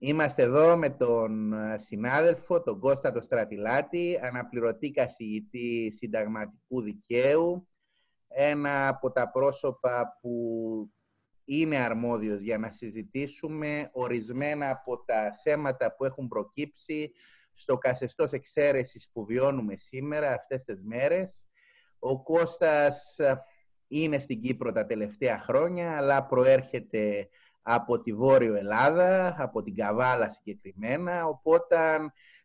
Είμαστε 0.00 0.42
εδώ 0.42 0.76
με 0.76 0.90
τον 0.90 1.52
ε, 1.52 1.78
συνάδελφο, 1.78 2.62
τον 2.62 2.80
Κώστα 2.80 3.12
το 3.12 3.20
Στρατιλάτη, 3.20 4.18
αναπληρωτή 4.22 4.90
καθηγητή 4.90 5.92
συνταγματικού 5.96 6.82
δικαίου, 6.82 7.68
ένα 8.28 8.88
από 8.88 9.12
τα 9.12 9.30
πρόσωπα 9.30 10.18
που 10.20 10.32
είναι 11.44 11.76
αρμόδιος 11.76 12.40
για 12.40 12.58
να 12.58 12.70
συζητήσουμε 12.70 13.90
ορισμένα 13.92 14.70
από 14.70 15.04
τα 15.04 15.32
θέματα 15.42 15.94
που 15.94 16.04
έχουν 16.04 16.28
προκύψει 16.28 17.12
στο 17.52 17.78
καθεστώς 17.78 18.32
εξαίρεσης 18.32 19.10
που 19.12 19.24
βιώνουμε 19.24 19.76
σήμερα, 19.76 20.32
αυτές 20.32 20.64
τις 20.64 20.82
μέρες. 20.82 21.48
Ο 21.98 22.22
Κώστας 22.22 23.18
ε, 23.18 23.42
είναι 23.88 24.18
στην 24.18 24.40
Κύπρο 24.40 24.72
τα 24.72 24.86
τελευταία 24.86 25.38
χρόνια, 25.38 25.96
αλλά 25.96 26.26
προέρχεται 26.26 27.28
από 27.70 28.00
τη 28.00 28.12
Βόρειο 28.12 28.54
Ελλάδα, 28.54 29.36
από 29.38 29.62
την 29.62 29.74
Καβάλα 29.74 30.30
συγκεκριμένα, 30.30 31.26
οπότε 31.26 31.76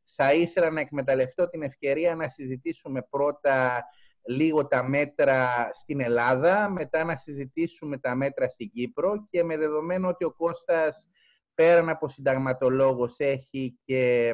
θα 0.03 0.33
ήθελα 0.33 0.69
να 0.69 0.79
εκμεταλλευτώ 0.79 1.49
την 1.49 1.61
ευκαιρία 1.61 2.15
να 2.15 2.29
συζητήσουμε 2.29 3.01
πρώτα 3.09 3.85
λίγο 4.27 4.67
τα 4.67 4.89
μέτρα 4.89 5.69
στην 5.73 6.01
Ελλάδα, 6.01 6.69
μετά 6.69 7.03
να 7.03 7.15
συζητήσουμε 7.15 7.97
τα 7.97 8.15
μέτρα 8.15 8.49
στην 8.49 8.71
Κύπρο 8.71 9.27
και 9.29 9.43
με 9.43 9.57
δεδομένο 9.57 10.07
ότι 10.07 10.23
ο 10.23 10.33
Κώστας 10.33 11.09
πέραν 11.53 11.89
από 11.89 12.07
συνταγματολόγος 12.07 13.15
έχει 13.17 13.79
και 13.85 14.33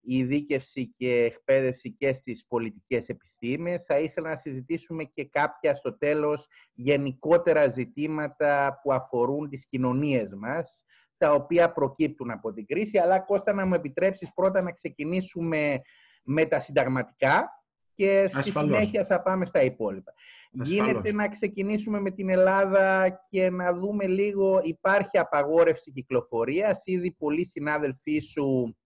ειδίκευση 0.00 0.94
και 0.96 1.22
εκπαίδευση 1.22 1.92
και 1.92 2.14
στις 2.14 2.46
πολιτικές 2.48 3.08
επιστήμες. 3.08 3.84
Θα 3.84 3.98
ήθελα 3.98 4.28
να 4.28 4.36
συζητήσουμε 4.36 5.04
και 5.04 5.24
κάποια 5.24 5.74
στο 5.74 5.98
τέλος 5.98 6.46
γενικότερα 6.72 7.68
ζητήματα 7.68 8.80
που 8.82 8.92
αφορούν 8.92 9.48
τις 9.48 9.66
κοινωνίες 9.66 10.34
μας, 10.34 10.84
τα 11.16 11.32
οποία 11.32 11.72
προκύπτουν 11.72 12.30
από 12.30 12.52
την 12.52 12.66
κρίση. 12.66 12.98
Αλλά 12.98 13.20
Κώστα 13.20 13.52
να 13.52 13.66
μου 13.66 13.74
επιτρέψεις 13.74 14.32
πρώτα 14.34 14.62
να 14.62 14.72
ξεκινήσουμε 14.72 15.80
με 16.22 16.46
τα 16.46 16.60
συνταγματικά 16.60 17.48
και 17.94 18.28
στη 18.28 18.50
συνέχεια 18.50 19.04
θα 19.04 19.22
πάμε 19.22 19.44
στα 19.44 19.62
υπόλοιπα. 19.62 20.14
Γίνεται 20.52 21.12
να 21.12 21.28
ξεκινήσουμε 21.28 22.00
με 22.00 22.10
την 22.10 22.28
Ελλάδα 22.28 23.08
και 23.30 23.50
να 23.50 23.72
δούμε 23.72 24.06
λίγο, 24.06 24.60
υπάρχει 24.62 25.18
απαγόρευση 25.18 25.92
κυκλοφορίας, 25.92 26.82
ήδη 26.84 27.12
πολλοί 27.12 27.46
συνάδελφοί 27.46 28.18
σου 28.18 28.76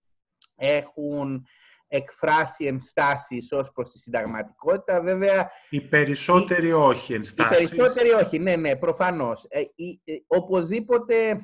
έχουν 0.57 1.47
εκφράσει 1.89 2.65
ενστάσεις 2.65 3.53
ως 3.53 3.73
προς 3.73 3.91
τη 3.91 3.99
συνταγματικότητα. 3.99 5.03
Βέβαια, 5.03 5.51
οι 5.71 5.81
περισσότεροι 5.81 6.73
όχι 6.73 7.15
ενστάσεις. 7.15 7.71
Οι 7.71 7.77
περισσότεροι 7.77 8.11
όχι, 8.11 8.39
ναι, 8.39 8.57
ναι, 8.57 8.77
προφανώς. 8.77 9.47
Ε, 9.49 9.61
ε, 9.61 9.65
οπωσδήποτε 10.27 11.39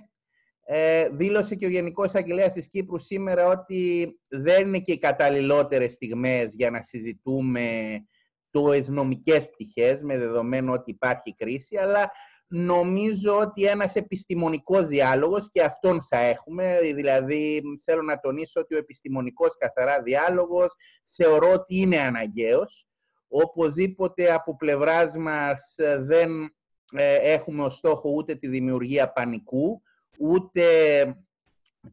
ε, 0.64 1.08
δήλωσε 1.08 1.54
και 1.54 1.66
ο 1.66 1.68
Γενικός 1.68 2.14
Αγγελέας 2.14 2.52
της 2.52 2.68
Κύπρου 2.68 2.98
σήμερα 2.98 3.46
ότι 3.46 4.12
δεν 4.28 4.66
είναι 4.66 4.78
και 4.78 4.92
οι 4.92 4.98
καταλληλότερες 4.98 5.92
στιγμές 5.92 6.54
για 6.54 6.70
να 6.70 6.82
συζητούμε 6.82 7.64
το 8.50 8.82
νομικές 8.86 9.50
πτυχές, 9.50 10.02
με 10.02 10.18
δεδομένο 10.18 10.72
ότι 10.72 10.90
υπάρχει 10.90 11.34
κρίση, 11.34 11.76
αλλά 11.76 12.10
νομίζω 12.52 13.38
ότι 13.38 13.64
ένας 13.64 13.94
επιστημονικός 13.94 14.86
διάλογος 14.88 15.50
και 15.52 15.62
αυτόν 15.62 16.02
θα 16.02 16.18
έχουμε, 16.18 16.78
δηλαδή 16.94 17.62
θέλω 17.84 18.02
να 18.02 18.20
τονίσω 18.20 18.60
ότι 18.60 18.74
ο 18.74 18.78
επιστημονικός 18.78 19.56
καθαρά 19.58 20.02
διάλογος 20.02 20.74
θεωρώ 21.16 21.52
ότι 21.52 21.76
είναι 21.76 22.00
αναγκαίος. 22.00 22.86
Οπωσδήποτε 23.28 24.32
από 24.32 24.56
πλευράς 24.56 25.16
μας 25.16 25.74
δεν 25.98 26.30
ε, 26.92 27.14
έχουμε 27.14 27.64
ως 27.64 27.76
στόχο 27.76 28.10
ούτε 28.10 28.34
τη 28.34 28.48
δημιουργία 28.48 29.12
πανικού, 29.12 29.82
ούτε 30.18 30.64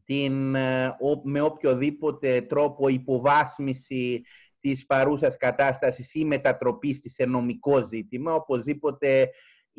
την, 0.04 0.54
ε, 0.54 0.96
με 1.22 1.40
οποιοδήποτε 1.40 2.40
τρόπο 2.40 2.88
υποβάσμιση 2.88 4.22
της 4.60 4.86
παρούσας 4.86 5.36
κατάστασης 5.36 6.14
ή 6.14 6.24
μετατροπής 6.24 7.00
σε 7.04 7.24
νομικό 7.24 7.86
ζήτημα. 7.86 8.34
Οπωσδήποτε 8.34 9.30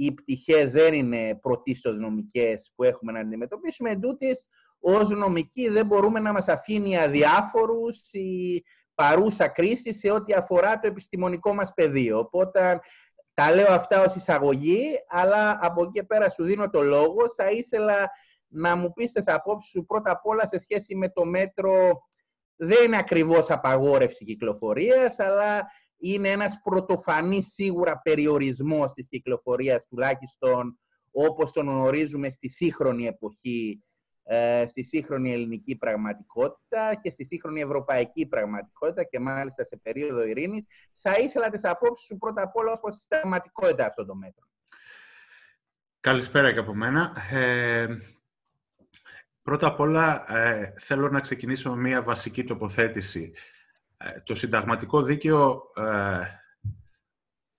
οι 0.02 0.14
πτυχές 0.14 0.72
δεν 0.72 0.94
είναι 0.94 1.40
πρωτίστως 1.42 1.98
νομικές 1.98 2.72
που 2.76 2.84
έχουμε 2.84 3.12
να 3.12 3.20
αντιμετωπίσουμε. 3.20 3.90
Εν 3.90 4.00
τούτης, 4.00 4.50
ως 4.80 5.10
νομικοί 5.10 5.70
δεν 5.70 5.86
μπορούμε 5.86 6.20
να 6.20 6.32
μας 6.32 6.48
αφήνει 6.48 6.98
αδιάφορους 6.98 8.12
η 8.12 8.64
παρούσα 8.96 9.48
κρίση 9.48 9.94
σε 9.94 10.12
ό,τι 10.12 10.34
αφορά 10.34 10.80
το 10.80 10.88
επιστημονικό 10.88 11.54
μας 11.54 11.74
πεδίο. 11.74 12.20
Οπότε 12.20 12.80
τα 13.34 13.52
λέω 13.52 13.74
αυτά 13.74 14.04
ως 14.04 14.16
εισαγωγή, 14.16 14.86
αλλά 15.08 15.60
από 15.62 15.84
εκεί 15.84 16.06
πέρα 16.06 16.30
σου 16.30 16.44
δίνω 16.44 16.70
το 16.70 16.82
λόγο. 16.82 17.30
Θα 17.36 17.52
ήθελα 17.52 18.10
να 18.48 18.76
μου 18.76 18.94
πεις 18.94 19.12
τις 19.12 19.28
απόψεις 19.28 19.72
σου 19.72 19.86
πρώτα 19.86 20.12
απ' 20.12 20.26
όλα 20.26 20.48
σε 20.48 20.60
σχέση 20.60 20.96
με 20.96 21.10
το 21.10 21.26
μέτρο 21.26 22.02
δεν 22.56 22.86
είναι 22.86 22.98
ακριβώς 22.98 23.50
απαγόρευση 23.50 24.26
κυκλοφορίας, 24.26 25.20
αλλά 25.20 25.72
είναι 26.00 26.30
ένας 26.30 26.60
πρωτοφανής 26.64 27.54
σίγουρα 27.54 28.02
περιορισμός 28.04 28.94
της 28.94 29.08
κυκλοφορίας, 29.08 29.86
τουλάχιστον 29.90 30.80
όπως 31.12 31.52
τον 31.52 31.66
γνωρίζουμε 31.66 32.30
στη 32.30 32.50
σύγχρονη 32.50 33.06
εποχή, 33.06 33.84
ε, 34.24 34.66
στη 34.68 34.84
σύγχρονη 34.84 35.32
ελληνική 35.32 35.76
πραγματικότητα 35.78 36.96
και 37.02 37.10
στη 37.10 37.26
σύγχρονη 37.26 37.62
ευρωπαϊκή 37.62 38.26
πραγματικότητα 38.26 39.04
και 39.04 39.20
μάλιστα 39.20 39.64
σε 39.66 39.78
περίοδο 39.78 40.26
ειρήνης. 40.26 40.66
Θα 40.94 41.18
ήθελα 41.18 41.50
τις 41.50 41.66
απόψεις 41.66 42.08
σου 42.08 42.18
πρώτα 42.18 42.42
απ' 42.42 42.56
όλα 42.56 42.80
ως 42.82 42.96
συστηματικότητα 42.96 43.86
αυτών 43.86 44.06
των 44.06 44.18
μέτρων. 44.18 44.48
Καλησπέρα 46.00 46.54
και 46.54 46.60
από 46.60 46.74
μένα. 46.74 47.14
Ε, 47.32 47.88
πρώτα 49.42 49.68
απ' 49.68 49.80
όλα 49.80 50.36
ε, 50.38 50.74
θέλω 50.78 51.10
να 51.10 51.20
ξεκινήσω 51.20 51.70
με 51.70 51.82
μια 51.82 52.02
βασική 52.02 52.44
τοποθέτηση 52.44 53.34
ε, 53.34 53.59
το 54.24 54.36
συνταγματικό 54.36 55.02
δίκαιο 55.02 55.72
ε, 55.76 56.22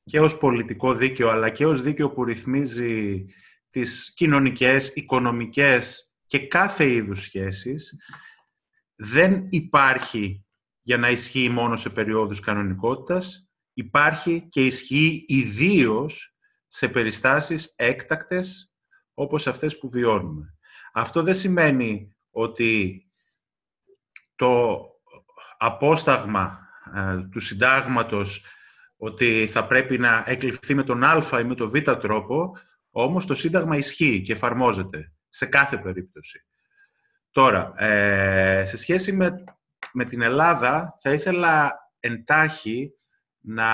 και 0.05 0.21
ως 0.21 0.39
πολιτικό 0.39 0.95
δίκαιο, 0.95 1.29
αλλά 1.29 1.51
και 1.51 1.67
ως 1.67 1.81
δίκαιο 1.81 2.11
που 2.11 2.25
ρυθμίζει 2.25 3.25
τις 3.71 4.13
κοινωνικές, 4.15 4.89
οικονομικές 4.89 6.13
και 6.27 6.47
κάθε 6.47 6.91
είδους 6.91 7.23
σχέσεις, 7.23 7.97
δεν 8.95 9.47
υπάρχει 9.51 10.45
για 10.83 10.97
να 10.97 11.11
ισχύει 11.11 11.49
μόνο 11.49 11.77
σε 11.77 11.91
περιόδους 11.91 12.41
κανονικότητας, 12.41 13.51
υπάρχει 13.73 14.49
και 14.49 14.65
ισχύει 14.65 15.25
ιδίως 15.29 16.35
σε 16.69 16.89
περιστάσεις 16.89 17.73
έκτακτες 17.77 18.73
όπως 19.15 19.47
αυτές 19.47 19.79
που 19.79 19.89
βιώνουμε. 19.91 20.55
Αυτό 20.93 21.23
δεν 21.23 21.35
σημαίνει 21.35 22.17
ότι 22.31 23.05
το 24.35 24.85
απόσταγμα 25.61 26.69
ε, 26.95 27.17
του 27.31 27.41
συντάγματος 27.41 28.45
ότι 28.97 29.49
θα 29.51 29.67
πρέπει 29.67 29.99
να 29.99 30.23
εκλειφθεί 30.27 30.75
με 30.75 30.83
τον 30.83 31.05
α 31.05 31.41
ή 31.41 31.45
με 31.45 31.55
τον 31.55 31.71
β 31.71 31.79
τρόπο, 31.79 32.57
όμως 32.91 33.27
το 33.27 33.35
σύνταγμα 33.35 33.77
ισχύει 33.77 34.23
και 34.23 34.33
εφαρμόζεται 34.33 35.13
σε 35.29 35.47
κάθε 35.47 35.79
περίπτωση. 35.79 36.45
Τώρα, 37.31 37.73
ε, 37.77 38.65
σε 38.65 38.77
σχέση 38.77 39.13
με, 39.13 39.45
με 39.93 40.05
την 40.05 40.23
Ελλάδα, 40.23 40.97
θα 41.01 41.13
ήθελα 41.13 41.73
εντάχει 42.01 42.91
να 43.41 43.71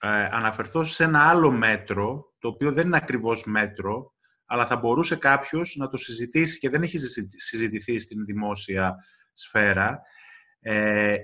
ε, 0.00 0.24
αναφερθώ 0.30 0.84
σε 0.84 1.04
ένα 1.04 1.28
άλλο 1.28 1.50
μέτρο, 1.50 2.34
το 2.38 2.48
οποίο 2.48 2.72
δεν 2.72 2.86
είναι 2.86 2.96
ακριβώς 2.96 3.44
μέτρο, 3.44 4.12
αλλά 4.46 4.66
θα 4.66 4.76
μπορούσε 4.76 5.16
κάποιος 5.16 5.76
να 5.78 5.88
το 5.88 5.96
συζητήσει 5.96 6.58
και 6.58 6.68
δεν 6.68 6.82
έχει 6.82 6.98
συζητηθεί 7.36 7.98
στην 7.98 8.24
δημόσια 8.24 8.96
σφαίρα, 9.38 10.02
ε, 10.60 11.16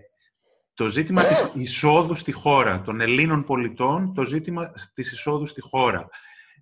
το 0.75 0.88
ζήτημα 0.88 1.25
της 1.25 1.50
εισόδου 1.54 2.14
στη 2.14 2.32
χώρα, 2.32 2.80
των 2.80 3.00
Ελλήνων 3.00 3.44
πολιτών, 3.44 4.14
το 4.14 4.25
ζήτημα 4.25 4.72
της 4.94 5.12
εισόδου 5.12 5.47
στη 5.47 5.60
χώρα. 5.60 6.08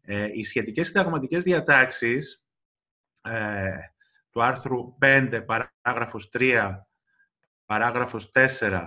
Ε, 0.02 0.28
οι 0.32 0.44
σχετικές 0.44 0.86
συνταγματικές 0.86 1.42
διατάξεις 1.42 2.46
ε, 3.22 3.74
του 4.30 4.42
άρθρου 4.42 4.96
5, 5.00 5.44
παράγραφος 5.46 6.30
3, 6.32 6.70
παράγραφος 7.64 8.30
4 8.60 8.86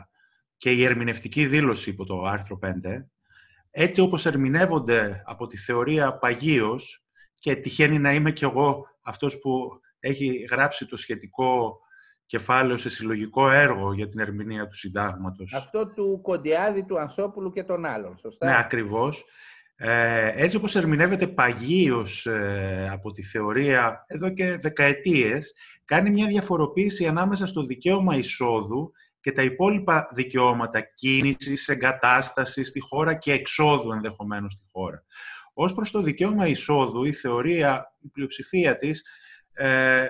και 0.58 0.72
η 0.72 0.84
ερμηνευτική 0.84 1.46
δήλωση 1.46 1.90
υπό 1.90 2.06
το 2.06 2.24
άρθρο 2.24 2.60
5, 2.64 2.72
έτσι 3.72 4.02
όπως 4.02 4.26
ερμηνεύονται 4.26 5.24
από 5.26 5.48
τη 5.48 5.58
θεωρία 5.58 6.18
παγίως 6.18 7.06
και 7.36 7.56
τυχαίνει 7.56 8.00
να 8.00 8.14
είμαι 8.14 8.32
κι 8.32 8.44
εγώ 8.44 8.86
αυτός 9.02 9.40
που 9.40 9.80
έχει 10.00 10.48
γράψει 10.50 10.86
το 10.86 10.96
σχετικό 10.96 11.80
κεφάλαιο 12.26 12.78
σε 12.78 12.90
συλλογικό 12.90 13.52
έργο 13.52 13.94
για 13.94 14.08
την 14.08 14.20
ερμηνεία 14.20 14.68
του 14.68 14.76
συντάγματος. 14.76 15.54
Αυτό 15.54 15.88
του 15.88 16.20
Κοντιάδη, 16.22 16.84
του 16.84 17.00
Ανσόπουλου 17.00 17.52
και 17.52 17.64
των 17.64 17.86
άλλων, 17.86 18.18
σωστά; 18.18 18.46
Ναι, 18.46 18.58
ακριβώς. 18.58 19.26
Ε, 19.78 20.32
έτσι 20.44 20.56
όπως 20.56 20.76
ερμηνεύεται 20.76 21.28
παγίως 21.28 22.26
ε, 22.26 22.90
από 22.92 23.12
τη 23.12 23.24
θεωρία 23.24 24.06
εδώ 24.08 24.30
και 24.30 24.58
δεκαετίες, 24.58 25.56
κάνει 25.86 26.10
μια 26.10 26.28
διαφοροποίηση 26.28 27.08
ανάμεσα 27.08 27.46
στο 27.46 27.64
δικαίωμα 27.64 28.16
εισόδου 28.16 28.92
και 29.20 29.32
τα 29.32 29.42
υπόλοιπα 29.42 30.10
δικαιώματα 30.14 30.82
κίνησης, 30.82 31.68
εγκατάστασης 31.68 32.68
στη 32.68 32.80
χώρα 32.80 33.14
και 33.14 33.32
εξόδου 33.32 33.92
ενδεχομένως 33.92 34.52
στη 34.52 34.64
χώρα. 34.72 35.04
Ως 35.54 35.74
προς 35.74 35.92
το 35.92 36.02
δικαίωμα 36.02 36.48
εισόδου, 36.48 37.04
η 37.04 37.14
θεωρία, 37.14 37.96
η 38.02 38.08
πλειοψηφία 38.08 38.78
της, 38.78 39.06
ε, 39.54 40.08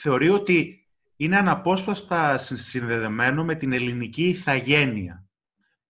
θεωρεί 0.00 0.28
ότι 0.28 0.86
είναι 1.16 1.36
αναπόσπαστα 1.36 2.36
συνδεδεμένο 2.36 3.44
με 3.44 3.54
την 3.54 3.72
ελληνική 3.72 4.24
ηθαγένεια 4.24 5.24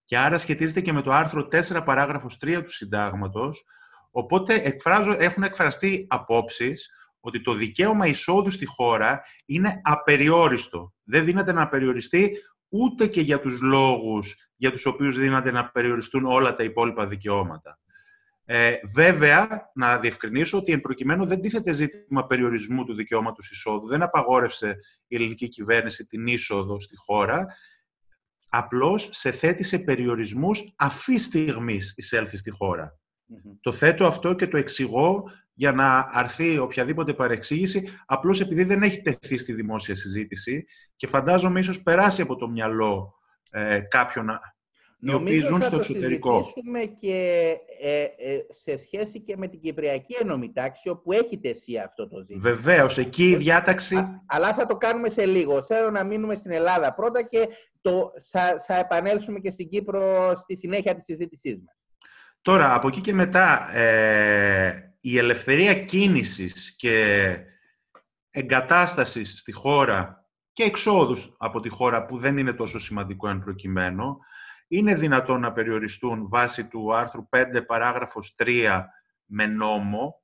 και 0.05 0.17
άρα 0.17 0.37
σχετίζεται 0.37 0.81
και 0.81 0.93
με 0.93 1.01
το 1.01 1.11
άρθρο 1.11 1.47
4 1.51 1.81
παράγραφος 1.85 2.37
3 2.41 2.61
του 2.63 2.71
συντάγματος, 2.71 3.65
οπότε 4.11 4.53
εκφράζω, 4.53 5.15
έχουν 5.19 5.43
εκφραστεί 5.43 6.05
απόψεις 6.09 6.89
ότι 7.19 7.41
το 7.41 7.53
δικαίωμα 7.53 8.07
εισόδου 8.07 8.51
στη 8.51 8.65
χώρα 8.65 9.21
είναι 9.45 9.81
απεριόριστο. 9.83 10.93
Δεν 11.03 11.25
δίνεται 11.25 11.51
να 11.51 11.67
περιοριστεί 11.67 12.37
ούτε 12.69 13.07
και 13.07 13.21
για 13.21 13.39
τους 13.39 13.61
λόγους 13.61 14.49
για 14.55 14.71
τους 14.71 14.85
οποίους 14.85 15.17
δίνεται 15.17 15.51
να 15.51 15.69
περιοριστούν 15.69 16.25
όλα 16.25 16.55
τα 16.55 16.63
υπόλοιπα 16.63 17.07
δικαιώματα. 17.07 17.79
Ε, 18.51 18.79
βέβαια, 18.93 19.71
να 19.73 19.97
διευκρινίσω 19.97 20.57
ότι 20.57 20.71
εν 20.71 20.81
προκειμένου 20.81 21.25
δεν 21.25 21.41
τίθεται 21.41 21.71
ζήτημα 21.71 22.25
περιορισμού 22.27 22.85
του 22.85 22.93
δικαιώματος 22.93 23.51
εισόδου. 23.51 23.87
Δεν 23.87 24.01
απαγόρευσε 24.01 24.77
η 25.07 25.15
ελληνική 25.15 25.47
κυβέρνηση 25.47 26.05
την 26.05 26.27
είσοδο 26.27 26.79
στη 26.79 26.95
χώρα. 26.97 27.45
Απλώς 28.49 29.09
σε 29.11 29.31
θέτει 29.31 29.63
σε 29.63 29.79
περιορισμούς 29.79 30.73
αφή 30.75 31.17
στιγμής 31.17 31.93
εισέλθει 31.97 32.37
στη 32.37 32.49
χωρα 32.49 32.99
Το 33.61 33.71
θέτω 33.71 34.05
αυτό 34.05 34.33
και 34.33 34.47
το 34.47 34.57
εξηγώ 34.57 35.23
για 35.53 35.71
να 35.71 36.09
αρθεί 36.11 36.57
οποιαδήποτε 36.57 37.13
παρεξήγηση, 37.13 37.89
απλώς 38.05 38.41
επειδή 38.41 38.63
δεν 38.63 38.83
έχει 38.83 39.01
τεθεί 39.01 39.37
στη 39.37 39.53
δημόσια 39.53 39.95
συζήτηση 39.95 40.65
και 40.95 41.07
φαντάζομαι 41.07 41.59
ίσως 41.59 41.81
περάσει 41.81 42.21
από 42.21 42.35
το 42.35 42.49
μυαλό 42.49 43.13
ε, 43.51 43.79
κάποιον 43.79 44.29
οι 44.99 45.13
οποίοι 45.13 45.39
ζουν 45.39 45.61
στο 45.61 45.75
εξωτερικό. 45.75 46.53
Νομίζω 46.63 46.93
και 46.99 47.55
ε, 47.81 48.01
ε, 48.01 48.45
σε 48.49 48.77
σχέση 48.77 49.21
και 49.21 49.37
με 49.37 49.47
την 49.47 49.59
Κυπριακή 49.59 50.15
Ενωμή 50.21 50.51
Τάξη, 50.53 50.89
όπου 50.89 51.11
έχει 51.11 51.39
τεθεί 51.39 51.79
αυτό 51.79 52.07
το 52.07 52.19
ζήτημα. 52.19 52.41
Βεβαίως, 52.41 52.97
εκεί 52.97 53.29
η 53.29 53.35
διάταξη... 53.35 54.21
αλλά 54.25 54.53
θα 54.53 54.65
το 54.65 54.77
κάνουμε 54.77 55.09
σε 55.09 55.25
λίγο. 55.25 55.63
Θέλω 55.63 55.91
να 55.91 56.03
μείνουμε 56.03 56.35
στην 56.35 56.51
Ελλάδα 56.51 56.93
πρώτα 56.93 57.21
και 57.23 57.47
το, 57.81 58.11
θα, 58.31 58.63
θα 58.67 58.75
επανέλθουμε 58.75 59.39
και 59.39 59.51
στην 59.51 59.69
Κύπρο 59.69 60.33
στη 60.35 60.57
συνέχεια 60.57 60.95
της 60.95 61.03
συζήτησής 61.03 61.57
μας. 61.57 61.77
Τώρα, 62.41 62.73
από 62.73 62.87
εκεί 62.87 63.01
και 63.01 63.13
μετά, 63.13 63.77
ε, 63.77 64.93
η 65.01 65.17
ελευθερία 65.17 65.73
κίνησης 65.73 66.75
και 66.77 67.25
εγκατάστασης 68.29 69.39
στη 69.39 69.51
χώρα 69.51 70.27
και 70.51 70.63
εξόδους 70.63 71.35
από 71.37 71.59
τη 71.59 71.69
χώρα 71.69 72.05
που 72.05 72.17
δεν 72.17 72.37
είναι 72.37 72.53
τόσο 72.53 72.79
σημαντικό 72.79 73.29
εν 73.29 73.39
προκειμένου, 73.39 74.17
είναι 74.71 74.95
δυνατόν 74.95 75.39
να 75.39 75.51
περιοριστούν 75.51 76.27
βάσει 76.27 76.67
του 76.67 76.95
άρθρου 76.95 77.29
5 77.29 77.63
παράγραφος 77.67 78.35
3 78.37 78.83
με 79.25 79.47
νόμο. 79.47 80.23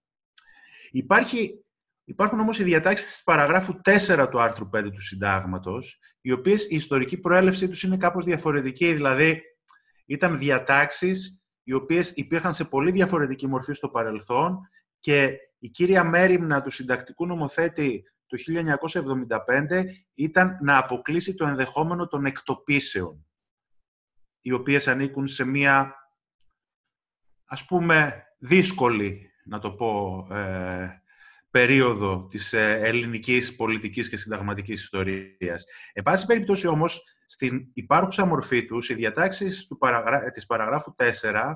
Υπάρχει, 0.92 1.66
υπάρχουν 2.04 2.40
όμως 2.40 2.60
οι 2.60 2.64
διατάξεις 2.64 3.08
της 3.08 3.24
παραγράφου 3.24 3.80
4 3.84 4.28
του 4.32 4.42
άρθρου 4.42 4.70
5 4.76 4.92
του 4.92 5.02
συντάγματος, 5.02 6.00
οι 6.22 6.32
οποίες 6.32 6.70
η 6.70 6.76
ιστορική 6.76 7.18
προέλευσή 7.18 7.68
τους 7.68 7.84
είναι 7.84 7.98
κάπως 7.98 8.24
διαφορετική, 8.24 8.94
δηλαδή 8.94 9.42
ήταν 10.06 10.38
διατάξεις 10.38 11.44
οι 11.64 11.74
οποίες 11.74 12.12
υπήρχαν 12.12 12.54
σε 12.54 12.66
πολύ 12.66 12.92
διαφορετική 12.92 13.48
μορφή 13.48 13.74
στο 13.74 13.90
παρελθόν 13.90 14.60
και 15.00 15.38
η 15.60 15.70
κύρια 15.70 16.04
μέρημνα 16.04 16.62
του 16.62 16.70
συντακτικού 16.70 17.26
νομοθέτη 17.26 18.04
το 18.28 18.38
1975 19.68 19.84
ήταν 20.14 20.58
να 20.62 20.78
αποκλείσει 20.78 21.36
το 21.36 21.46
ενδεχόμενο 21.46 22.08
των 22.08 22.26
εκτοπίσεων 22.26 23.26
οι 24.46 24.52
οποίες 24.52 24.88
ανήκουν 24.88 25.28
σε 25.28 25.44
μία, 25.44 25.96
ας 27.46 27.66
πούμε, 27.66 28.24
δύσκολη, 28.38 29.32
να 29.46 29.60
το 29.60 29.72
πω, 29.72 30.28
ε, 30.32 31.02
περίοδο 31.50 32.28
της 32.28 32.54
ε, 32.54 32.80
ελληνικής 32.84 33.56
πολιτικής 33.56 34.10
και 34.10 34.18
συνταγματικής 34.18 34.82
ιστορίας. 34.82 35.66
Εν 35.94 36.04
πάση 36.04 36.26
περιπτώσει 36.26 36.68
όμως, 36.68 37.04
στην 37.26 37.68
υπάρχουσα 37.74 38.26
μορφή 38.26 38.66
τους, 38.66 38.90
οι 38.90 38.94
διατάξεις 38.94 39.68
του 39.68 39.78
παραγρα... 39.78 40.32
της 40.32 40.46
παραγράφου 40.46 40.94
4 41.22 41.54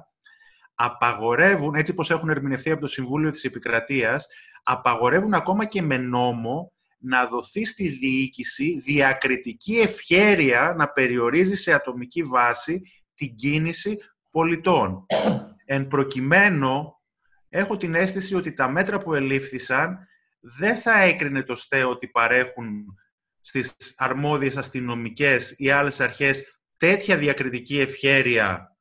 απαγορεύουν, 0.73 1.75
έτσι 1.75 1.93
πως 1.93 2.11
έχουν 2.11 2.29
ερμηνευτεί 2.29 2.71
από 2.71 2.81
το 2.81 2.87
Συμβούλιο 2.87 3.31
της 3.31 3.43
Επικρατείας, 3.43 4.27
απαγορεύουν 4.63 5.33
ακόμα 5.33 5.65
και 5.65 5.81
με 5.81 5.97
νόμο 5.97 6.73
να 6.99 7.25
δοθεί 7.25 7.65
στη 7.65 7.87
διοίκηση 7.87 8.79
διακριτική 8.79 9.79
ευχέρεια 9.79 10.73
να 10.77 10.89
περιορίζει 10.89 11.55
σε 11.55 11.73
ατομική 11.73 12.23
βάση 12.23 12.81
την 13.13 13.35
κίνηση 13.35 13.97
πολιτών. 14.31 15.05
Εν 15.65 15.87
προκειμένου, 15.87 16.93
έχω 17.49 17.77
την 17.77 17.95
αίσθηση 17.95 18.35
ότι 18.35 18.53
τα 18.53 18.67
μέτρα 18.67 18.97
που 18.97 19.13
ελήφθησαν 19.13 20.07
δεν 20.39 20.77
θα 20.77 20.99
έκρινε 20.99 21.43
το 21.43 21.55
ΣΤΕ 21.55 21.83
ότι 21.83 22.07
παρέχουν 22.07 22.85
στις 23.41 23.75
αρμόδιες 23.97 24.57
αστυνομικές 24.57 25.53
ή 25.57 25.69
άλλες 25.69 25.99
αρχές 25.99 26.43
τέτοια 26.77 27.17
διακριτική 27.17 27.79
ευχέρεια 27.79 28.77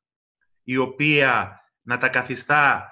η 0.63 0.77
οποία 0.77 1.61
να 1.81 1.97
τα 1.97 2.09
καθιστά 2.09 2.91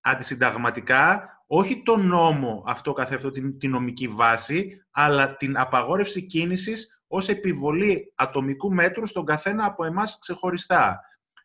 αντισυνταγματικά 0.00 1.28
όχι 1.50 1.82
το 1.82 1.96
νόμο 1.96 2.62
αυτό 2.66 2.92
καθ' 2.92 3.30
την, 3.32 3.58
την 3.58 3.70
νομική 3.70 4.08
βάση, 4.08 4.86
αλλά 4.90 5.36
την 5.36 5.58
απαγόρευση 5.58 6.26
κίνησης 6.26 7.02
ως 7.06 7.28
επιβολή 7.28 8.12
ατομικού 8.16 8.72
μέτρου 8.72 9.06
στον 9.06 9.24
καθένα 9.24 9.64
από 9.64 9.84
εμάς 9.84 10.18
ξεχωριστά. 10.18 11.00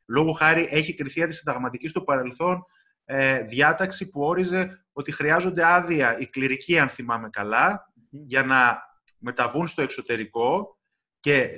Λόγω 0.06 0.32
χάρη 0.32 0.68
έχει 0.72 0.96
κριθεί 0.96 1.24
αντισυνταγματική 1.24 1.88
στο 1.88 2.02
παρελθόν 2.02 2.66
ε, 3.06 3.42
διάταξη 3.42 4.10
που 4.10 4.22
όριζε 4.22 4.86
ότι 4.92 5.12
χρειάζονται 5.12 5.66
άδεια 5.66 6.18
οι 6.20 6.28
κληρικοί, 6.28 6.80
αν 6.80 6.90
θυμάμαι 6.90 7.30
καλά, 7.30 7.94
για 8.10 8.44
να 8.44 8.82
μεταβούν 9.18 9.68
στο 9.68 9.82
εξωτερικό 9.82 10.78
και 11.20 11.50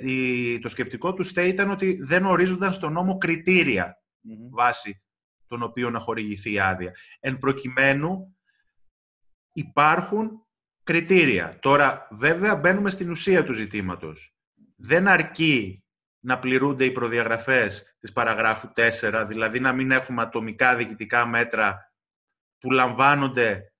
το 0.62 0.68
σκεπτικό 0.68 1.14
τους 1.14 1.28
ΣΤΕ 1.28 1.46
ήταν 1.46 1.70
ότι 1.70 2.02
δεν 2.02 2.24
ορίζονταν 2.24 2.72
στον 2.72 2.92
νόμο 2.92 3.18
κριτήρια 3.18 4.02
βάσει 4.50 5.02
των 5.46 5.62
οποίων 5.62 5.92
να 5.92 5.98
χορηγηθεί 5.98 6.52
η 6.52 6.58
άδεια. 6.58 6.94
Εν 7.20 7.38
προκειμένου, 7.38 8.35
υπάρχουν 9.56 10.46
κριτήρια. 10.82 11.58
Τώρα, 11.60 12.08
βέβαια, 12.10 12.56
μπαίνουμε 12.56 12.90
στην 12.90 13.10
ουσία 13.10 13.44
του 13.44 13.52
ζητήματος. 13.52 14.34
Δεν 14.76 15.08
αρκεί 15.08 15.84
να 16.20 16.38
πληρούνται 16.38 16.84
οι 16.84 16.90
προδιαγραφές 16.90 17.96
της 17.98 18.12
παραγράφου 18.12 18.68
4, 18.76 19.24
δηλαδή 19.28 19.60
να 19.60 19.72
μην 19.72 19.90
έχουμε 19.90 20.22
ατομικά 20.22 20.76
διοικητικά 20.76 21.26
μέτρα 21.26 21.92
που 22.58 22.70
λαμβάνονται 22.70 23.72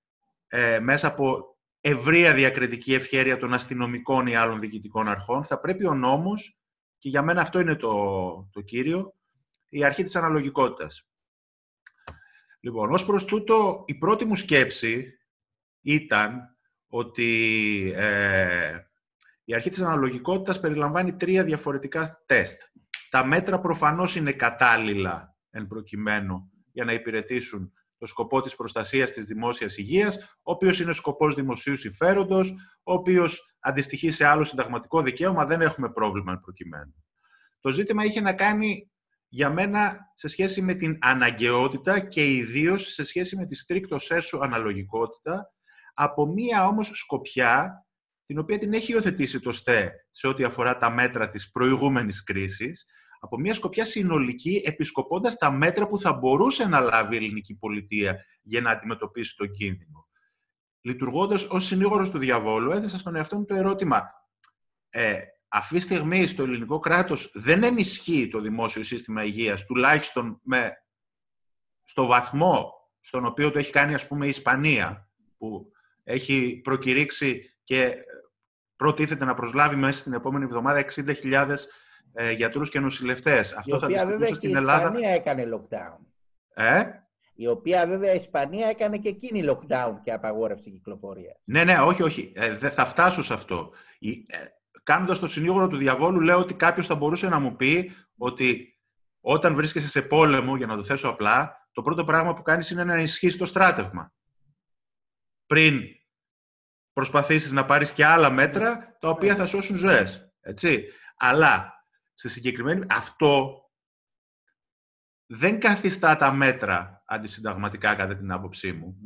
ε, 0.46 0.78
μέσα 0.80 1.06
από 1.06 1.56
ευρεία 1.80 2.34
διακριτική 2.34 2.94
ευχέρεια 2.94 3.38
των 3.38 3.54
αστυνομικών 3.54 4.26
ή 4.26 4.36
άλλων 4.36 4.60
διοικητικών 4.60 5.08
αρχών. 5.08 5.44
Θα 5.44 5.60
πρέπει 5.60 5.86
ο 5.86 5.94
νόμος, 5.94 6.58
και 6.98 7.08
για 7.08 7.22
μένα 7.22 7.40
αυτό 7.40 7.60
είναι 7.60 7.76
το, 7.76 8.48
το 8.52 8.60
κύριο, 8.60 9.14
η 9.68 9.84
αρχή 9.84 10.02
της 10.02 10.16
αναλογικότητας. 10.16 11.08
Λοιπόν, 12.60 12.92
ως 12.92 13.04
προς 13.04 13.24
τούτο, 13.24 13.84
η 13.86 13.94
πρώτη 13.94 14.24
μου 14.24 14.36
σκέψη 14.36 15.16
ήταν 15.86 16.56
ότι 16.88 17.92
ε, 17.96 18.78
η 19.44 19.54
αρχή 19.54 19.70
της 19.70 19.80
αναλογικότητας 19.80 20.60
περιλαμβάνει 20.60 21.16
τρία 21.16 21.44
διαφορετικά 21.44 22.22
τεστ. 22.26 22.62
Τα 23.10 23.24
μέτρα 23.24 23.60
προφανώς 23.60 24.16
είναι 24.16 24.32
κατάλληλα 24.32 25.36
εν 25.50 25.66
προκειμένου 25.66 26.50
για 26.72 26.84
να 26.84 26.92
υπηρετήσουν 26.92 27.72
το 27.98 28.06
σκοπό 28.06 28.42
της 28.42 28.56
προστασίας 28.56 29.10
της 29.10 29.26
δημόσιας 29.26 29.76
υγείας, 29.76 30.16
ο 30.16 30.52
οποίος 30.52 30.80
είναι 30.80 30.92
σκοπός 30.92 31.34
δημοσίου 31.34 31.76
συμφέροντος, 31.76 32.54
ο 32.82 32.92
οποίος 32.92 33.56
αντιστοιχεί 33.60 34.10
σε 34.10 34.24
άλλο 34.24 34.44
συνταγματικό 34.44 35.02
δικαίωμα, 35.02 35.46
δεν 35.46 35.60
έχουμε 35.60 35.92
πρόβλημα 35.92 36.32
εν 36.32 36.40
προκειμένου. 36.40 36.94
Το 37.60 37.70
ζήτημα 37.70 38.04
είχε 38.04 38.20
να 38.20 38.34
κάνει 38.34 38.90
για 39.28 39.50
μένα 39.50 39.98
σε 40.14 40.28
σχέση 40.28 40.62
με 40.62 40.74
την 40.74 40.98
αναγκαιότητα 41.00 42.00
και 42.00 42.34
ιδίως 42.34 42.92
σε 42.92 43.04
σχέση 43.04 43.36
με 43.36 43.46
τη 43.46 43.54
στρίκτο 43.54 43.96
έσω 44.08 44.38
αναλογικότητα, 44.38 45.54
από 45.98 46.26
μία 46.26 46.66
όμως 46.66 46.90
σκοπιά, 46.94 47.86
την 48.26 48.38
οποία 48.38 48.58
την 48.58 48.72
έχει 48.72 48.92
υιοθετήσει 48.92 49.40
το 49.40 49.52
ΣΤΕ 49.52 49.92
σε 50.10 50.26
ό,τι 50.26 50.44
αφορά 50.44 50.78
τα 50.78 50.90
μέτρα 50.90 51.28
της 51.28 51.50
προηγούμενης 51.50 52.22
κρίσης, 52.22 52.86
από 53.20 53.38
μια 53.38 53.54
σκοπιά 53.54 53.84
συνολική, 53.84 54.62
επισκοπώντας 54.64 55.36
τα 55.36 55.50
μέτρα 55.50 55.86
που 55.86 55.98
θα 55.98 56.12
μπορούσε 56.12 56.66
να 56.66 56.80
λάβει 56.80 57.14
η 57.14 57.16
ελληνική 57.16 57.54
πολιτεία 57.54 58.24
για 58.42 58.60
να 58.60 58.70
αντιμετωπίσει 58.70 59.36
τον 59.36 59.50
κίνδυνο. 59.50 60.08
Λειτουργώντας 60.80 61.44
ως 61.44 61.64
συνήγορος 61.64 62.10
του 62.10 62.18
διαβόλου, 62.18 62.70
έθεσα 62.70 62.98
στον 62.98 63.16
εαυτό 63.16 63.38
μου 63.38 63.44
το 63.44 63.54
ερώτημα, 63.54 64.02
ε, 64.88 65.20
αυτή 65.48 65.74
τη 65.74 65.80
στιγμή 65.80 66.26
στο 66.26 66.42
ελληνικό 66.42 66.78
κράτος 66.78 67.30
δεν 67.34 67.62
ενισχύει 67.62 68.28
το 68.28 68.40
δημόσιο 68.40 68.82
σύστημα 68.82 69.24
υγείας, 69.24 69.64
τουλάχιστον 69.64 70.40
με, 70.42 70.72
στο 71.84 72.06
βαθμό 72.06 72.72
στον 73.00 73.26
οποίο 73.26 73.50
το 73.50 73.58
έχει 73.58 73.72
κάνει 73.72 73.94
ας 73.94 74.06
πούμε 74.06 74.26
η 74.26 74.28
Ισπανία, 74.28 75.10
που 75.38 75.70
έχει 76.06 76.60
προκηρύξει 76.64 77.56
και 77.64 77.94
προτίθεται 78.76 79.24
να 79.24 79.34
προσλάβει 79.34 79.76
μέσα 79.76 79.98
στην 79.98 80.12
επόμενη 80.12 80.44
εβδομάδα 80.44 80.84
60.000 80.94 81.54
ε, 82.12 82.32
γιατρούς 82.32 82.70
και 82.70 82.80
νοσηλευτές. 82.80 83.52
Αυτό 83.52 83.78
θα 83.78 83.86
δυσκολούσε 83.86 84.34
στην 84.34 84.56
Ελλάδα. 84.56 84.82
Η 84.82 84.84
Ισπανία 84.84 85.10
έκανε 85.10 85.48
lockdown. 85.54 85.98
Ε; 86.54 86.82
η 87.34 87.46
οποία 87.46 87.86
βέβαια 87.86 88.12
η 88.12 88.16
Ισπανία 88.16 88.68
έκανε 88.68 88.98
και 88.98 89.08
εκείνη 89.08 89.44
lockdown 89.48 89.92
και 90.02 90.12
απαγόρευση 90.12 90.70
κυκλοφορίας. 90.70 91.36
Ναι, 91.44 91.64
ναι, 91.64 91.78
όχι, 91.78 92.02
όχι. 92.02 92.32
Ε, 92.34 92.56
δεν 92.56 92.70
θα 92.70 92.84
φτάσω 92.84 93.22
σε 93.22 93.32
αυτό. 93.32 93.72
Ε, 94.00 94.36
Κάνοντας 94.82 95.18
το 95.18 95.26
συνήγορο 95.26 95.68
του 95.68 95.76
διαβόλου, 95.76 96.20
λέω 96.20 96.38
ότι 96.38 96.54
κάποιος 96.54 96.86
θα 96.86 96.94
μπορούσε 96.94 97.28
να 97.28 97.38
μου 97.38 97.56
πει 97.56 97.92
ότι 98.16 98.78
όταν 99.20 99.54
βρίσκεσαι 99.54 99.88
σε 99.88 100.02
πόλεμο, 100.02 100.56
για 100.56 100.66
να 100.66 100.76
το 100.76 100.84
θέσω 100.84 101.08
απλά, 101.08 101.68
το 101.72 101.82
πρώτο 101.82 102.04
πράγμα 102.04 102.34
που 102.34 102.42
κάνεις 102.42 102.70
είναι 102.70 102.84
να 102.84 102.94
ενισχύσει 102.94 103.38
το 103.38 103.46
στράτευμα. 103.46 104.12
Πριν 105.46 105.80
προσπαθήσεις 106.96 107.52
να 107.52 107.64
πάρεις 107.64 107.90
και 107.90 108.04
άλλα 108.04 108.30
μέτρα, 108.30 108.96
τα 109.00 109.08
οποία 109.08 109.34
θα 109.36 109.46
σώσουν 109.46 109.76
ζωές. 109.76 110.32
Έτσι. 110.40 110.84
Αλλά, 111.16 111.84
στη 112.14 112.28
συγκεκριμένη... 112.28 112.86
Αυτό 112.90 113.60
δεν 115.26 115.60
καθιστά 115.60 116.16
τα 116.16 116.32
μέτρα 116.32 117.02
αντισυνταγματικά, 117.06 117.94
κατά 117.94 118.16
την 118.16 118.32
άποψή 118.32 118.72
μου. 118.72 118.96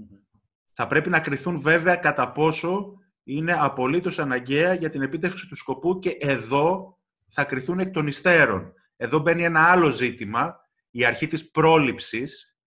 Θα 0.73 0.87
πρέπει 0.87 1.09
να 1.09 1.20
κριθούν 1.20 1.61
βέβαια 1.61 1.97
κατά 1.97 2.32
πόσο 2.32 2.92
είναι 3.23 3.52
απολύτως 3.59 4.18
αναγκαία 4.18 4.75
για 4.75 4.90
την 4.90 5.02
επίτευξη 5.02 5.49
του 5.49 5.56
σκοπού 5.56 5.99
και 5.99 6.16
εδώ 6.20 6.99
θα 7.28 7.44
κριθούν 7.44 7.80
εκ 7.80 7.92
των 7.92 8.06
υστέρων. 8.06 8.73
Εδώ 8.97 9.18
μπαίνει 9.18 9.44
ένα 9.44 9.70
άλλο 9.70 9.90
ζήτημα, 9.90 10.61
η 10.90 11.04
αρχή 11.04 11.26
της 11.26 11.50
πρόληψης, 11.50 12.59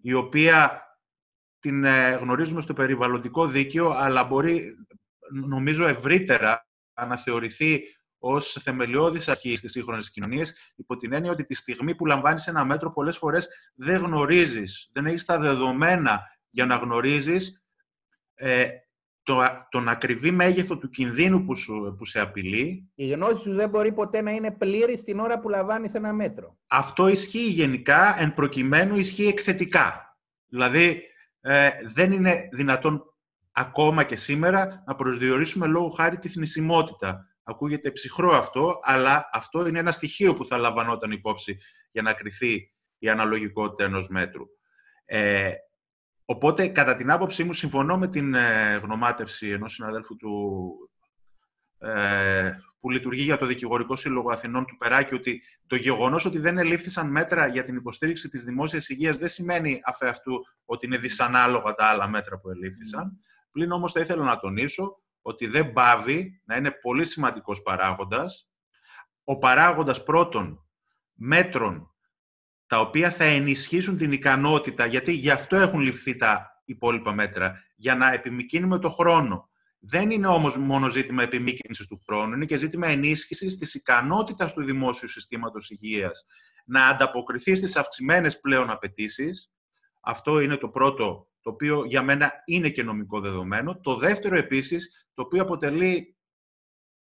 η 0.00 0.12
οποία 0.12 0.82
την 1.64 1.84
ε, 1.84 2.10
γνωρίζουμε 2.14 2.60
στο 2.60 2.72
περιβαλλοντικό 2.72 3.46
δίκαιο, 3.46 3.90
αλλά 3.90 4.24
μπορεί, 4.24 4.74
νομίζω, 5.46 5.86
ευρύτερα 5.86 6.66
να 7.08 7.16
θεωρηθεί 7.16 7.82
ως 8.18 8.56
θεμελιώδης 8.60 9.28
αρχή 9.28 9.56
στις 9.56 9.72
σύγχρονες 9.72 10.10
κοινωνίες, 10.10 10.72
υπό 10.76 10.96
την 10.96 11.12
έννοια 11.12 11.30
ότι 11.30 11.44
τη 11.44 11.54
στιγμή 11.54 11.94
που 11.94 12.06
λαμβάνεις 12.06 12.46
ένα 12.46 12.64
μέτρο, 12.64 12.92
πολλές 12.92 13.16
φορές 13.16 13.48
δεν 13.74 14.00
γνωρίζεις, 14.00 14.90
δεν 14.92 15.06
έχεις 15.06 15.24
τα 15.24 15.38
δεδομένα 15.38 16.22
για 16.50 16.66
να 16.66 16.76
γνωρίζεις 16.76 17.64
ε, 18.34 18.68
το, 19.22 19.42
τον 19.70 19.88
ακριβή 19.88 20.30
μέγεθο 20.30 20.78
του 20.78 20.88
κινδύνου 20.88 21.44
που, 21.44 21.54
σου, 21.54 21.94
που 21.98 22.04
σε 22.04 22.20
απειλεί. 22.20 22.90
Η 22.94 23.08
γνώση 23.08 23.42
σου 23.42 23.54
δεν 23.54 23.68
μπορεί 23.68 23.92
ποτέ 23.92 24.20
να 24.20 24.30
είναι 24.30 24.50
πλήρης 24.50 25.04
την 25.04 25.18
ώρα 25.18 25.40
που 25.40 25.48
λαμβάνεις 25.48 25.94
ένα 25.94 26.12
μέτρο. 26.12 26.58
Αυτό 26.66 27.08
ισχύει 27.08 27.48
γενικά, 27.48 28.20
εν 28.20 28.34
προκειμένου 28.34 28.96
ισχύει 28.96 29.26
εκθετικά. 29.26 30.18
Δηλαδή, 30.46 31.02
ε, 31.46 31.70
δεν 31.94 32.12
είναι 32.12 32.48
δυνατόν 32.52 33.04
ακόμα 33.52 34.04
και 34.04 34.16
σήμερα 34.16 34.82
να 34.86 34.94
προσδιορίσουμε 34.94 35.66
λόγω 35.66 35.88
χάρη 35.88 36.18
τη 36.18 36.28
θνησιμότητα. 36.28 37.28
Ακούγεται 37.42 37.90
ψυχρό 37.90 38.32
αυτό, 38.32 38.78
αλλά 38.82 39.28
αυτό 39.32 39.66
είναι 39.66 39.78
ένα 39.78 39.92
στοιχείο 39.92 40.34
που 40.34 40.44
θα 40.44 40.56
λαμβανόταν 40.56 41.10
υπόψη 41.10 41.56
για 41.90 42.02
να 42.02 42.12
κριθεί 42.12 42.72
η 42.98 43.08
αναλογικότητα 43.08 43.84
ενός 43.84 44.08
μέτρου. 44.08 44.44
Ε, 45.04 45.52
Οπότε, 46.26 46.68
κατά 46.68 46.94
την 46.94 47.10
άποψή 47.10 47.44
μου, 47.44 47.52
συμφωνώ 47.52 47.98
με 47.98 48.08
την 48.08 48.34
ε, 48.34 48.76
γνωμάτευση 48.82 49.48
ενός 49.48 49.72
συναδέλφου 49.72 50.16
του, 50.16 50.72
ε, 50.90 50.93
που 52.80 52.90
λειτουργεί 52.90 53.22
για 53.22 53.36
το 53.36 53.46
Δικηγορικό 53.46 53.96
Σύλλογο 53.96 54.30
Αθηνών 54.32 54.66
του 54.66 54.76
Περάκη, 54.76 55.14
ότι 55.14 55.42
το 55.66 55.76
γεγονός 55.76 56.24
ότι 56.24 56.38
δεν 56.38 56.58
ελήφθησαν 56.58 57.10
μέτρα 57.10 57.46
για 57.46 57.62
την 57.62 57.76
υποστήριξη 57.76 58.28
της 58.28 58.44
δημόσιας 58.44 58.88
υγείας 58.88 59.16
δεν 59.16 59.28
σημαίνει 59.28 59.80
αφ' 59.84 60.02
αυτού 60.02 60.46
ότι 60.64 60.86
είναι 60.86 60.98
δυσανάλογα 60.98 61.74
τα 61.74 61.84
άλλα 61.84 62.08
μέτρα 62.08 62.38
που 62.38 62.50
ελήφθησαν. 62.50 63.12
Mm. 63.12 63.48
Πλην 63.50 63.70
όμως 63.70 63.92
θα 63.92 64.00
ήθελα 64.00 64.24
να 64.24 64.38
τονίσω 64.38 65.02
ότι 65.22 65.46
δεν 65.46 65.72
πάβει 65.72 66.40
να 66.44 66.56
είναι 66.56 66.70
πολύ 66.70 67.04
σημαντικός 67.04 67.62
παράγοντας. 67.62 68.48
Ο 69.24 69.38
παράγοντας 69.38 70.02
πρώτων 70.02 70.66
μέτρων 71.12 71.94
τα 72.66 72.80
οποία 72.80 73.10
θα 73.10 73.24
ενισχύσουν 73.24 73.96
την 73.96 74.12
ικανότητα, 74.12 74.86
γιατί 74.86 75.12
γι' 75.12 75.30
αυτό 75.30 75.56
έχουν 75.56 75.80
ληφθεί 75.80 76.16
τα 76.16 76.62
υπόλοιπα 76.64 77.12
μέτρα, 77.12 77.62
για 77.76 77.96
να 77.96 78.12
επιμηκύνουμε 78.12 78.78
το 78.78 78.90
χρόνο. 78.90 79.48
Δεν 79.86 80.10
είναι 80.10 80.26
όμως 80.26 80.58
μόνο 80.58 80.88
ζήτημα 80.88 81.22
επιμήκυνσης 81.22 81.86
του 81.86 82.00
χρόνου, 82.06 82.34
είναι 82.34 82.44
και 82.44 82.56
ζήτημα 82.56 82.86
ενίσχυσης 82.86 83.56
της 83.58 83.74
ικανότητας 83.74 84.52
του 84.52 84.64
δημόσιου 84.64 85.08
συστήματος 85.08 85.70
υγείας 85.70 86.26
να 86.64 86.86
ανταποκριθεί 86.86 87.54
στις 87.54 87.76
αυξημένες 87.76 88.40
πλέον 88.40 88.70
απαιτήσεις. 88.70 89.52
Αυτό 90.00 90.40
είναι 90.40 90.56
το 90.56 90.68
πρώτο, 90.68 91.28
το 91.40 91.50
οποίο 91.50 91.84
για 91.84 92.02
μένα 92.02 92.32
είναι 92.44 92.68
και 92.68 92.82
νομικό 92.82 93.20
δεδομένο. 93.20 93.80
Το 93.80 93.96
δεύτερο 93.96 94.36
επίσης, 94.36 95.08
το 95.14 95.22
οποίο 95.22 95.42
αποτελεί 95.42 96.16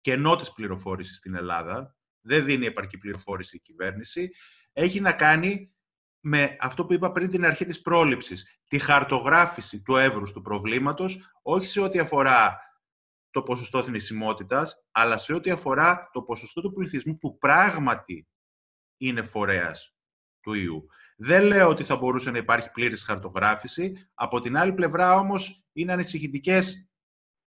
κενό 0.01 0.35
της 0.35 0.51
πληροφόρησης 0.51 1.17
στην 1.17 1.35
Ελλάδα, 1.35 1.95
δεν 2.21 2.45
δίνει 2.45 2.65
επαρκή 2.65 2.97
πληροφόρηση 2.97 3.55
η 3.55 3.59
κυβέρνηση, 3.59 4.29
έχει 4.73 4.99
να 4.99 5.13
κάνει 5.13 5.75
με 6.19 6.55
αυτό 6.59 6.85
που 6.85 6.93
είπα 6.93 7.11
πριν 7.11 7.29
την 7.29 7.45
αρχή 7.45 7.65
της 7.65 7.81
πρόληψης. 7.81 8.59
Τη 8.67 8.79
χαρτογράφηση 8.79 9.81
του 9.81 9.95
εύρους 9.95 10.31
του 10.31 10.41
προβλήματος, 10.41 11.39
όχι 11.41 11.67
σε 11.67 11.81
ό,τι 11.81 11.99
αφορά 11.99 12.59
το 13.35 13.43
ποσοστό 13.43 13.83
θνησιμότητας, 13.83 14.85
αλλά 14.91 15.17
σε 15.17 15.33
ό,τι 15.33 15.51
αφορά 15.51 16.09
το 16.13 16.21
ποσοστό 16.21 16.61
του 16.61 16.73
πληθυσμού 16.73 17.17
που 17.17 17.37
πράγματι 17.37 18.27
είναι 18.97 19.23
φορέας 19.23 19.95
του 20.41 20.53
ιού. 20.53 20.85
Δεν 21.17 21.43
λέω 21.43 21.69
ότι 21.69 21.83
θα 21.83 21.95
μπορούσε 21.95 22.31
να 22.31 22.37
υπάρχει 22.37 22.71
πλήρης 22.71 23.03
χαρτογράφηση. 23.03 24.09
Από 24.13 24.39
την 24.39 24.57
άλλη 24.57 24.73
πλευρά 24.73 25.15
όμως 25.15 25.65
είναι 25.71 25.91
ανησυχητικές 25.91 26.89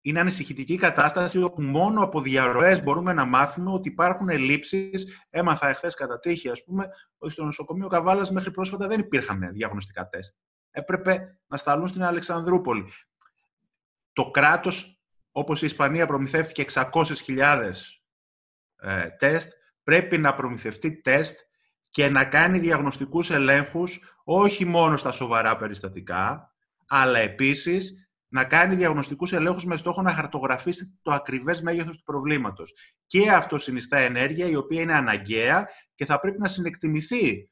είναι 0.02 0.20
ανησυχητική 0.20 0.78
κατάσταση 0.78 1.42
όπου 1.42 1.62
μόνο 1.62 2.04
από 2.04 2.22
διαρροές 2.22 2.84
μπορούμε 2.84 3.14
να 3.14 3.26
μάθουμε 3.26 3.72
ότι 3.72 3.90
υπάρχουν 3.90 4.30
ελλείψεις. 4.30 5.26
Έμαθα 5.30 5.68
εχθές 5.68 5.94
κατά 5.94 6.20
τύχη, 6.20 6.50
ας 6.50 6.64
πούμε, 6.64 6.90
ότι 7.18 7.32
στο 7.32 7.44
νοσοκομείο 7.44 7.88
Καβάλας 7.88 8.32
μέχρι 8.32 8.52
πρόσφατα 8.52 8.88
δεν 8.88 9.00
υπήρχαν 9.00 9.50
διαγνωστικά 9.52 10.10
τεστ. 10.10 10.36
Έπρεπε 10.72 11.40
να 11.48 11.58
σταλούν 11.58 11.88
στην 11.88 12.04
Αλεξανδρούπολη. 12.04 12.92
Το 14.14 14.32
κράτος, 14.32 14.99
όπως 15.40 15.62
η 15.62 15.66
Ισπανία 15.66 16.08
προμηθεύτηκε 16.08 16.66
600.000 16.74 17.72
ε, 18.76 19.08
τεστ, 19.10 19.52
πρέπει 19.84 20.18
να 20.18 20.34
προμηθευτεί 20.34 21.02
τεστ 21.02 21.40
και 21.90 22.10
να 22.10 22.26
κάνει 22.26 22.60
διαγνωστικούς 22.60 23.30
ελέγχους 23.30 24.00
όχι 24.24 24.66
μόνο 24.66 24.98
στα 24.98 25.12
σοβαρά 25.12 25.58
περιστατικά, 25.58 26.54
αλλά 26.88 27.20
επίσης 27.20 28.10
να 28.28 28.46
κάνει 28.46 28.76
διαγνωστικούς 28.76 29.34
ελέγχους 29.34 29.66
με 29.66 29.78
στόχο 29.78 30.02
να 30.02 30.14
χαρτογραφήσει 30.14 31.00
το 31.02 31.12
ακριβές 31.12 31.62
μέγεθος 31.62 31.98
του 31.98 32.04
προβλήματος. 32.04 32.74
Και 33.08 33.32
αυτό 33.32 33.58
συνιστά 33.58 33.98
ενέργεια 33.98 34.46
η 34.48 34.56
οποία 34.56 34.82
είναι 34.82 34.96
αναγκαία 34.96 35.68
και 35.96 36.06
θα 36.06 36.20
πρέπει 36.20 36.40
να 36.40 36.48
συνεκτιμηθεί 36.48 37.50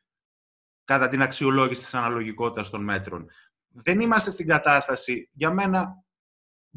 κατά 0.84 1.08
την 1.08 1.22
αξιολόγηση 1.22 1.82
της 1.82 1.94
αναλογικότητας 1.94 2.70
των 2.70 2.84
μέτρων. 2.84 3.30
Δεν 3.68 4.00
είμαστε 4.00 4.32
στην 4.32 4.48
κατάσταση, 4.48 5.30
για 5.34 5.52
μένα 5.52 6.06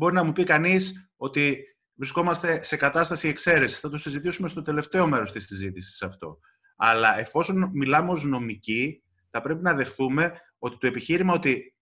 μπορεί 0.01 0.15
να 0.15 0.25
μου 0.25 0.33
πει 0.33 0.45
κανείς 0.45 1.11
ότι 1.17 1.65
βρισκόμαστε 1.95 2.63
σε 2.63 2.77
κατάσταση 2.77 3.29
εξαίρεσης. 3.29 3.81
Θα 3.81 3.89
το 3.89 3.97
συζητήσουμε 3.97 4.49
στο 4.49 4.63
τελευταίο 4.63 5.09
μέρος 5.09 5.33
της 5.33 5.45
συζήτησης 5.45 6.03
αυτό. 6.03 6.39
Αλλά 6.77 7.19
εφόσον 7.19 7.71
μιλάμε 7.73 8.11
ως 8.11 8.25
νομικοί, 8.25 9.03
θα 9.31 9.41
πρέπει 9.41 9.63
να 9.63 9.75
δεχθούμε 9.75 10.33
ότι 10.59 10.77
το 10.79 10.87
επιχείρημα 10.87 11.35
ότι 11.35 11.75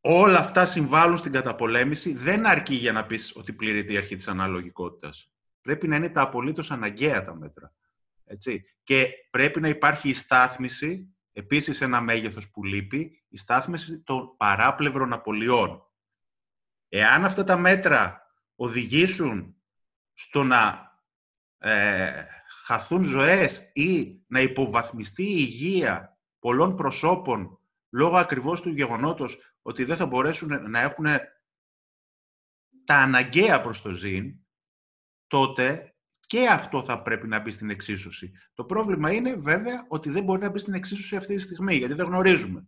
όλα 0.00 0.38
αυτά 0.38 0.64
συμβάλλουν 0.64 1.16
στην 1.16 1.32
καταπολέμηση, 1.32 2.14
δεν 2.14 2.46
αρκεί 2.46 2.74
για 2.74 2.92
να 2.92 3.06
πεις 3.06 3.36
ότι 3.36 3.52
πληρείται 3.52 3.92
η 3.92 3.96
αρχή 3.96 4.16
της 4.16 4.28
αναλογικότητας. 4.28 5.32
Πρέπει 5.60 5.88
να 5.88 5.96
είναι 5.96 6.08
τα 6.08 6.20
απολύτως 6.20 6.70
αναγκαία 6.70 7.24
τα 7.24 7.34
μέτρα. 7.34 7.74
Έτσι. 8.24 8.64
Και 8.82 9.08
πρέπει 9.30 9.60
να 9.60 9.68
υπάρχει 9.68 10.08
η 10.08 10.14
στάθμιση, 10.14 11.14
επίσης 11.32 11.80
ένα 11.80 12.00
μέγεθος 12.00 12.50
που 12.50 12.64
λείπει, 12.64 13.24
η 13.28 13.36
στάθμιση 13.36 14.00
των 14.00 14.36
παράπλευρων 14.36 15.12
απολειών. 15.12 15.86
Εάν 16.94 17.24
αυτά 17.24 17.44
τα 17.44 17.56
μέτρα 17.56 18.26
οδηγήσουν 18.54 19.56
στο 20.12 20.42
να 20.42 20.92
ε, 21.58 22.24
χαθούν 22.64 23.04
ζωές 23.04 23.70
ή 23.72 24.20
να 24.26 24.40
υποβαθμιστεί 24.40 25.22
η 25.22 25.36
υγεία 25.38 26.18
πολλών 26.38 26.76
προσώπων 26.76 27.58
λόγω 27.90 28.16
ακριβώς 28.16 28.60
του 28.60 28.68
γεγονότος 28.68 29.56
ότι 29.62 29.84
δεν 29.84 29.96
θα 29.96 30.06
μπορέσουν 30.06 30.70
να 30.70 30.80
έχουν 30.80 31.06
τα 32.84 32.94
αναγκαία 32.94 33.60
προς 33.60 33.82
το 33.82 33.92
ζήν, 33.92 34.34
τότε 35.26 35.94
και 36.20 36.48
αυτό 36.48 36.82
θα 36.82 37.02
πρέπει 37.02 37.26
να 37.26 37.40
μπει 37.40 37.50
στην 37.50 37.70
εξίσωση. 37.70 38.32
Το 38.54 38.64
πρόβλημα 38.64 39.12
είναι 39.12 39.34
βέβαια 39.34 39.84
ότι 39.88 40.10
δεν 40.10 40.24
μπορεί 40.24 40.40
να 40.40 40.50
μπει 40.50 40.58
στην 40.58 40.74
εξίσωση 40.74 41.16
αυτή 41.16 41.34
τη 41.34 41.40
στιγμή, 41.40 41.74
γιατί 41.74 41.94
δεν 41.94 42.06
γνωρίζουμε. 42.06 42.66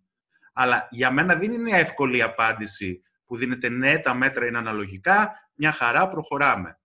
Αλλά 0.52 0.88
για 0.90 1.10
μένα 1.10 1.34
δεν 1.34 1.52
είναι 1.52 1.78
εύκολη 1.78 2.16
η 2.16 2.22
απάντηση 2.22 3.02
που 3.26 3.36
δίνεται 3.36 3.68
ναι, 3.68 3.98
τα 3.98 4.14
μέτρα 4.14 4.46
είναι 4.46 4.58
αναλογικά, 4.58 5.32
μια 5.54 5.72
χαρά 5.72 6.08
προχωράμε. 6.08 6.78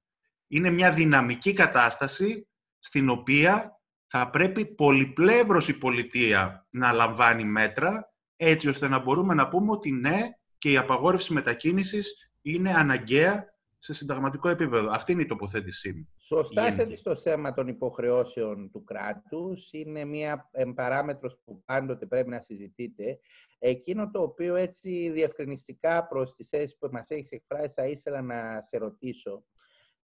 Είναι 0.47 0.69
μια 0.69 0.91
δυναμική 0.91 1.53
κατάσταση 1.53 2.47
στην 2.79 3.09
οποία 3.09 3.79
θα 4.07 4.29
πρέπει 4.29 4.65
πολυπλεύρωση 4.65 5.71
η 5.71 5.77
πολιτεία 5.77 6.67
να 6.69 6.91
λαμβάνει 6.91 7.43
μέτρα 7.43 8.13
έτσι 8.35 8.67
ώστε 8.67 8.87
να 8.87 8.99
μπορούμε 8.99 9.33
να 9.33 9.47
πούμε 9.47 9.71
ότι 9.71 9.91
ναι 9.91 10.29
και 10.57 10.71
η 10.71 10.77
απαγόρευση 10.77 11.33
μετακίνησης 11.33 12.31
είναι 12.41 12.73
αναγκαία 12.73 13.45
σε 13.79 13.93
συνταγματικό 13.93 14.49
επίπεδο. 14.49 14.89
Αυτή 14.91 15.11
είναι 15.11 15.21
η 15.21 15.25
τοποθέτησή 15.25 15.93
μου. 15.93 16.09
Σωστά 16.17 16.71
θέτεις 16.71 16.99
στο 16.99 17.15
θέμα 17.15 17.53
των 17.53 17.67
υποχρεώσεων 17.67 18.71
του 18.71 18.83
κράτους. 18.83 19.69
Είναι 19.71 20.05
μια 20.05 20.49
παράμετρος 20.75 21.39
που 21.45 21.63
πάντοτε 21.65 22.05
πρέπει 22.05 22.29
να 22.29 22.41
συζητείτε. 22.41 23.19
Εκείνο 23.59 24.11
το 24.11 24.21
οποίο 24.21 24.55
έτσι 24.55 25.09
διευκρινιστικά 25.09 26.07
προς 26.07 26.35
τις 26.35 26.49
θέσεις 26.49 26.77
που 26.77 26.89
μας 26.91 27.09
έχεις 27.09 27.31
εκφράσει 27.31 27.73
θα 27.73 27.87
ήθελα 27.87 28.21
να 28.21 28.61
σε 28.61 28.77
ρωτήσω 28.77 29.43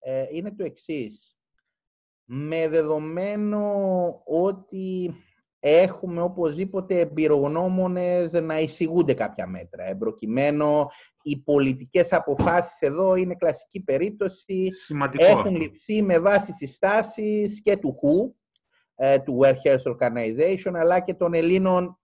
ε, 0.07 0.25
είναι 0.31 0.51
το 0.51 0.63
εξής. 0.63 1.37
Με 2.25 2.67
δεδομένο 2.67 3.61
ότι 4.25 5.15
έχουμε 5.67 6.21
οπωσδήποτε 6.21 6.99
εμπειρογνώμονες 6.99 8.31
να 8.31 8.59
εισηγούνται 8.59 9.13
κάποια 9.13 9.47
μέτρα. 9.47 9.83
Εμπροκειμένου 9.83 10.85
οι 11.21 11.37
πολιτικές 11.37 12.13
αποφάσεις 12.13 12.81
εδώ 12.81 13.15
είναι 13.15 13.35
κλασική 13.35 13.79
περίπτωση. 13.79 14.71
Σημαντικό. 14.71 15.25
Έχουν 15.25 15.55
ληφθεί 15.55 16.01
με 16.01 16.19
βάση 16.19 16.53
συστάσεις 16.53 17.61
και 17.61 17.77
του 17.77 17.99
WHO, 18.01 18.31
ε, 18.95 19.19
του 19.19 19.39
World 19.41 19.69
Health 19.69 19.95
Organization, 19.97 20.73
αλλά 20.75 20.99
και 20.99 21.13
των 21.13 21.33
Ελλήνων 21.33 21.99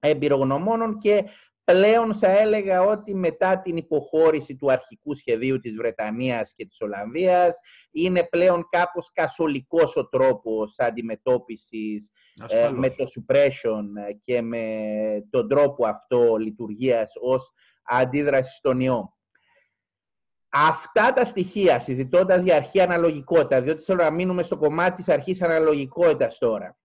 εμπειρογνωμόνων 0.00 0.98
και 0.98 1.24
πλέον 1.72 2.14
θα 2.14 2.38
έλεγα 2.38 2.82
ότι 2.82 3.14
μετά 3.14 3.60
την 3.60 3.76
υποχώρηση 3.76 4.56
του 4.56 4.70
αρχικού 4.70 5.14
σχεδίου 5.16 5.58
της 5.58 5.74
Βρετανίας 5.74 6.54
και 6.56 6.66
της 6.66 6.80
Ολλανδίας 6.80 7.58
είναι 7.90 8.24
πλέον 8.24 8.68
κάπως 8.70 9.10
κασολικός 9.12 9.96
ο 9.96 10.08
τρόπος 10.08 10.74
αντιμετώπισης 10.78 12.10
ε, 12.48 12.68
με 12.68 12.88
το 12.90 13.04
suppression 13.04 13.84
και 14.24 14.42
με 14.42 14.64
τον 15.30 15.48
τρόπο 15.48 15.86
αυτό 15.86 16.36
λειτουργίας 16.36 17.12
ως 17.20 17.52
αντίδραση 17.82 18.56
στον 18.56 18.80
ιό. 18.80 19.16
Αυτά 20.48 21.12
τα 21.12 21.24
στοιχεία, 21.24 21.80
συζητώντας 21.80 22.42
για 22.42 22.56
αρχή 22.56 22.80
αναλογικότητα, 22.80 23.62
διότι 23.62 23.82
θέλω 23.82 24.02
να 24.02 24.10
μείνουμε 24.10 24.42
στο 24.42 24.56
κομμάτι 24.56 24.96
της 24.96 25.08
αρχής 25.08 25.42
αναλογικότητας 25.42 26.38
τώρα, 26.38 26.78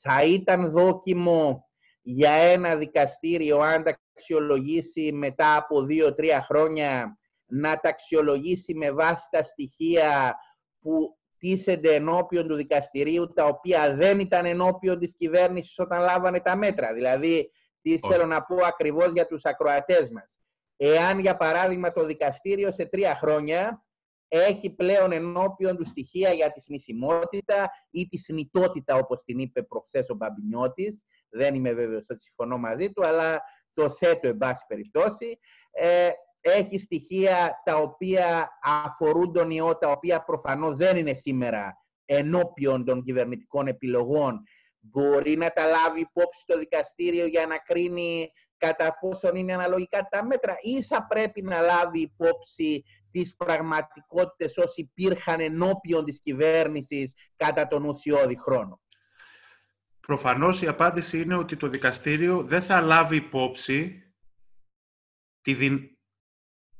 θα 0.00 0.24
ήταν 0.24 0.70
δόκιμο 0.70 1.68
για 2.06 2.30
ένα 2.30 2.76
δικαστήριο 2.76 3.58
αν 3.58 3.82
τα 3.82 3.98
αξιολογήσει 4.14 5.12
μετά 5.12 5.56
από 5.56 5.82
δύο-τρία 5.82 6.42
χρόνια 6.42 7.18
να 7.46 7.76
τα 7.80 7.88
αξιολογήσει 7.88 8.74
με 8.74 8.90
βάση 8.90 9.28
τα 9.30 9.42
στοιχεία 9.42 10.34
που 10.80 11.18
τίθενται 11.38 11.94
ενώπιον 11.94 12.48
του 12.48 12.54
δικαστηρίου 12.54 13.32
τα 13.32 13.44
οποία 13.44 13.94
δεν 13.94 14.18
ήταν 14.20 14.46
ενώπιον 14.46 14.98
της 14.98 15.14
κυβέρνησης 15.16 15.78
όταν 15.78 16.00
λάβανε 16.00 16.40
τα 16.40 16.56
μέτρα. 16.56 16.94
Δηλαδή, 16.94 17.50
τι 17.80 17.98
θέλω 18.08 18.26
να 18.26 18.42
πω 18.42 18.56
ακριβώς 18.64 19.12
για 19.12 19.26
τους 19.26 19.44
ακροατές 19.44 20.10
μας. 20.10 20.38
Εάν, 20.76 21.18
για 21.18 21.36
παράδειγμα, 21.36 21.92
το 21.92 22.04
δικαστήριο 22.04 22.72
σε 22.72 22.84
τρία 22.84 23.14
χρόνια 23.14 23.84
έχει 24.28 24.70
πλέον 24.70 25.12
ενώπιον 25.12 25.76
του 25.76 25.84
στοιχεία 25.84 26.32
για 26.32 26.52
τη 26.52 26.60
θνησιμότητα 26.60 27.70
ή 27.90 28.08
τη 28.08 28.18
θνητότητα, 28.18 28.96
όπως 28.96 29.22
την 29.24 29.38
είπε 29.38 29.62
προχθές 29.62 30.08
ο 30.08 30.14
Μπαμπινιώτης, 30.14 31.04
δεν 31.34 31.54
είμαι 31.54 31.72
βέβαιος 31.72 32.06
ότι 32.08 32.22
συμφωνώ 32.22 32.58
μαζί 32.58 32.92
του, 32.92 33.06
αλλά 33.06 33.42
το 33.74 33.90
θέτω 33.90 34.28
εν 34.28 34.36
πάση 34.36 34.64
περιπτώσει. 34.68 35.38
Ε, 35.70 36.10
έχει 36.40 36.78
στοιχεία 36.78 37.62
τα 37.64 37.76
οποία 37.76 38.48
αφορούν 38.62 39.32
τον 39.32 39.50
ιό, 39.50 39.76
τα 39.78 39.90
οποία 39.90 40.24
προφανώς 40.24 40.74
δεν 40.76 40.96
είναι 40.96 41.14
σήμερα 41.14 41.78
ενώπιον 42.04 42.84
των 42.84 43.02
κυβερνητικών 43.02 43.66
επιλογών. 43.66 44.42
Μπορεί 44.80 45.36
να 45.36 45.50
τα 45.50 45.66
λάβει 45.66 46.00
υπόψη 46.00 46.44
το 46.46 46.58
δικαστήριο 46.58 47.26
για 47.26 47.46
να 47.46 47.58
κρίνει 47.58 48.32
κατά 48.56 48.98
πόσον 49.00 49.36
είναι 49.36 49.54
αναλογικά 49.54 50.08
τα 50.10 50.24
μέτρα 50.24 50.56
ή 50.60 50.82
θα 50.82 51.06
πρέπει 51.06 51.42
να 51.42 51.60
λάβει 51.60 52.00
υπόψη 52.00 52.84
τις 53.10 53.36
πραγματικότητες 53.36 54.56
όσοι 54.56 54.80
υπήρχαν 54.80 55.40
ενώπιον 55.40 56.04
της 56.04 56.20
κυβέρνησης 56.20 57.14
κατά 57.36 57.66
τον 57.66 57.84
ουσιώδη 57.84 58.38
χρόνο. 58.38 58.80
Προφανώς 60.06 60.62
η 60.62 60.66
απάντηση 60.66 61.20
είναι 61.20 61.34
ότι 61.34 61.56
το 61.56 61.68
δικαστήριο 61.68 62.42
δεν 62.42 62.62
θα 62.62 62.80
λάβει 62.80 63.16
υπόψη 63.16 64.02
τη 65.40 65.56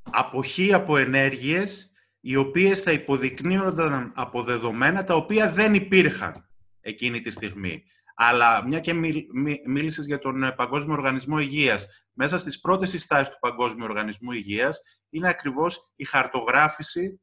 αποχή 0.03 0.73
από 0.73 0.97
ενέργειες 0.97 1.91
οι 2.21 2.37
οποίες 2.37 2.81
θα 2.81 2.93
υποδεικνύονταν 2.93 4.13
από 4.15 4.43
δεδομένα 4.43 5.05
τα 5.05 5.15
οποία 5.15 5.51
δεν 5.51 5.75
υπήρχαν 5.75 6.49
εκείνη 6.81 7.21
τη 7.21 7.31
στιγμή. 7.31 7.85
Αλλά 8.15 8.67
μια 8.67 8.81
και 8.81 8.93
μίλησες 9.67 10.07
για 10.07 10.19
τον 10.19 10.55
Παγκόσμιο 10.57 10.95
Οργανισμό 10.95 11.39
Υγείας, 11.39 11.87
μέσα 12.13 12.39
στις 12.39 12.61
πρώτες 12.61 12.91
συστάσεις 12.91 13.33
του 13.33 13.39
Παγκόσμιου 13.41 13.85
Οργανισμού 13.85 14.33
Υγείας 14.33 14.81
είναι 15.11 15.29
ακριβώς 15.29 15.93
η 15.97 16.05
χαρτογράφηση 16.05 17.21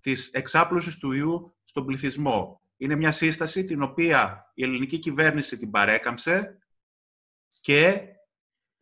της 0.00 0.28
εξάπλωσης 0.28 0.98
του 0.98 1.12
ιού 1.12 1.56
στον 1.62 1.86
πληθυσμό. 1.86 2.61
Είναι 2.82 2.96
μια 2.96 3.10
σύσταση 3.10 3.64
την 3.64 3.82
οποία 3.82 4.50
η 4.54 4.62
ελληνική 4.62 4.98
κυβέρνηση 4.98 5.58
την 5.58 5.70
παρέκαμψε 5.70 6.58
και 7.60 8.00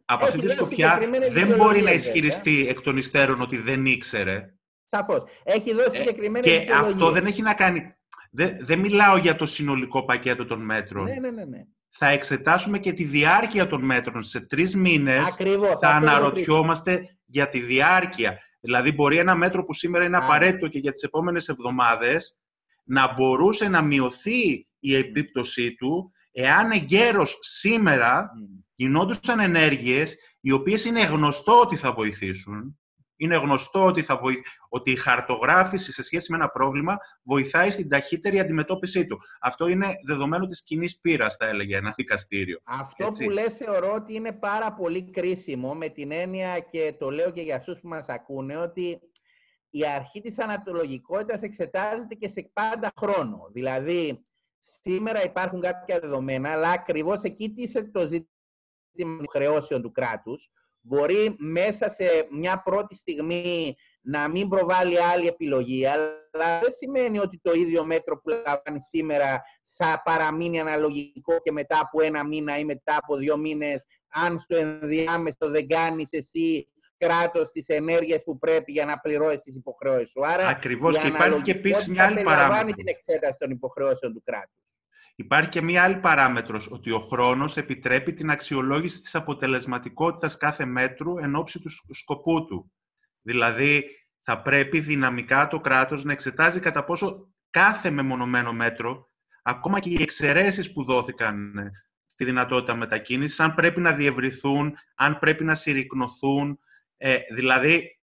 από 0.04 0.24
αυτή 0.24 0.38
τη 0.38 0.48
σκοπιά 0.48 0.98
δεν 1.30 1.54
μπορεί 1.56 1.82
να 1.82 1.92
ισχυριστεί 1.92 2.68
εκ 2.68 2.80
των 2.80 2.96
υστέρων 2.96 3.40
ότι 3.40 3.56
δεν 3.56 3.86
ήξερε. 3.86 4.54
Σαφώς. 4.84 5.22
Έχει 5.42 5.74
δώσει 5.74 5.90
ε, 5.92 5.98
συγκεκριμένη 5.98 6.44
Και 6.44 6.66
αυτό 6.74 7.10
δεν 7.10 7.26
έχει 7.26 7.42
να 7.42 7.54
κάνει... 7.54 7.94
Δεν, 8.30 8.56
δεν 8.60 8.78
μιλάω 8.78 9.16
για 9.16 9.36
το 9.36 9.46
συνολικό 9.46 10.04
πακέτο 10.04 10.44
των 10.44 10.64
μέτρων. 10.64 11.04
Ναι, 11.04 11.14
ναι, 11.14 11.30
ναι. 11.30 11.44
ναι. 11.44 11.62
Θα 11.90 12.06
εξετάσουμε 12.06 12.78
και 12.78 12.92
τη 12.92 13.04
διάρκεια 13.04 13.66
των 13.66 13.84
μέτρων. 13.84 14.22
Σε 14.22 14.40
τρεις 14.40 14.76
μήνες 14.76 15.36
θα 15.80 15.88
αναρωτιόμαστε 15.88 17.18
για 17.24 17.48
τη 17.48 17.60
διάρκεια. 17.60 18.38
Δηλαδή, 18.60 18.92
μπορεί 18.92 19.18
ένα 19.18 19.34
μέτρο 19.34 19.64
που 19.64 19.72
σήμερα 19.72 20.04
είναι 20.04 20.16
απαραίτητο 20.16 20.68
και 20.68 20.78
για 20.78 20.92
τις 20.92 21.02
επόμενες 21.02 21.48
εβδομάδες 21.48 22.39
να 22.90 23.12
μπορούσε 23.12 23.68
να 23.68 23.83
μειωθεί 23.83 24.66
η 24.79 24.94
επίπτωσή 24.94 25.74
του 25.74 26.12
εάν 26.33 26.70
εγκαίρως 26.70 27.38
σήμερα 27.40 28.31
γινόντουσαν 28.74 29.40
ενέργειες 29.40 30.16
οι 30.40 30.53
οποίες 30.53 30.85
είναι 30.85 31.05
γνωστό 31.05 31.61
ότι 31.61 31.76
θα 31.76 31.92
βοηθήσουν. 31.92 32.74
Είναι 33.16 33.37
γνωστό 33.37 33.85
ότι, 33.85 34.03
θα 34.03 34.18
ότι 34.68 34.90
η 34.90 34.96
χαρτογράφηση 34.96 35.92
σε 35.92 36.03
σχέση 36.03 36.31
με 36.31 36.37
ένα 36.37 36.48
πρόβλημα 36.48 36.96
βοηθάει 37.24 37.70
στην 37.70 37.88
ταχύτερη 37.88 38.40
αντιμετώπιση 38.40 39.07
του. 39.07 39.18
Αυτό 39.40 39.68
είναι 39.68 39.92
δεδομένο 40.07 40.46
της 40.46 40.62
κοινή 40.62 40.88
πείρας, 41.00 41.37
θα 41.37 41.46
έλεγε 41.46 41.76
ένα 41.76 41.92
δικαστήριο. 41.96 42.61
Αυτό 42.64 43.09
που 43.09 43.31
λες 43.31 43.57
θεωρώ 43.57 43.92
ότι 43.92 44.14
είναι 44.14 44.33
πάρα 44.33 44.72
πολύ 44.72 45.11
κρίσιμο 45.11 45.74
με 45.74 45.88
την 45.88 46.12
έννοια 46.12 46.59
και 46.59 46.94
το 46.98 47.11
λέω 47.11 47.31
και 47.31 47.42
για 47.42 47.57
αυτούς 47.57 47.81
που 47.81 47.88
μας 47.88 48.09
ακούνε 48.09 48.57
ότι 48.57 49.00
η 49.70 49.87
αρχή 49.87 50.20
της 50.20 50.38
ανατολογικότητας 50.38 51.42
εξετάζεται 51.42 52.14
και 52.14 52.28
σε 52.28 52.50
πάντα 52.52 52.92
χρόνο. 52.96 53.48
Δηλαδή, 53.52 54.24
σήμερα 54.80 55.24
υπάρχουν 55.24 55.61
κάποια 55.61 56.00
δεδομένα, 56.00 56.52
αλλά 56.52 56.70
ακριβώς 56.70 57.22
εκεί 57.22 57.50
τίθεται 57.50 57.90
το 57.90 58.09
ζήτημα 58.09 59.24
χρεώσεων 59.30 59.83
του 59.83 59.92
κράτους. 59.92 60.50
Μπορεί 60.80 61.35
μέσα 61.38 61.90
σε 61.90 62.28
μια 62.30 62.62
πρώτη 62.62 62.94
στιγμή 62.94 63.76
να 64.00 64.28
μην 64.28 64.48
προβάλλει 64.48 65.02
άλλη 65.02 65.26
επιλογή, 65.26 65.87
αλλά 65.87 66.61
δεν 66.61 66.72
σημαίνει 66.76 67.18
ότι 67.18 67.40
το 67.42 67.52
ίδιο 67.52 67.85
μέτρο 67.85 68.20
που 68.20 68.28
λαμβάνει 68.28 68.80
σήμερα 68.88 69.42
θα 69.76 70.02
παραμείνει 70.04 70.61
αναλογικό 70.61 71.40
και 71.42 71.52
μετά 71.52 71.80
από 71.80 72.02
ένα 72.02 72.26
μήνα 72.26 72.59
ή 72.59 72.64
μετά 72.64 72.96
από 72.96 73.16
δύο 73.16 73.37
μήνες, 73.37 73.87
αν 74.09 74.38
στο 74.38 74.56
ενδιάμεσο 74.56 75.48
δεν 75.50 75.68
κάνεις 75.68 76.09
εσύ 76.11 76.69
κράτος 77.00 77.50
τις 77.50 77.68
ενέργειες 77.68 78.22
που 78.22 78.38
πρέπει 78.38 78.72
για 78.72 78.84
να 78.84 78.98
πληρώσεις 78.98 79.40
τις 79.40 79.56
υποχρεώσεις 79.56 80.10
σου. 80.10 80.26
Άρα, 80.26 80.46
Ακριβώς. 80.46 80.98
Και 80.98 81.06
υπάρχει 81.06 81.40
και 81.42 81.50
επίσης 81.50 81.88
μια 81.88 82.04
άλλη 82.04 82.22
παράμετρο. 82.22 82.74
την 82.74 82.88
εξέταση 82.88 83.38
των 83.38 83.50
υποχρεώσεων 83.50 84.12
του 84.12 84.22
κράτους. 84.24 84.58
Υπάρχει 85.14 85.48
και 85.48 85.62
μια 85.62 85.82
άλλη 85.82 85.96
παράμετρος 85.96 86.70
ότι 86.70 86.90
ο 86.90 86.98
χρόνος 86.98 87.56
επιτρέπει 87.56 88.12
την 88.12 88.30
αξιολόγηση 88.30 89.00
της 89.00 89.14
αποτελεσματικότητας 89.14 90.36
κάθε 90.36 90.64
μέτρου 90.64 91.18
εν 91.18 91.34
ώψη 91.34 91.60
του 91.60 91.94
σκοπού 91.94 92.44
του. 92.44 92.72
Δηλαδή, 93.22 93.84
θα 94.22 94.42
πρέπει 94.42 94.80
δυναμικά 94.80 95.48
το 95.48 95.60
κράτος 95.60 96.04
να 96.04 96.12
εξετάζει 96.12 96.60
κατά 96.60 96.84
πόσο 96.84 97.28
κάθε 97.50 97.90
μεμονωμένο 97.90 98.52
μέτρο, 98.52 99.08
ακόμα 99.42 99.80
και 99.80 99.88
οι 99.88 100.02
εξαιρέσεις 100.02 100.72
που 100.72 100.84
δόθηκαν 100.84 101.52
στη 102.06 102.24
δυνατότητα 102.24 102.74
μετακίνησης, 102.74 103.40
αν 103.40 103.54
πρέπει 103.54 103.80
να 103.80 103.92
διευρυθούν, 103.92 104.74
αν 104.94 105.18
πρέπει 105.18 105.44
να 105.44 105.54
συρρυκνωθούν, 105.54 106.58
ε, 107.02 107.18
δηλαδή, 107.32 107.98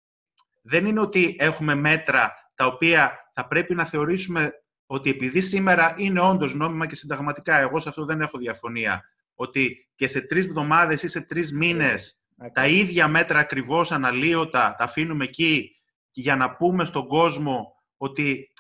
δεν 0.62 0.86
είναι 0.86 1.00
ότι 1.00 1.36
έχουμε 1.40 1.76
μέτρα 1.76 2.34
τα 2.56 2.66
οποία 2.66 3.30
θα 3.34 3.48
πρέπει 3.48 3.76
να 3.76 3.86
θεωρήσουμε 3.86 4.54
ότι 4.86 5.10
επειδή 5.10 5.42
σήμερα 5.42 5.94
είναι 5.98 6.20
όντως 6.20 6.54
νόμιμα 6.54 6.86
και 6.86 6.96
συνταγματικά, 6.96 7.58
εγώ 7.58 7.80
σε 7.80 7.90
αυτό 7.90 8.06
δεν 8.06 8.22
έχω 8.22 8.38
διαφωνία, 8.38 9.04
ότι 9.36 9.90
και 9.96 10.08
σε 10.08 10.22
τρεις 10.22 10.46
εβδομάδες 10.46 11.04
ή 11.04 11.08
σε 11.08 11.22
τρεις 11.22 11.54
μήνες 11.54 12.22
τα 12.54 12.68
ίδια 12.68 13.08
μέτρα 13.08 13.40
ακριβώς 13.40 13.92
αναλύωτα 13.92 14.76
τα 14.78 14.84
αφήνουμε 14.84 15.24
εκεί 15.24 15.76
για 16.12 16.36
να 16.36 16.56
πούμε 16.56 16.84
στον 16.84 17.08
κόσμο 17.08 17.76
ότι 17.98 18.52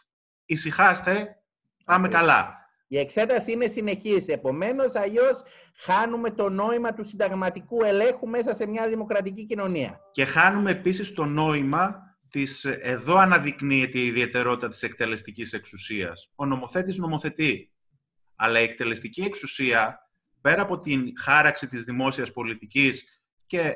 ησυχάστε, 0.45 1.41
πάμε 1.85 2.07
καλά. 2.07 2.64
Η 2.87 2.99
εξέταση 2.99 3.51
είναι 3.51 3.67
συνεχής. 3.67 4.27
Επομένως, 4.27 4.95
αλλιώς 4.95 5.43
χάνουμε 5.75 6.31
το 6.31 6.49
νόημα 6.49 6.93
του 6.93 7.03
συνταγματικού 7.03 7.83
ελέγχου 7.83 8.27
μέσα 8.27 8.55
σε 8.55 8.67
μια 8.67 8.87
δημοκρατική 8.87 9.45
κοινωνία. 9.45 9.99
Και 10.11 10.25
χάνουμε 10.25 10.71
επίσης 10.71 11.13
το 11.13 11.25
νόημα 11.25 11.99
της, 12.29 12.65
εδώ 12.65 13.15
αναδεικνύεται 13.17 13.99
η 13.99 14.05
ιδιαιτερότητα 14.05 14.69
της 14.69 14.83
εκτελεστικής 14.83 15.53
εξουσίας. 15.53 16.31
Ο 16.35 16.45
νομοθέτης 16.45 16.97
νομοθετεί. 16.97 17.69
Αλλά 18.35 18.59
η 18.59 18.63
εκτελεστική 18.63 19.21
εξουσία, 19.21 20.09
πέρα 20.41 20.61
από 20.61 20.79
την 20.79 21.13
χάραξη 21.19 21.67
της 21.67 21.83
δημόσιας 21.83 22.31
πολιτικής 22.31 23.21
και 23.45 23.75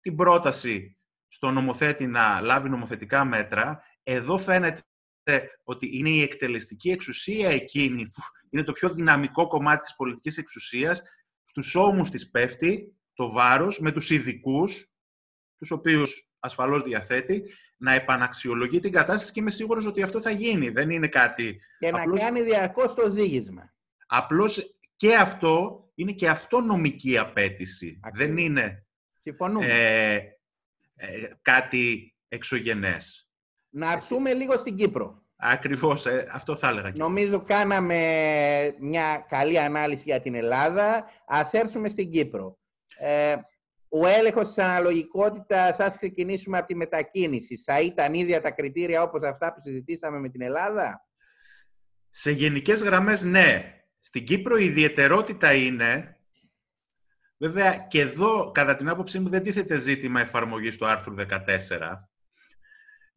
την 0.00 0.16
πρόταση 0.16 0.96
στο 1.28 1.50
νομοθέτη 1.50 2.06
να 2.06 2.40
λάβει 2.40 2.68
νομοθετικά 2.68 3.24
μέτρα, 3.24 3.82
εδώ 4.02 4.38
φαίνεται 4.38 4.80
ότι 5.64 5.96
είναι 5.96 6.08
η 6.08 6.22
εκτελεστική 6.22 6.90
εξουσία 6.90 7.48
εκείνη 7.48 8.08
που 8.08 8.22
είναι 8.50 8.62
το 8.62 8.72
πιο 8.72 8.90
δυναμικό 8.94 9.46
κομμάτι 9.46 9.80
της 9.80 9.96
πολιτικής 9.96 10.38
εξουσίας, 10.38 11.02
στους 11.42 11.74
ώμους 11.74 12.10
της 12.10 12.30
πέφτει 12.30 12.96
το 13.14 13.30
βάρος 13.30 13.78
με 13.78 13.92
τους 13.92 14.10
ειδικούς, 14.10 14.92
τους 15.56 15.70
οποίους 15.70 16.28
ασφαλώς 16.38 16.82
διαθέτει, 16.82 17.42
να 17.76 17.92
επαναξιολογεί 17.92 18.78
την 18.78 18.92
κατάσταση 18.92 19.32
και 19.32 19.40
είμαι 19.40 19.50
σίγουρος 19.50 19.86
ότι 19.86 20.02
αυτό 20.02 20.20
θα 20.20 20.30
γίνει. 20.30 20.68
Δεν 20.68 20.90
είναι 20.90 21.08
κάτι... 21.08 21.60
Και 21.78 21.90
να 21.90 22.04
κάνει 22.04 22.42
διαρκώς 22.42 22.94
το 22.94 23.10
ζήγισμα. 23.10 23.74
Απλώς 24.06 24.76
και 24.96 25.14
αυτό 25.14 25.84
είναι 25.94 26.12
και 26.12 26.28
αυτό 26.28 26.60
νομική 26.60 27.18
απέτηση. 27.18 28.00
Δεν 28.14 28.36
είναι 28.36 28.86
ε, 29.60 30.14
ε, 30.14 31.30
κάτι 31.42 32.14
εξωγενές. 32.28 33.25
Να 33.70 33.92
έρθουμε 33.92 34.34
λίγο 34.34 34.56
στην 34.58 34.76
Κύπρο. 34.76 35.22
Ακριβώς, 35.36 36.06
ε, 36.06 36.28
αυτό 36.32 36.56
θα 36.56 36.68
έλεγα. 36.68 36.92
Νομίζω 36.94 37.40
κάναμε 37.40 37.96
μια 38.80 39.26
καλή 39.28 39.58
ανάλυση 39.58 40.02
για 40.04 40.20
την 40.20 40.34
Ελλάδα. 40.34 41.04
Ας 41.26 41.52
έρθουμε 41.52 41.88
στην 41.88 42.10
Κύπρο. 42.10 42.58
Ε, 42.98 43.36
ο 43.88 44.06
έλεγχος 44.06 44.46
της 44.46 44.58
αναλογικότητας, 44.58 45.80
ας 45.80 45.96
ξεκινήσουμε 45.96 46.58
από 46.58 46.66
τη 46.66 46.74
μετακίνηση. 46.74 47.56
Θα 47.64 47.80
ήταν 47.80 48.14
ίδια 48.14 48.40
τα 48.40 48.50
κριτήρια 48.50 49.02
όπως 49.02 49.22
αυτά 49.22 49.52
που 49.52 49.60
συζητήσαμε 49.60 50.18
με 50.18 50.28
την 50.28 50.42
Ελλάδα; 50.42 51.06
Σε 52.08 52.30
γενικές 52.30 52.82
γραμμές, 52.82 53.22
ναι. 53.22 53.70
Στην 54.00 54.24
Κύπρο 54.24 54.56
η 54.56 54.64
ιδιαιτερότητα 54.64 55.54
είναι, 55.54 56.16
βέβαια 57.36 57.76
και 57.76 58.00
εδώ 58.00 58.50
κατά 58.54 58.76
την 58.76 58.88
άποψή 58.88 59.18
μου 59.18 59.28
δεν 59.28 59.42
τίθεται 59.42 59.76
ζήτημα 59.76 60.20
εφαρμογής 60.20 60.76
του 60.76 60.86
άρθρου 60.86 61.14
14, 61.14 62.08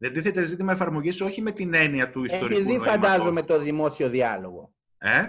δεν 0.02 0.12
τίθεται 0.12 0.44
ζήτημα 0.44 0.72
εφαρμογής 0.72 1.20
όχι 1.20 1.42
με 1.42 1.50
την 1.50 1.74
έννοια 1.74 2.10
του 2.10 2.24
ιστορικού 2.24 2.68
Έχει 2.68 2.78
δει 2.78 2.84
φαντάζομαι 2.84 3.42
το 3.42 3.58
δημόσιο 3.58 4.08
διάλογο. 4.08 4.74
Ε; 4.98 5.22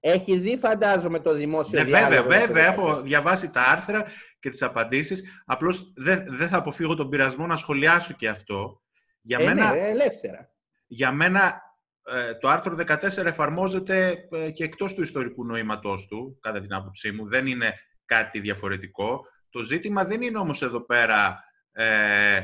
Έχει 0.00 0.38
δει 0.38 0.58
φαντάζομαι 0.58 1.18
το 1.18 1.32
δημόσιο 1.32 1.78
ναι, 1.78 1.84
διάλογο. 1.84 2.22
Βέβαια, 2.22 2.46
βέβαια. 2.46 2.66
Έχω 2.66 3.00
διαβάσει 3.02 3.50
τα 3.50 3.62
άρθρα 3.62 4.04
και 4.38 4.50
τις 4.50 4.62
απαντήσεις. 4.62 5.42
Απλώς 5.44 5.92
δεν, 5.96 6.24
δεν 6.28 6.48
θα 6.48 6.56
αποφύγω 6.56 6.94
τον 6.94 7.08
πειρασμό 7.08 7.46
να 7.46 7.56
σχολιάσω 7.56 8.14
και 8.14 8.28
αυτό. 8.28 8.82
Για 9.20 9.38
ε, 9.40 9.44
μένα, 9.44 9.72
ναι, 9.72 9.78
ελεύθερα. 9.78 10.50
Για 10.86 11.12
μένα 11.12 11.62
ε, 12.06 12.34
το 12.34 12.48
άρθρο 12.48 12.76
14 12.86 13.24
εφαρμόζεται 13.24 14.28
ε, 14.30 14.50
και 14.50 14.64
εκτός 14.64 14.94
του 14.94 15.02
ιστορικού 15.02 15.44
νοήματός 15.44 16.06
του, 16.06 16.38
κατά 16.40 16.60
την 16.60 16.74
άποψή 16.74 17.12
μου. 17.12 17.28
Δεν 17.28 17.46
είναι 17.46 17.74
κάτι 18.04 18.40
διαφορετικό. 18.40 19.26
Το 19.50 19.62
ζήτημα 19.62 20.04
δεν 20.04 20.22
είναι 20.22 20.38
όμως 20.38 20.62
εδώ 20.62 20.80
πέρα 20.80 21.44
ε, 21.72 22.40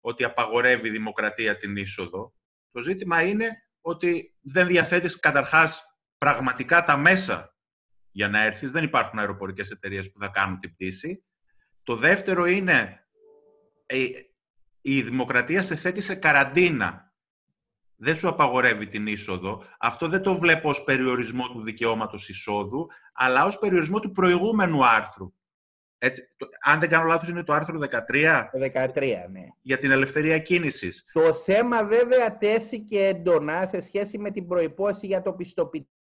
ότι 0.00 0.24
απαγορεύει 0.24 0.88
η 0.88 0.90
δημοκρατία 0.90 1.56
την 1.56 1.76
είσοδο. 1.76 2.34
Το 2.70 2.82
ζήτημα 2.82 3.22
είναι 3.22 3.48
ότι 3.80 4.36
δεν 4.40 4.66
διαθέτεις 4.66 5.20
καταρχάς 5.20 5.82
πραγματικά 6.18 6.84
τα 6.84 6.96
μέσα 6.96 7.56
για 8.10 8.28
να 8.28 8.44
έρθεις. 8.44 8.70
Δεν 8.70 8.84
υπάρχουν 8.84 9.18
αεροπορικές 9.18 9.70
εταιρείες 9.70 10.12
που 10.12 10.18
θα 10.18 10.28
κάνουν 10.28 10.58
την 10.58 10.72
πτήση. 10.72 11.24
Το 11.82 11.96
δεύτερο 11.96 12.46
είναι 12.46 13.06
η 14.80 15.02
δημοκρατία 15.02 15.62
σε 15.62 15.76
θέτει 15.76 16.00
σε 16.00 16.14
καραντίνα 16.14 17.10
δεν 18.02 18.14
σου 18.14 18.28
απαγορεύει 18.28 18.86
την 18.86 19.06
είσοδο. 19.06 19.62
Αυτό 19.78 20.08
δεν 20.08 20.22
το 20.22 20.38
βλέπω 20.38 20.68
ως 20.68 20.82
περιορισμό 20.84 21.48
του 21.48 21.62
δικαιώματος 21.62 22.28
εισόδου, 22.28 22.86
αλλά 23.12 23.44
ως 23.44 23.58
περιορισμό 23.58 24.00
του 24.00 24.10
προηγούμενου 24.10 24.86
άρθρου. 24.86 25.32
Έτσι, 26.02 26.28
το, 26.36 26.48
αν 26.60 26.80
δεν 26.80 26.88
κάνω 26.88 27.04
λάθος 27.04 27.28
είναι 27.28 27.42
το 27.42 27.52
άρθρο 27.52 27.78
13. 28.08 28.48
Το 28.52 28.58
13, 28.94 28.94
ναι. 29.30 29.46
Για 29.62 29.78
την 29.78 29.90
ελευθερία 29.90 30.38
κίνησης. 30.38 31.04
Το 31.12 31.32
θέμα 31.34 31.84
βέβαια 31.84 32.38
τέθηκε 32.38 33.06
εντονά 33.06 33.66
σε 33.66 33.82
σχέση 33.82 34.18
με 34.18 34.30
την 34.30 34.46
προϋπόση 34.46 35.06
για 35.06 35.22
το 35.22 35.32
πιστοποιητικό 35.32 35.99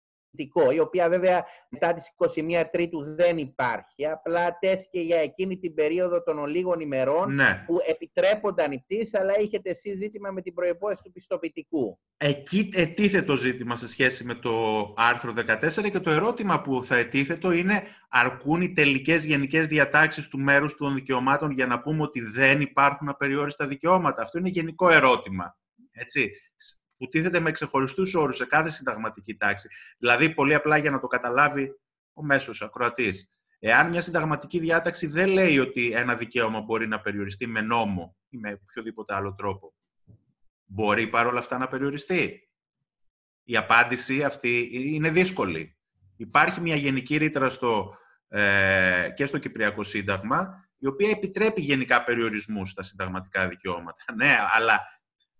η 0.72 0.78
οποία 0.78 1.08
βέβαια 1.08 1.44
μετά 1.68 1.92
τις 1.92 2.14
21 2.16 2.64
Τρίτου 2.72 3.14
δεν 3.14 3.38
υπάρχει. 3.38 4.06
Απλά 4.06 4.58
τέθηκε 4.58 5.00
για 5.00 5.16
εκείνη 5.16 5.58
την 5.58 5.74
περίοδο 5.74 6.22
των 6.22 6.46
λίγων 6.46 6.80
ημερών 6.80 7.34
ναι. 7.34 7.64
που 7.66 7.76
επιτρέπονταν 7.88 8.72
οι 8.72 8.78
πτήσεις, 8.78 9.14
αλλά 9.14 9.38
είχετε 9.40 9.70
εσείς 9.70 9.96
ζήτημα 9.98 10.30
με 10.30 10.42
την 10.42 10.54
προϋπόθεση 10.54 11.02
του 11.02 11.12
πιστοποιητικού. 11.12 11.98
Εκεί 12.16 12.68
ετίθετο 12.74 13.26
το 13.32 13.36
ζήτημα 13.38 13.76
σε 13.76 13.88
σχέση 13.88 14.24
με 14.24 14.34
το 14.34 14.52
άρθρο 14.96 15.32
14 15.36 15.90
και 15.90 16.00
το 16.00 16.10
ερώτημα 16.10 16.62
που 16.62 16.84
θα 16.84 16.96
ετίθετο 16.96 17.50
είναι 17.50 17.82
αρκούν 18.08 18.60
οι 18.60 18.72
τελικές 18.72 19.24
γενικές 19.24 19.66
διατάξεις 19.66 20.28
του 20.28 20.38
μέρους 20.38 20.76
των 20.76 20.94
δικαιωμάτων 20.94 21.50
για 21.50 21.66
να 21.66 21.80
πούμε 21.80 22.02
ότι 22.02 22.20
δεν 22.20 22.60
υπάρχουν 22.60 23.08
απεριόριστα 23.08 23.66
δικαιώματα; 23.66 24.22
Αυτό 24.22 24.38
είναι 24.38 24.48
γενικό 24.48 24.88
ερώτημα. 24.88 25.56
Έτσι 25.90 26.30
που 27.02 27.08
τίθεται 27.08 27.40
με 27.40 27.52
ξεχωριστούς 27.52 28.14
όρους 28.14 28.36
σε 28.36 28.46
κάθε 28.46 28.70
συνταγματική 28.70 29.34
τάξη. 29.34 29.68
Δηλαδή, 29.98 30.34
πολύ 30.34 30.54
απλά 30.54 30.76
για 30.76 30.90
να 30.90 31.00
το 31.00 31.06
καταλάβει 31.06 31.80
ο 32.12 32.24
μέσος 32.24 32.62
ακροατής. 32.62 33.30
Εάν 33.58 33.88
μια 33.88 34.00
συνταγματική 34.00 34.58
διάταξη 34.58 35.06
δεν 35.06 35.28
λέει 35.28 35.58
ότι 35.58 35.92
ένα 35.92 36.14
δικαίωμα 36.14 36.60
μπορεί 36.60 36.88
να 36.88 37.00
περιοριστεί 37.00 37.46
με 37.46 37.60
νόμο 37.60 38.16
ή 38.28 38.38
με 38.38 38.60
οποιοδήποτε 38.62 39.14
άλλο 39.14 39.34
τρόπο, 39.34 39.74
μπορεί 40.64 41.06
παρόλα 41.06 41.38
αυτά 41.38 41.58
να 41.58 41.68
περιοριστεί; 41.68 42.48
Η 43.44 43.56
απάντηση 43.56 44.24
αυτή 44.24 44.68
είναι 44.72 45.10
δύσκολη. 45.10 45.76
Υπάρχει 46.16 46.60
μια 46.60 46.76
γενική 46.76 47.16
ρήτρα 47.16 47.48
στο, 47.48 47.96
ε, 48.28 49.08
και 49.14 49.26
στο 49.26 49.38
Κυπριακό 49.38 49.82
Σύνταγμα, 49.82 50.68
η 50.78 50.86
οποία 50.86 51.10
επιτρέπει 51.10 51.60
γενικά 51.60 52.04
περιορισμούς 52.04 52.70
στα 52.70 52.82
συνταγματικά 52.82 53.48
δικαιώματα. 53.48 54.04
Ναι, 54.16 54.36
αλλά 54.52 54.80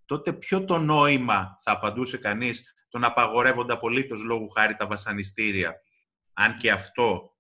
τότε 0.06 0.32
ποιο 0.32 0.64
το 0.64 0.78
νόημα 0.78 1.58
θα 1.62 1.72
απαντούσε 1.72 2.18
κανείς 2.18 2.74
τον 2.88 3.04
απαγορεύοντα 3.04 3.74
απολύτως 3.74 4.22
λόγου 4.22 4.48
χάρη 4.48 4.74
τα 4.74 4.86
βασανιστήρια, 4.86 5.74
αν 6.32 6.56
και 6.56 6.70
αυτό, 6.70 7.36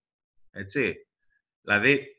έτσι. 0.50 0.94
Δηλαδή, 1.60 2.16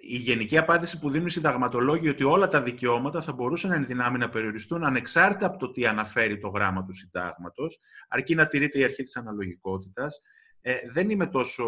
η 0.00 0.16
γενική 0.16 0.58
απάντηση 0.58 0.98
που 0.98 1.10
δίνουν 1.10 1.26
οι 1.26 1.30
συνταγματολόγοι 1.30 2.08
ότι 2.08 2.24
όλα 2.24 2.48
τα 2.48 2.62
δικαιώματα 2.62 3.22
θα 3.22 3.32
μπορούσαν 3.32 3.72
εν 3.72 3.86
δυνάμει 3.86 4.18
να 4.18 4.28
περιοριστούν 4.28 4.84
ανεξάρτητα 4.84 5.46
από 5.46 5.58
το 5.58 5.70
τι 5.70 5.86
αναφέρει 5.86 6.38
το 6.38 6.48
γράμμα 6.48 6.84
του 6.84 6.92
συντάγματος, 6.92 7.78
αρκεί 8.08 8.34
να 8.34 8.46
τηρείται 8.46 8.78
η 8.78 8.84
αρχή 8.84 9.02
της 9.02 9.16
αναλογικότητας. 9.16 10.20
Ε, 10.60 10.76
δεν 10.90 11.10
είμαι 11.10 11.26
τόσο 11.26 11.64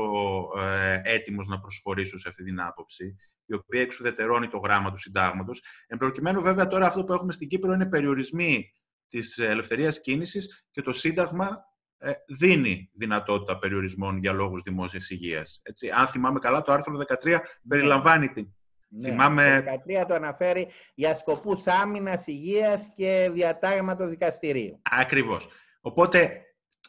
ε, 0.56 1.00
έτοιμος 1.04 1.46
να 1.46 1.60
προσχωρήσω 1.60 2.18
σε 2.18 2.28
αυτή 2.28 2.44
την 2.44 2.60
άποψη 2.60 3.16
η 3.46 3.54
οποία 3.54 3.80
εξουδετερώνει 3.80 4.48
το 4.48 4.58
γράμμα 4.58 4.90
του 4.90 4.98
συντάγματος. 4.98 5.62
Εν 5.86 5.98
προκειμένου, 5.98 6.42
βέβαια, 6.42 6.66
τώρα 6.66 6.86
αυτό 6.86 7.04
που 7.04 7.12
έχουμε 7.12 7.32
στην 7.32 7.48
Κύπρο 7.48 7.72
είναι 7.72 7.86
περιορισμοί 7.86 8.72
της 9.08 9.38
ελευθερίας 9.38 10.00
κίνησης 10.00 10.66
και 10.70 10.82
το 10.82 10.92
Σύνταγμα 10.92 11.64
ε, 11.98 12.12
δίνει 12.26 12.90
δυνατότητα 12.92 13.58
περιορισμών 13.58 14.18
για 14.18 14.32
λόγους 14.32 14.62
δημόσιας 14.62 15.10
υγείας. 15.10 15.60
Έτσι. 15.62 15.90
Αν 15.90 16.06
θυμάμαι 16.06 16.38
καλά, 16.38 16.62
το 16.62 16.72
άρθρο 16.72 16.98
13 17.22 17.24
ναι. 17.24 17.38
περιλαμβάνει 17.68 18.28
την. 18.28 18.54
Ναι, 18.88 19.08
θυμάμαι... 19.08 19.64
Το 19.66 20.02
13 20.02 20.06
το 20.08 20.14
αναφέρει 20.14 20.68
για 20.94 21.16
σκοπούς 21.16 21.66
άμυνας, 21.66 22.26
υγείας 22.26 22.80
και 22.96 23.30
διατάγματος 23.32 24.08
δικαστηρίου. 24.08 24.80
Ακριβώς. 24.82 25.48
Οπότε, 25.80 26.40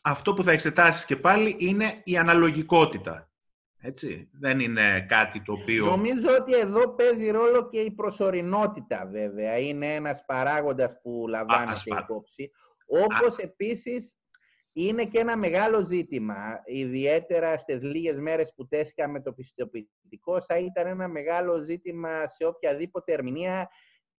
αυτό 0.01 0.33
που 0.33 0.43
θα 0.43 0.51
εξετάσεις 0.51 1.05
και 1.05 1.15
πάλι 1.15 1.55
είναι 1.59 2.01
η 2.03 2.17
αναλογικότητα. 2.17 3.29
Έτσι. 3.85 4.29
Δεν 4.31 4.59
είναι 4.59 5.05
κάτι 5.09 5.41
το 5.41 5.53
οποίο... 5.53 5.85
Νομίζω 5.85 6.35
ότι 6.39 6.53
εδώ 6.55 6.95
παίζει 6.95 7.29
ρόλο 7.29 7.69
και 7.69 7.79
η 7.79 7.91
προσωρινότητα 7.91 9.09
βέβαια. 9.11 9.57
Είναι 9.57 9.93
ένας 9.93 10.23
παράγοντας 10.25 10.99
που 11.01 11.25
λαμβάνεται 11.27 11.81
υπόψη. 12.03 12.51
Όπως 12.85 13.37
επίσης 13.37 14.17
είναι 14.73 15.05
και 15.05 15.19
ένα 15.19 15.37
μεγάλο 15.37 15.85
ζήτημα, 15.85 16.61
ιδιαίτερα 16.65 17.57
στις 17.57 17.81
λίγες 17.81 18.17
μέρες 18.19 18.53
που 18.55 18.67
τέθηκα 18.67 19.07
με 19.07 19.21
το 19.21 19.33
πιστοποιητικό, 19.33 20.41
θα 20.41 20.57
ήταν 20.57 20.87
ένα 20.87 21.07
μεγάλο 21.07 21.57
ζήτημα 21.57 22.27
σε 22.27 22.45
οποιαδήποτε 22.45 23.13
ερμηνεία 23.13 23.69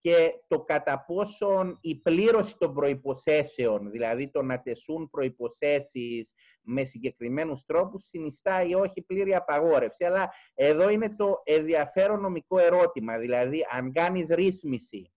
και 0.07 0.33
το 0.49 0.61
κατά 0.61 1.05
πόσον 1.07 1.79
η 1.81 2.01
πλήρωση 2.01 2.57
των 2.59 2.75
προϋποθέσεων, 2.75 3.91
δηλαδή 3.91 4.31
το 4.31 4.43
να 4.43 4.61
τεσούν 4.61 5.11
προϋποθέσεις 5.11 6.35
με 6.63 6.85
συγκεκριμένους 6.85 7.65
τρόπους, 7.65 8.05
συνιστά 8.05 8.63
ή 8.63 8.75
όχι 8.75 9.03
πλήρη 9.03 9.35
απαγόρευση. 9.35 10.05
Αλλά 10.05 10.33
εδώ 10.55 10.91
είναι 10.91 11.15
το 11.17 11.43
ενδιαφέρον 11.45 12.21
νομικό 12.21 12.59
ερώτημα, 12.59 13.19
δηλαδή 13.19 13.67
αν 13.71 13.93
κάνεις 13.93 14.27
ρύθμιση, 14.29 15.13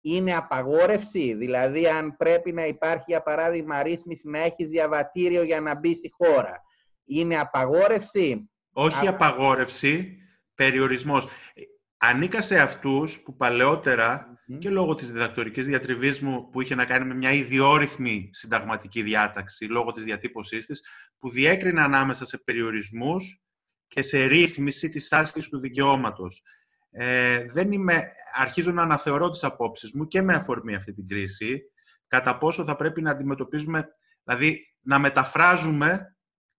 είναι 0.00 0.36
απαγόρευση, 0.36 1.34
δηλαδή 1.34 1.86
αν 1.86 2.16
πρέπει 2.16 2.52
να 2.52 2.66
υπάρχει 2.66 3.04
για 3.06 3.22
παράδειγμα 3.22 3.82
ρύθμιση 3.82 4.28
να 4.28 4.38
έχει 4.38 4.64
διαβατήριο 4.64 5.42
για 5.42 5.60
να 5.60 5.78
μπει 5.78 5.94
στη 5.94 6.10
χώρα. 6.10 6.62
Είναι 7.04 7.38
απαγόρευση; 7.38 8.50
Όχι 8.72 9.06
απαγόρευση, 9.06 10.16
περιορισμός 10.54 11.28
ανήκα 12.04 12.40
σε 12.40 12.58
αυτούς 12.60 13.22
που 13.22 13.36
παλαιοτερα 13.36 14.38
και 14.58 14.70
λόγω 14.70 14.94
της 14.94 15.12
διδακτορικής 15.12 15.66
διατριβής 15.66 16.20
μου 16.20 16.48
που 16.50 16.60
είχε 16.60 16.74
να 16.74 16.84
κάνει 16.84 17.04
με 17.04 17.14
μια 17.14 17.32
ιδιόρυθμη 17.32 18.28
συνταγματική 18.32 19.02
διάταξη 19.02 19.64
λόγω 19.64 19.92
της 19.92 20.04
διατύπωσής 20.04 20.66
της, 20.66 20.82
που 21.18 21.30
διέκρινε 21.30 21.82
ανάμεσα 21.82 22.26
σε 22.26 22.38
περιορισμούς 22.38 23.42
και 23.86 24.02
σε 24.02 24.24
ρύθμιση 24.24 24.88
της 24.88 25.12
άσκησης 25.12 25.50
του 25.50 25.58
δικαιώματος. 25.60 26.42
Ε, 26.90 27.44
δεν 27.52 27.72
είμαι, 27.72 28.04
αρχίζω 28.34 28.72
να 28.72 28.82
αναθεωρώ 28.82 29.30
τις 29.30 29.44
απόψεις 29.44 29.92
μου 29.92 30.06
και 30.06 30.22
με 30.22 30.34
αφορμή 30.34 30.74
αυτή 30.74 30.92
την 30.92 31.08
κρίση, 31.08 31.62
κατά 32.06 32.38
πόσο 32.38 32.64
θα 32.64 32.76
πρέπει 32.76 33.02
να 33.02 33.10
αντιμετωπίζουμε, 33.10 33.88
δηλαδή 34.24 34.60
να 34.80 34.98
μεταφράζουμε 34.98 36.11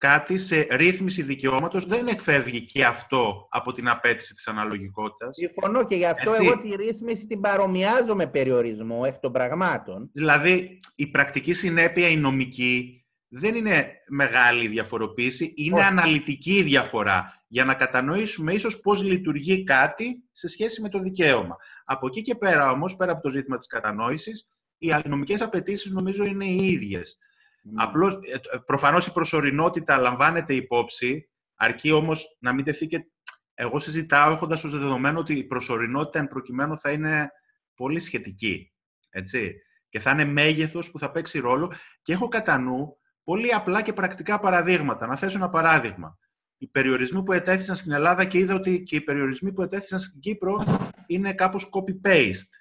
κάτι 0.08 0.38
σε 0.38 0.68
ρύθμιση 0.72 1.22
δικαιώματος 1.22 1.86
δεν 1.86 2.08
εκφεύγει 2.08 2.62
και 2.62 2.86
αυτό 2.86 3.48
από 3.50 3.72
την 3.72 3.90
απέτηση 3.90 4.34
της 4.34 4.48
αναλογικότητας. 4.48 5.36
Συμφωνώ 5.36 5.86
και 5.86 5.96
γι' 5.96 6.06
αυτό 6.06 6.34
εγώ 6.34 6.60
τη 6.60 6.76
ρύθμιση 6.76 7.28
την 7.28 7.40
παρομοιάζω 7.40 8.16
με 8.16 8.28
περιορισμό 8.28 9.04
εκ 9.06 9.18
των 9.18 9.32
πραγμάτων. 9.32 10.10
Δηλαδή, 10.14 10.80
η 10.96 11.08
πρακτική 11.08 11.54
συνέπεια, 11.54 12.08
η 12.08 12.18
νομική, 12.18 13.06
δεν 13.28 13.56
είναι 13.56 13.92
μεγάλη 14.08 14.68
διαφοροποίηση, 14.68 15.54
είναι 15.56 15.84
αναλυτική 15.84 16.62
διαφορά 16.62 17.44
για 17.48 17.66
να 17.66 17.74
κατανοήσουμε 17.74 18.54
ίσως 18.54 18.80
πώς 18.80 19.04
λειτουργεί 19.04 19.64
κάτι 19.64 20.24
σε 20.32 20.48
σχέση 20.48 20.82
με 20.82 20.90
το 20.90 21.00
δικαίωμα. 21.00 21.56
Από 21.86 22.08
εκεί 22.08 22.22
και 22.22 22.36
πέρα 22.36 22.72
όμως, 22.72 22.96
πέρα 22.96 23.12
από 23.12 23.22
το 23.22 23.30
ζήτημα 23.30 23.58
της 23.58 23.68
κατανόησης, 23.68 24.48
οι 24.78 24.92
νομικές 25.06 25.42
απαιτήσεις 25.42 25.92
νομίζω 25.92 26.24
είναι 26.24 26.46
οι 26.46 26.68
ίδιες. 26.68 27.18
Mm. 27.66 27.72
Απλώς, 27.76 28.14
ε, 28.14 28.34
ε, 28.34 28.58
προφανώς 28.66 29.08
η 29.08 29.12
προσωρινότητα 29.12 29.98
λαμβάνεται 29.98 30.54
υπόψη, 30.54 31.30
αρκεί 31.56 31.92
όμως 31.92 32.38
να 32.40 32.54
μην 32.54 32.66
τεθεί 32.66 32.88
και... 32.88 33.08
Εγώ 33.56 33.80
συζητάω 33.80 34.32
έχοντας 34.32 34.64
ως 34.64 34.72
δεδομένο 34.72 35.20
ότι 35.20 35.34
η 35.34 35.44
προσωρινότητα 35.44 36.20
εν 36.20 36.28
προκειμένου 36.28 36.78
θα 36.78 36.92
είναι 36.92 37.30
πολύ 37.76 38.00
σχετική. 38.00 38.74
Έτσι. 39.10 39.56
Και 39.90 40.00
θα 40.00 40.12
είναι 40.12 40.26
μέγεθος 40.26 40.92
που 40.92 41.00
θα 41.00 41.12
παίξει 41.12 41.40
ρόλο. 41.40 41.74
Και 42.02 42.14
έχω 42.14 42.28
κατά 42.28 42.58
νου 42.58 42.98
πολύ 43.24 43.54
απλά 43.54 43.82
και 43.82 43.94
πρακτικά 43.94 44.40
παραδείγματα. 44.40 45.08
Να 45.08 45.18
θέσω 45.18 45.38
ένα 45.38 45.50
παράδειγμα. 45.50 46.18
Οι 46.58 46.68
περιορισμοί 46.68 47.24
που 47.24 47.34
ετέθησαν 47.34 47.76
στην 47.76 47.92
Ελλάδα 47.92 48.26
και 48.26 48.38
είδα 48.38 48.56
ότι 48.56 48.84
και 48.84 48.96
οι 48.96 49.02
περιορισμοί 49.02 49.54
που 49.54 49.62
ετέθησαν 49.62 50.00
στην 50.00 50.20
Κύπρο 50.20 50.64
είναι 51.08 51.34
κάπως 51.34 51.70
copy-paste. 51.72 52.52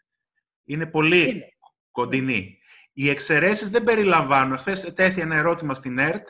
Είναι 0.65 0.87
πολύ 0.87 1.43
κοντινοί. 1.91 2.59
Οι 2.93 3.09
εξαιρέσεις 3.09 3.71
δεν 3.71 3.85
περιλαμβάνουν. 3.85 4.57
Χθες 4.57 4.93
τέθη 4.95 5.21
ένα 5.21 5.37
ερώτημα 5.37 5.75
στην 5.75 5.99
ΕΡΤ 5.99 6.27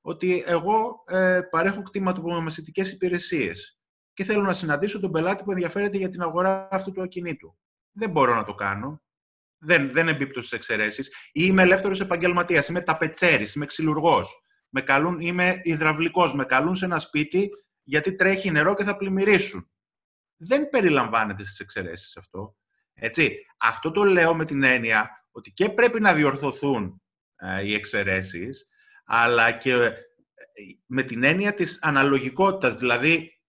ότι 0.00 0.42
εγώ 0.46 1.02
ε, 1.06 1.40
παρέχω 1.50 1.82
κτηματομεσητικέ 1.82 2.80
υπηρεσίες 2.80 3.78
και 4.12 4.24
θέλω 4.24 4.42
να 4.42 4.52
συναντήσω 4.52 5.00
τον 5.00 5.10
πελάτη 5.10 5.44
που 5.44 5.50
ενδιαφέρεται 5.50 5.96
για 5.96 6.08
την 6.08 6.22
αγορά 6.22 6.68
αυτού 6.70 6.92
του 6.92 7.02
ακινήτου. 7.02 7.58
Δεν 7.92 8.10
μπορώ 8.10 8.34
να 8.34 8.44
το 8.44 8.54
κάνω. 8.54 9.02
Δεν, 9.58 9.92
δεν 9.92 10.08
εμπίπτω 10.08 10.40
στις 10.40 10.52
εξαιρέσεις. 10.52 11.08
Ή 11.08 11.42
είμαι 11.46 11.62
ελεύθερος 11.62 12.00
επαγγελματίας, 12.00 12.68
είμαι 12.68 12.80
ταπετσέρης, 12.80 13.54
είμαι 13.54 13.66
ξυλουργός. 13.66 14.42
Με 14.68 14.80
καλούν, 14.80 15.20
είμαι 15.20 15.60
υδραυλικός. 15.62 16.34
Με 16.34 16.44
καλούν 16.44 16.74
σε 16.74 16.84
ένα 16.84 16.98
σπίτι 16.98 17.50
γιατί 17.82 18.14
τρέχει 18.14 18.50
νερό 18.50 18.74
και 18.74 18.84
θα 18.84 18.96
πλημμυρίσουν. 18.96 19.70
Δεν 20.36 20.68
περιλαμβάνεται 20.68 21.44
στις 21.44 21.58
εξαιρέσεις 21.60 22.16
αυτό. 22.16 22.56
Έτσι. 22.94 23.46
Αυτό 23.58 23.90
το 23.90 24.02
λέω 24.02 24.34
με 24.34 24.44
την 24.44 24.62
έννοια 24.62 25.23
ότι 25.34 25.50
και 25.50 25.68
πρέπει 25.68 26.00
να 26.00 26.14
διορθωθούν 26.14 27.02
ε, 27.36 27.66
οι 27.66 27.74
εξαιρέσεις, 27.74 28.64
αλλά 29.04 29.52
και 29.52 29.72
ε, 29.72 29.92
με 30.86 31.02
την 31.02 31.24
έννοια 31.24 31.54
της 31.54 31.78
αναλογικότητας, 31.82 32.76
δηλαδή 32.76 33.40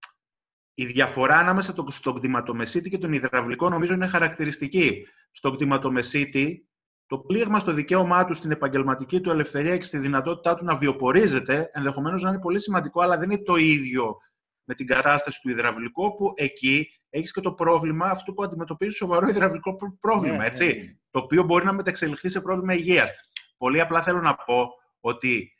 η 0.73 0.85
διαφορά 0.85 1.37
ανάμεσα 1.37 1.75
στον 1.87 2.15
κτηματομεσίτη 2.15 2.89
και 2.89 2.97
τον 2.97 3.13
υδραυλικό 3.13 3.69
νομίζω 3.69 3.93
είναι 3.93 4.07
χαρακτηριστική. 4.07 5.07
Στον 5.31 5.55
κτηματομεσίτη, 5.55 6.67
το 7.05 7.19
πλήγμα 7.19 7.59
στο 7.59 7.73
δικαίωμά 7.73 8.25
του 8.25 8.33
στην 8.33 8.51
επαγγελματική 8.51 9.21
του 9.21 9.29
ελευθερία 9.29 9.77
και 9.77 9.83
στη 9.83 9.97
δυνατότητά 9.97 10.55
του 10.55 10.65
να 10.65 10.75
βιοπορίζεται, 10.75 11.69
ενδεχομένως 11.73 12.21
να 12.21 12.29
είναι 12.29 12.39
πολύ 12.39 12.59
σημαντικό, 12.59 13.01
αλλά 13.01 13.17
δεν 13.17 13.31
είναι 13.31 13.43
το 13.43 13.55
ίδιο 13.55 14.17
με 14.65 14.73
την 14.73 14.87
κατάσταση 14.87 15.41
του 15.41 15.49
υδραυλικού, 15.49 16.03
όπου 16.03 16.33
εκεί 16.35 16.87
έχεις 17.09 17.31
και 17.31 17.41
το 17.41 17.53
πρόβλημα 17.53 18.05
αυτό 18.05 18.33
που 18.33 18.43
αντιμετωπίζεις 18.43 18.95
σοβαρό 18.95 19.27
υδραυλικό 19.27 19.75
πρόβλημα, 19.99 20.37
ναι, 20.37 20.45
έτσι, 20.45 20.65
ναι, 20.65 20.73
ναι. 20.73 20.95
το 21.09 21.19
οποίο 21.19 21.43
μπορεί 21.43 21.65
να 21.65 21.73
μεταξελιχθεί 21.73 22.29
σε 22.29 22.41
πρόβλημα 22.41 22.73
υγείας. 22.73 23.11
Πολύ 23.57 23.81
απλά 23.81 24.01
θέλω 24.01 24.21
να 24.21 24.35
πω 24.35 24.69
ότι 24.99 25.53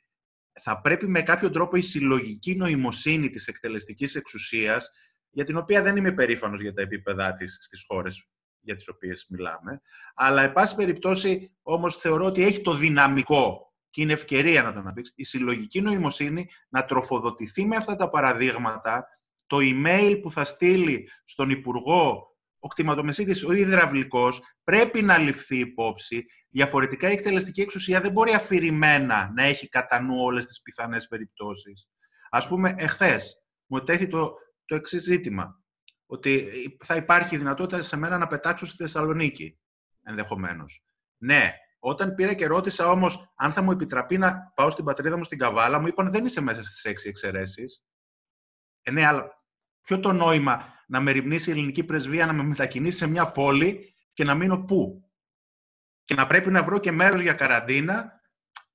θα 0.61 0.81
πρέπει 0.81 1.07
με 1.07 1.21
κάποιο 1.21 1.49
τρόπο 1.49 1.75
η 1.75 1.81
συλλογική 1.81 2.55
νοημοσύνη 2.55 3.29
της 3.29 3.47
εκτελεστικής 3.47 4.15
εξουσίας, 4.15 4.89
για 5.29 5.43
την 5.43 5.57
οποία 5.57 5.81
δεν 5.81 5.95
είμαι 5.95 6.11
περήφανος 6.11 6.61
για 6.61 6.73
τα 6.73 6.81
επίπεδά 6.81 7.35
της 7.35 7.57
στις 7.61 7.83
χώρες 7.87 8.29
για 8.59 8.75
τις 8.75 8.87
οποίες 8.87 9.25
μιλάμε, 9.29 9.81
αλλά, 10.15 10.41
εν 10.41 10.51
πάση 10.51 10.75
περιπτώσει, 10.75 11.55
όμως 11.61 11.95
θεωρώ 11.95 12.25
ότι 12.25 12.43
έχει 12.43 12.61
το 12.61 12.73
δυναμικό 12.73 13.74
και 13.95 14.01
είναι 14.01 14.13
ευκαιρία 14.13 14.63
να 14.63 14.73
το 14.73 14.79
αναπτύξει, 14.79 15.13
η 15.15 15.23
συλλογική 15.23 15.81
νοημοσύνη 15.81 16.49
να 16.69 16.85
τροφοδοτηθεί 16.85 17.65
με 17.65 17.75
αυτά 17.75 17.95
τα 17.95 18.09
παραδείγματα, 18.09 19.07
το 19.47 19.57
email 19.61 20.19
που 20.21 20.31
θα 20.31 20.43
στείλει 20.43 21.09
στον 21.23 21.49
Υπουργό 21.49 22.27
ο 22.59 22.67
κτηματομεσίτης, 22.67 23.43
ο 23.43 23.51
υδραυλικός, 23.51 24.41
πρέπει 24.63 25.01
να 25.01 25.17
ληφθεί 25.17 25.59
υπόψη. 25.59 26.25
Διαφορετικά 26.49 27.09
η 27.09 27.11
εκτελεστική 27.11 27.61
εξουσία 27.61 28.01
δεν 28.01 28.11
μπορεί 28.11 28.33
αφηρημένα 28.33 29.31
να 29.35 29.43
έχει 29.43 29.69
κατά 29.69 30.01
νου 30.01 30.15
όλες 30.17 30.45
τις 30.45 30.61
πιθανές 30.61 31.07
περιπτώσεις. 31.07 31.89
Ας 32.29 32.47
πούμε, 32.47 32.75
εχθές 32.77 33.43
μου 33.65 33.77
ετέθη 33.77 34.07
το, 34.07 34.33
το 34.65 34.75
εξής 34.75 35.03
ζήτημα, 35.03 35.63
ότι 36.05 36.47
θα 36.83 36.95
υπάρχει 36.95 37.37
δυνατότητα 37.37 37.81
σε 37.81 37.97
μένα 37.97 38.17
να 38.17 38.27
πετάξω 38.27 38.65
στη 38.65 38.77
Θεσσαλονίκη, 38.77 39.59
ενδεχομένως. 40.03 40.83
Ναι, 41.17 41.53
όταν 41.87 42.15
πήρα 42.15 42.33
και 42.33 42.47
ρώτησα 42.47 42.87
όμως 42.89 43.33
αν 43.35 43.51
θα 43.51 43.61
μου 43.61 43.71
επιτραπεί 43.71 44.17
να 44.17 44.51
πάω 44.55 44.69
στην 44.69 44.85
πατρίδα 44.85 45.17
μου 45.17 45.23
στην 45.23 45.37
Καβάλα, 45.37 45.79
μου 45.79 45.87
είπαν 45.87 46.11
δεν 46.11 46.25
είσαι 46.25 46.41
μέσα 46.41 46.63
στις 46.63 46.83
έξι 46.83 47.09
εξαιρέσεις. 47.09 47.83
Ε, 48.81 48.91
ναι, 48.91 49.05
αλλά 49.05 49.43
ποιο 49.81 49.99
το 49.99 50.11
νόημα 50.11 50.73
να 50.87 50.99
με 50.99 51.11
ρημνήσει 51.11 51.49
η 51.49 51.53
ελληνική 51.53 51.83
πρεσβεία 51.83 52.25
να 52.25 52.33
με 52.33 52.43
μετακινήσει 52.43 52.97
σε 52.97 53.07
μια 53.07 53.31
πόλη 53.31 53.95
και 54.13 54.23
να 54.23 54.35
μείνω 54.35 54.63
πού; 54.63 55.09
Και 56.03 56.15
να 56.15 56.27
πρέπει 56.27 56.51
να 56.51 56.63
βρω 56.63 56.79
και 56.79 56.91
μέρος 56.91 57.21
για 57.21 57.33
καραντίνα. 57.33 58.21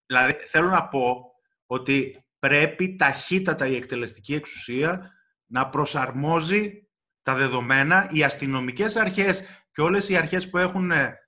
Δηλαδή, 0.07 0.33
θέλω 0.33 0.68
να 0.68 0.88
πω 0.88 1.33
ότι 1.66 2.25
πρέπει 2.38 2.96
ταχύτατα 2.96 3.66
η 3.66 3.77
εκτελεστική 3.77 4.35
εξουσία 4.35 5.11
να 5.46 5.68
προσαρμόζει 5.68 6.88
τα 7.23 7.35
δεδομένα, 7.35 8.09
οι 8.12 8.23
αστυνομικές 8.23 8.96
αρχές 8.96 9.44
και 9.73 9.81
όλες 9.81 10.09
οι 10.09 10.16
αρχές 10.16 10.51
που 10.51 10.59
έχουν 10.59 10.90
ε, 10.90 11.18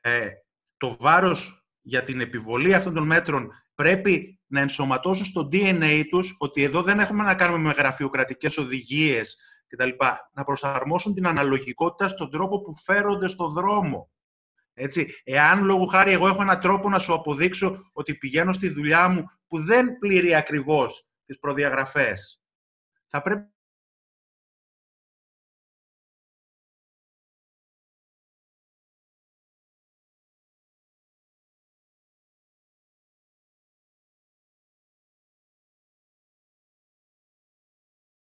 ε, 0.00 0.30
το 0.80 0.96
βάρος 0.98 1.64
για 1.80 2.02
την 2.02 2.20
επιβολή 2.20 2.74
αυτών 2.74 2.94
των 2.94 3.06
μέτρων 3.06 3.50
πρέπει 3.74 4.40
να 4.46 4.60
ενσωματώσουν 4.60 5.24
στο 5.24 5.48
DNA 5.52 6.04
τους 6.10 6.36
ότι 6.38 6.62
εδώ 6.62 6.82
δεν 6.82 7.00
έχουμε 7.00 7.22
να 7.22 7.34
κάνουμε 7.34 7.58
με 7.68 7.72
γραφειοκρατικές 7.72 8.58
οδηγίες 8.58 9.38
κτλ. 9.66 9.88
Να 10.32 10.44
προσαρμόσουν 10.44 11.14
την 11.14 11.26
αναλογικότητα 11.26 12.08
στον 12.08 12.30
τρόπο 12.30 12.60
που 12.60 12.76
φέρονται 12.76 13.28
στον 13.28 13.52
δρόμο. 13.52 14.10
Έτσι, 14.74 15.20
εάν 15.24 15.64
λόγω 15.64 15.84
χάρη 15.84 16.12
εγώ 16.12 16.28
έχω 16.28 16.42
έναν 16.42 16.60
τρόπο 16.60 16.88
να 16.88 16.98
σου 16.98 17.14
αποδείξω 17.14 17.90
ότι 17.92 18.14
πηγαίνω 18.14 18.52
στη 18.52 18.68
δουλειά 18.68 19.08
μου 19.08 19.24
που 19.46 19.58
δεν 19.58 19.98
πληρεί 19.98 20.34
ακριβώς 20.34 21.06
τις 21.24 21.38
προδιαγραφές, 21.38 22.40
θα 23.06 23.22
πρέπει 23.22 23.42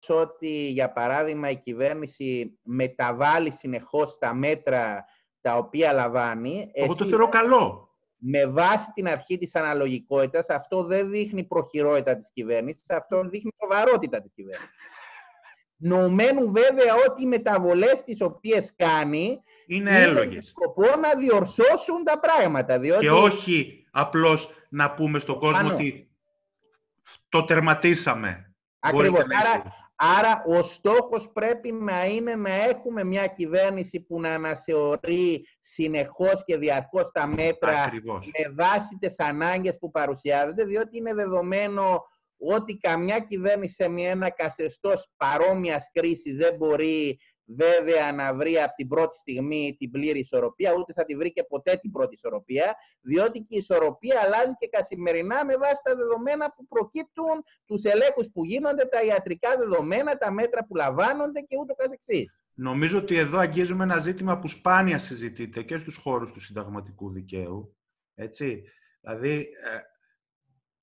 ότι, 0.09 0.67
για 0.67 0.91
παράδειγμα, 0.91 1.49
η 1.49 1.55
κυβέρνηση 1.55 2.59
μεταβάλλει 2.63 3.51
συνεχώς 3.51 4.17
τα 4.17 4.33
μέτρα 4.33 5.05
τα 5.41 5.57
οποία 5.57 5.93
λαμβάνει. 5.93 6.69
Εγώ 6.73 6.95
το 6.95 7.05
θεωρώ 7.05 7.29
καλό. 7.29 7.89
Με 8.17 8.45
βάση 8.45 8.91
την 8.93 9.07
αρχή 9.07 9.37
της 9.37 9.55
αναλογικότητας, 9.55 10.49
αυτό 10.49 10.83
δεν 10.83 11.09
δείχνει 11.09 11.43
προχειρότητα 11.43 12.15
της 12.15 12.31
κυβέρνησης, 12.33 12.89
αυτό 12.89 13.21
δείχνει 13.23 13.51
σοβαρότητα 13.61 14.21
της 14.21 14.33
κυβέρνησης. 14.33 14.75
Νομένου 15.77 16.51
βέβαια 16.51 16.95
ότι 17.07 17.23
οι 17.23 17.25
μεταβολές 17.25 18.03
τις 18.03 18.21
οποίες 18.21 18.73
κάνει 18.75 19.41
είναι 19.67 20.01
έλογες. 20.01 20.47
σκοπό 20.47 20.85
να 21.01 21.15
διορθώσουν 21.17 22.03
τα 22.03 22.19
πράγματα. 22.19 22.79
Διότι... 22.79 23.05
Και 23.05 23.11
όχι 23.11 23.85
απλώς 23.91 24.49
να 24.69 24.91
πούμε 24.93 25.19
στον 25.19 25.39
κόσμο 25.39 25.73
ότι 25.73 26.09
το 27.29 27.43
τερματίσαμε. 27.43 28.53
Ακριβώς. 28.79 29.21
Άρα, 29.21 29.63
Άρα 29.95 30.43
ο 30.45 30.63
στόχος 30.63 31.31
πρέπει 31.33 31.71
να 31.71 32.05
είναι 32.05 32.35
να 32.35 32.53
έχουμε 32.53 33.03
μια 33.03 33.27
κυβέρνηση 33.27 34.01
που 34.01 34.19
να 34.19 34.33
αναθεωρεί 34.33 35.47
συνεχώς 35.61 36.43
και 36.45 36.57
διαρκώς 36.57 37.11
τα 37.11 37.27
μέτρα 37.27 37.91
με 38.03 38.53
βάση 38.57 38.97
τις 38.99 39.19
ανάγκες 39.19 39.77
που 39.77 39.91
παρουσιάζονται, 39.91 40.63
διότι 40.65 40.97
είναι 40.97 41.13
δεδομένο 41.13 42.05
ότι 42.37 42.77
καμιά 42.77 43.19
κυβέρνηση 43.19 43.73
σε 43.73 43.87
μια, 43.87 44.09
ένα 44.09 44.29
καθεστώς 44.29 45.09
παρόμοιας 45.17 45.89
κρίσης 45.91 46.37
δεν 46.37 46.55
μπορεί 46.55 47.19
βέβαια 47.45 48.11
να 48.11 48.33
βρει 48.33 48.61
από 48.61 48.73
την 48.75 48.87
πρώτη 48.87 49.17
στιγμή 49.17 49.75
την 49.79 49.91
πλήρη 49.91 50.19
ισορροπία, 50.19 50.73
ούτε 50.73 50.93
θα 50.93 51.05
τη 51.05 51.15
βρει 51.15 51.31
και 51.31 51.43
ποτέ 51.43 51.75
την 51.81 51.91
πρώτη 51.91 52.15
ισορροπία, 52.15 52.75
διότι 53.01 53.39
και 53.39 53.55
η 53.55 53.57
ισορροπία 53.57 54.21
αλλάζει 54.25 54.53
και 54.59 54.67
καθημερινά 54.67 55.45
με 55.45 55.57
βάση 55.57 55.79
τα 55.83 55.95
δεδομένα 55.95 56.53
που 56.53 56.67
προκύπτουν, 56.67 57.43
τους 57.65 57.83
ελέγχους 57.83 58.29
που 58.33 58.45
γίνονται, 58.45 58.85
τα 58.85 59.03
ιατρικά 59.03 59.57
δεδομένα, 59.57 60.17
τα 60.17 60.31
μέτρα 60.31 60.65
που 60.65 60.75
λαμβάνονται 60.75 61.41
και 61.41 61.57
ούτω 61.61 61.73
καθεξής. 61.73 62.43
Νομίζω 62.53 62.97
ότι 62.97 63.17
εδώ 63.17 63.37
αγγίζουμε 63.37 63.83
ένα 63.83 63.97
ζήτημα 63.97 64.39
που 64.39 64.47
σπάνια 64.47 64.97
συζητείται 64.97 65.63
και 65.63 65.77
στους 65.77 65.95
χώρους 65.95 66.31
του 66.31 66.39
συνταγματικού 66.39 67.11
δικαίου. 67.11 67.77
Έτσι. 68.15 68.63
Δηλαδή, 69.01 69.39
ε, 69.39 69.79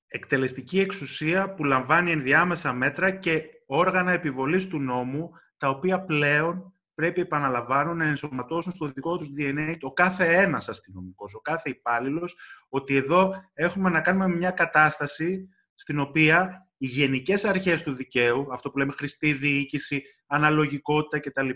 εκτελεστική 0.07 0.81
εξουσία 0.81 1.55
που 1.55 1.65
λαμβάνει 1.65 2.13
ενδιάμεσα 2.13 2.73
μέτρα 2.73 3.11
και 3.11 3.43
όργανα 3.67 4.13
επιβολής 4.13 4.69
του 4.69 4.79
νόμου, 4.79 5.31
τα 5.63 5.69
οποία 5.69 6.05
πλέον 6.05 6.75
πρέπει, 6.95 7.21
επαναλαμβάνω, 7.21 7.95
να 7.95 8.05
ενσωματώσουν 8.05 8.73
στο 8.73 8.87
δικό 8.87 9.19
τους 9.19 9.29
DNA 9.39 9.77
ο 9.81 9.93
κάθε 9.93 10.37
ένας 10.37 10.69
αστυνομικός, 10.69 11.35
ο 11.35 11.41
κάθε 11.41 11.71
υπάλληλος, 11.71 12.37
ότι 12.69 12.97
εδώ 12.97 13.35
έχουμε 13.53 13.91
να 13.91 14.01
κάνουμε 14.01 14.29
μια 14.29 14.51
κατάσταση 14.51 15.49
στην 15.75 16.01
οποία 16.01 16.69
οι 16.77 16.87
γενικές 16.87 17.45
αρχές 17.45 17.83
του 17.83 17.95
δικαίου, 17.95 18.47
αυτό 18.53 18.71
που 18.71 18.79
λέμε 18.79 18.93
χρηστή 18.93 19.33
διοίκηση, 19.33 20.03
αναλογικότητα 20.27 21.21
κτλ, 21.21 21.51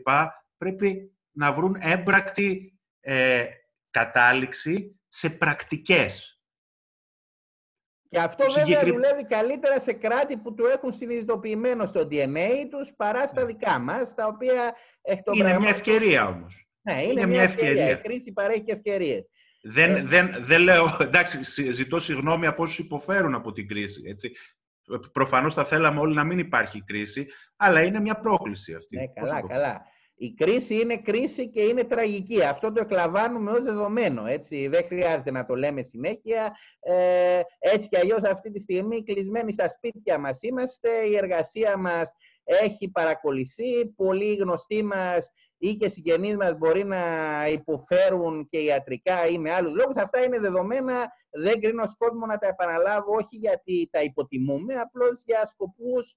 πρέπει 0.57 1.13
να 1.31 1.53
βρουν 1.53 1.77
έμπρακτη 1.81 2.79
ε, 3.01 3.45
κατάληξη 3.91 5.01
σε 5.09 5.31
πρακτικές. 5.31 6.36
Και 8.09 8.19
αυτό 8.19 8.45
βέβαια 8.53 8.85
δουλεύει 8.85 9.25
καλύτερα 9.25 9.81
σε 9.81 9.93
κράτη 9.93 10.37
που 10.37 10.55
το 10.55 10.67
έχουν 10.67 10.93
συνειδητοποιημένο 10.93 11.87
στο 11.87 12.09
DNA 12.11 12.49
τους 12.71 12.93
παρά 12.97 13.23
στα 13.29 13.41
ναι. 13.41 13.47
δικά 13.47 13.79
μας, 13.79 14.15
τα 14.15 14.27
οποία... 14.27 14.75
Είναι 15.33 15.59
μια 15.59 15.69
ευκαιρία 15.69 16.29
όμως. 16.29 16.67
Ναι, 16.83 17.03
είναι, 17.03 17.27
μια, 17.27 17.43
ευκαιρία. 17.43 17.91
Η 17.91 18.01
κρίση 18.01 18.33
παρέχει 18.33 18.65
ευκαιρίες. 18.67 19.25
Δεν, 19.63 19.95
ε... 19.95 20.03
δεν, 20.03 20.31
δεν 20.41 20.61
λέω, 20.61 20.97
εντάξει, 21.01 21.39
ζητώ 21.73 21.99
συγγνώμη 21.99 22.47
από 22.47 22.63
όσους 22.63 22.79
υποφέρουν 22.79 23.35
από 23.35 23.53
την 23.53 23.69
κρίση. 23.69 24.03
Έτσι. 24.07 24.33
Προφανώς 25.13 25.55
θα 25.55 25.65
θέλαμε 25.65 26.01
όλοι 26.01 26.15
να 26.15 26.25
μην 26.25 26.39
υπάρχει 26.39 26.85
κρίση, 26.85 27.27
αλλά 27.57 27.83
είναι 27.83 28.01
μια 28.01 28.19
πρόκληση 28.19 28.75
αυτή. 28.75 28.97
Ναι, 28.97 29.07
καλά, 29.07 29.47
καλά. 29.47 29.83
Η 30.19 30.33
κρίση 30.33 30.81
είναι 30.81 30.97
κρίση 30.97 31.49
και 31.49 31.63
είναι 31.63 31.85
τραγική. 31.85 32.43
Αυτό 32.43 32.73
το 32.73 32.81
εκλαμβάνουμε 32.81 33.51
ως 33.51 33.63
δεδομένο. 33.63 34.27
Έτσι. 34.27 34.69
Δεν 34.69 34.85
χρειάζεται 34.87 35.31
να 35.31 35.47
το 35.47 35.55
λέμε 35.55 35.83
συνέχεια. 35.83 36.57
Ε, 36.81 37.41
έτσι 37.59 37.89
κι 37.89 37.99
αλλιώς 37.99 38.23
αυτή 38.23 38.51
τη 38.51 38.61
στιγμή 38.61 39.03
κλεισμένοι 39.03 39.53
στα 39.53 39.71
σπίτια 39.71 40.19
μας 40.19 40.39
είμαστε. 40.41 40.91
Η 40.91 41.17
εργασία 41.17 41.77
μας 41.77 42.17
έχει 42.45 42.89
παρακολουθεί. 42.91 43.87
Πολλοί 43.87 44.35
γνωστοί 44.35 44.83
μας 44.83 45.31
ή 45.59 45.75
και 45.75 45.89
συγγενείς 45.89 46.37
μας 46.37 46.57
μπορεί 46.59 46.85
να 46.85 47.03
υποφέρουν 47.49 48.49
και 48.49 48.59
ιατρικά 48.59 49.27
ή 49.27 49.39
με 49.39 49.53
άλλους 49.53 49.75
λόγους. 49.75 49.97
Αυτά 49.97 50.23
είναι 50.23 50.39
δεδομένα. 50.39 51.13
Δεν 51.31 51.61
κρίνω 51.61 51.85
κόσμο 51.99 52.27
να 52.27 52.39
τα 52.39 52.47
επαναλάβω, 52.47 53.13
όχι 53.15 53.37
γιατί 53.37 53.89
τα 53.93 54.03
υποτιμούμε, 54.03 54.75
απλώς 54.75 55.23
για 55.25 55.47
σκοπούς 55.47 56.17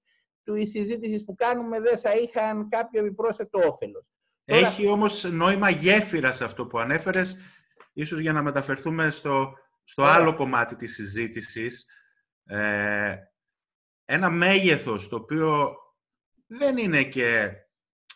του 0.50 0.56
η 0.56 0.66
συζήτηση 0.66 1.24
που 1.24 1.34
κάνουμε 1.34 1.80
δεν 1.80 1.98
θα 1.98 2.14
είχαν 2.16 2.68
κάποιο 2.68 3.04
επιπρόσθετο 3.04 3.58
όφελος. 3.58 4.04
Έχει 4.44 4.86
όμως 4.86 5.24
νόημα 5.24 5.70
γέφυρα 5.70 6.32
σε 6.32 6.44
αυτό 6.44 6.66
που 6.66 6.78
ανέφερες, 6.78 7.36
ίσως 7.92 8.18
για 8.18 8.32
να 8.32 8.42
μεταφερθούμε 8.42 9.10
στο, 9.10 9.52
στο 9.84 10.04
άλλο 10.04 10.34
κομμάτι 10.34 10.76
της 10.76 10.94
συζήτησης. 10.94 11.86
Ε, 12.44 13.16
ένα 14.04 14.30
μέγεθος 14.30 15.08
το 15.08 15.16
οποίο 15.16 15.76
δεν 16.46 16.76
είναι 16.76 17.04
και 17.04 17.52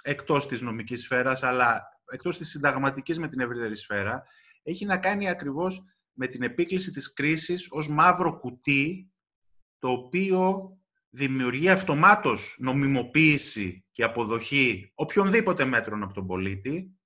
εκτός 0.03 0.47
της 0.47 0.61
νομικής 0.61 1.03
σφαίρας, 1.03 1.42
αλλά 1.42 1.83
εκτός 2.12 2.38
της 2.38 2.49
συνταγματικής 2.49 3.18
με 3.18 3.29
την 3.29 3.40
ευρύτερη 3.40 3.77
σφαίρα, 3.77 4.25
έχει 4.62 4.85
να 4.85 4.99
κάνει 4.99 5.29
ακριβώς 5.29 5.85
με 6.12 6.27
την 6.27 6.42
επίκληση 6.42 6.90
της 6.90 7.12
κρίσης 7.12 7.68
ως 7.70 7.88
μαύρο 7.88 8.38
κουτί, 8.38 9.12
το 9.79 9.88
οποίο 9.88 10.73
δημιουργεί 11.14 11.68
αυτομάτως 11.68 12.57
νομιμοποίηση 12.59 13.85
και 13.92 14.05
αποδοχή 14.05 14.92
οποιονδήποτε 14.94 15.64
μέτρων 15.64 16.03
από 16.03 16.14
τον 16.14 16.27
πολίτη, 16.27 16.98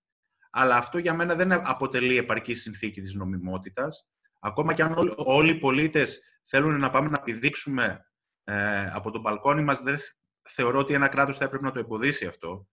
αλλά 0.51 0.77
αυτό 0.77 0.99
για 0.99 1.15
μένα 1.15 1.35
δεν 1.35 1.53
αποτελεί 1.53 2.17
επαρκή 2.17 2.55
συνθήκη 2.55 3.01
της 3.01 3.15
νομιμότητας. 3.15 4.09
Ακόμα 4.39 4.75
και 4.75 4.83
αν 4.83 5.15
όλοι 5.17 5.51
οι 5.51 5.59
πολίτες 5.59 6.21
θέλουν 6.45 6.79
να 6.79 6.91
πάμε 6.91 7.09
να 7.09 7.21
πηδήξουμε 7.21 8.07
ε, 8.45 8.91
από 8.91 9.11
τον 9.11 9.21
μπαλκόνι 9.21 9.63
μας, 9.63 9.81
δεν 9.81 9.99
θεωρώ 10.43 10.79
ότι 10.79 10.95
ένα 10.95 11.09
κράτος 11.09 11.37
θα 11.37 11.45
έπρεπε 11.45 11.65
να 11.65 11.73
το 11.73 11.79
εμποδίσει 11.79 12.27
αυτό. 12.27 12.69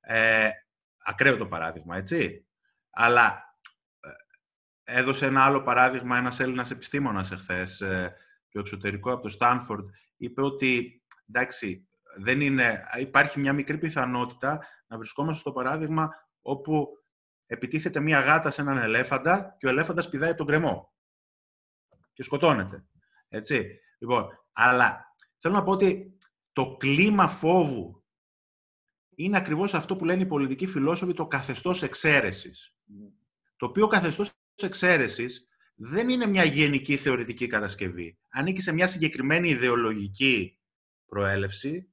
Ε, 0.00 0.48
ακραίο 1.04 1.36
το 1.36 1.46
παράδειγμα, 1.46 1.96
έτσι. 1.96 2.46
Αλλά 2.90 3.56
ε, 4.84 4.98
έδωσε 4.98 5.26
ένα 5.26 5.44
άλλο 5.44 5.62
παράδειγμα 5.62 6.16
ένας 6.16 6.40
Έλληνας 6.40 6.70
επιστήμονας 6.70 7.32
εχθές, 7.32 7.80
ε, 7.80 8.16
το 8.48 8.58
εξωτερικό 8.58 9.12
από 9.12 9.22
το 9.22 9.28
Στάνφορντ, 9.28 9.88
είπε 10.16 10.42
ότι 10.42 11.02
εντάξει, 11.28 11.88
δεν 12.18 12.40
είναι, 12.40 12.84
υπάρχει 12.98 13.40
μια 13.40 13.52
μικρή 13.52 13.78
πιθανότητα 13.78 14.66
να 14.86 14.96
βρισκόμαστε 14.96 15.40
στο 15.40 15.52
παράδειγμα 15.52 16.10
όπου 16.42 16.88
επιτίθεται 17.46 18.00
μια 18.00 18.20
γάτα 18.20 18.50
σε 18.50 18.60
έναν 18.60 18.76
ελέφαντα 18.76 19.56
και 19.58 19.66
ο 19.66 19.68
ελέφαντας 19.68 20.08
πηδάει 20.08 20.34
τον 20.34 20.46
κρεμό 20.46 20.92
και 22.12 22.22
σκοτώνεται. 22.22 22.86
Έτσι. 23.28 23.80
Λοιπόν, 23.98 24.28
αλλά 24.52 25.14
θέλω 25.38 25.54
να 25.54 25.62
πω 25.62 25.70
ότι 25.70 26.18
το 26.52 26.76
κλίμα 26.76 27.28
φόβου 27.28 28.04
είναι 29.14 29.36
ακριβώς 29.36 29.74
αυτό 29.74 29.96
που 29.96 30.04
λένε 30.04 30.22
οι 30.22 30.26
πολιτικοί 30.26 30.66
φιλόσοφοι 30.66 31.14
το 31.14 31.26
καθεστώς 31.26 31.82
εξαίρεσης. 31.82 32.76
Το 33.56 33.66
οποίο 33.66 33.86
καθεστώς 33.86 34.32
εξαίρεσης 34.62 35.48
δεν 35.78 36.08
είναι 36.08 36.26
μια 36.26 36.44
γενική 36.44 36.96
θεωρητική 36.96 37.46
κατασκευή. 37.46 38.18
Ανήκει 38.28 38.60
σε 38.60 38.72
μια 38.72 38.86
συγκεκριμένη 38.86 39.48
ιδεολογική 39.48 40.58
προέλευση, 41.06 41.90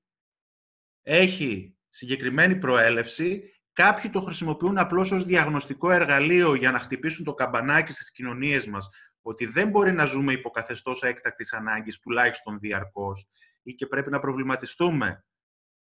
έχει 1.02 1.78
συγκεκριμένη 1.89 2.56
προέλευση, 2.56 3.43
κάποιοι 3.74 4.10
το 4.10 4.19
χρησιμοποιούν 4.19 4.78
απλώς 4.78 5.12
ως 5.12 5.26
διαγνωστικό 5.26 5.91
εργαλείο 5.91 6.56
για 6.56 6.72
να 6.72 6.80
χτυπήσουν 6.80 7.26
το 7.26 7.34
καμπανάκι 7.34 7.93
στις 7.93 8.12
κοινωνίες 8.12 8.67
μας, 8.67 8.88
ότι 9.22 9.46
δεν 9.46 9.69
μπορεί 9.69 9.91
να 9.91 10.06
ζούμε 10.06 10.34
υποκαθεστώς 10.34 11.04
έκτακτης 11.04 11.54
ανάγκης, 11.54 12.00
τουλάχιστον 12.00 12.60
διαρκώς, 12.60 13.30
ή 13.63 13.74
και 13.74 13.88
πρέπει 13.88 14.10
να 14.10 14.19
προβληματιστούμε. 14.19 15.26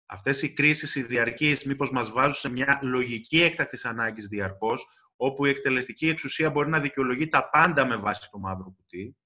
Αυτές 0.06 0.42
οι 0.42 0.52
κρίσεις 0.52 0.94
οι 0.94 1.02
διαρκείς 1.02 1.64
μήπως 1.64 1.90
μας 1.90 2.10
βάζουν 2.10 2.34
σε 2.34 2.48
μια 2.48 2.78
λογική 2.82 3.42
έκτακτης 3.42 3.84
ανάγκης 3.84 4.26
διαρκώς, 4.26 4.86
όπου 5.22 5.46
η 5.46 5.50
εκτελεστική 5.50 6.08
εξουσία 6.08 6.50
μπορεί 6.50 6.68
να 6.68 6.80
δικαιολογεί 6.80 7.28
τα 7.28 7.48
πάντα 7.48 7.86
με 7.86 7.96
βάση 7.96 8.30
το 8.30 8.38
μαύρο 8.38 8.74
κουτί. 8.76 9.16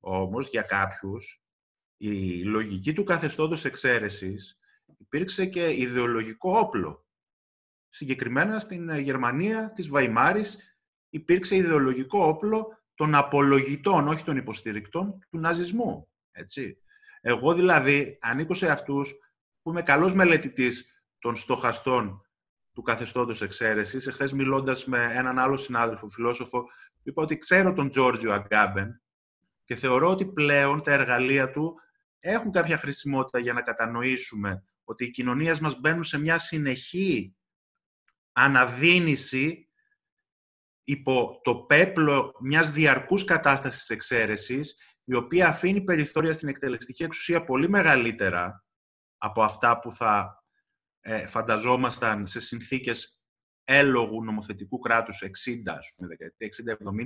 Όμως, 0.00 0.48
για 0.48 0.62
κάποιους, 0.62 1.42
η 1.96 2.42
λογική 2.42 2.92
του 2.92 3.04
καθεστώτος 3.04 3.64
εξαίρεσης 3.64 4.58
υπήρξε 4.98 5.46
και 5.46 5.80
ιδεολογικό 5.80 6.58
όπλο. 6.58 7.06
Συγκεκριμένα 7.88 8.58
στην 8.58 8.96
Γερμανία 8.96 9.72
της 9.74 9.88
Βαϊμάρης 9.88 10.78
υπήρξε 11.08 11.56
ιδεολογικό 11.56 12.26
όπλο 12.26 12.82
των 12.94 13.14
απολογητών, 13.14 14.08
όχι 14.08 14.24
των 14.24 14.36
υποστηρικτών, 14.36 15.18
του 15.30 15.38
ναζισμού. 15.38 16.08
Έτσι. 16.30 16.78
Εγώ 17.20 17.54
δηλαδή 17.54 18.18
ανήκω 18.20 18.54
σε 18.54 18.70
αυτούς 18.70 19.14
που 19.62 19.70
είμαι 19.70 19.82
καλός 19.82 20.14
μελετητής 20.14 21.02
των 21.18 21.36
στοχαστών 21.36 22.23
του 22.74 22.82
καθεστώτος 22.82 23.42
εξαίρεσης. 23.42 24.06
Εχθές 24.06 24.32
μιλώντας 24.32 24.84
με 24.84 25.08
έναν 25.12 25.38
άλλο 25.38 25.56
συνάδελφο, 25.56 26.08
φιλόσοφο, 26.08 26.64
είπα 27.02 27.22
ότι 27.22 27.38
ξέρω 27.38 27.72
τον 27.72 27.90
Τζόρτζιο 27.90 28.32
Αγκάμπεν 28.32 29.02
και 29.64 29.74
θεωρώ 29.74 30.10
ότι 30.10 30.26
πλέον 30.26 30.82
τα 30.82 30.92
εργαλεία 30.92 31.50
του 31.50 31.80
έχουν 32.18 32.50
κάποια 32.50 32.78
χρησιμότητα 32.78 33.38
για 33.38 33.52
να 33.52 33.62
κατανοήσουμε 33.62 34.64
ότι 34.84 35.04
οι 35.04 35.10
κοινωνίες 35.10 35.60
μας 35.60 35.80
μπαίνουν 35.80 36.04
σε 36.04 36.18
μια 36.18 36.38
συνεχή 36.38 37.36
αναδίνηση 38.32 39.68
υπό 40.84 41.40
το 41.42 41.56
πέπλο 41.56 42.34
μιας 42.40 42.70
διαρκούς 42.70 43.24
κατάστασης 43.24 43.90
εξαίρεσης, 43.90 44.76
η 45.04 45.14
οποία 45.14 45.48
αφήνει 45.48 45.80
περιθώρια 45.80 46.32
στην 46.32 46.48
εκτελεστική 46.48 47.02
εξουσία 47.02 47.44
πολύ 47.44 47.68
μεγαλύτερα 47.68 48.64
από 49.18 49.42
αυτά 49.42 49.78
που 49.78 49.92
θα 49.92 50.43
ε, 51.06 51.26
φανταζόμασταν 51.26 52.26
σε 52.26 52.40
συνθήκες 52.40 53.20
έλογου 53.64 54.24
νομοθετικού 54.24 54.78
κράτους 54.78 55.22
60, 55.22 55.76
ας 55.76 55.92
πούμε, 55.96 56.16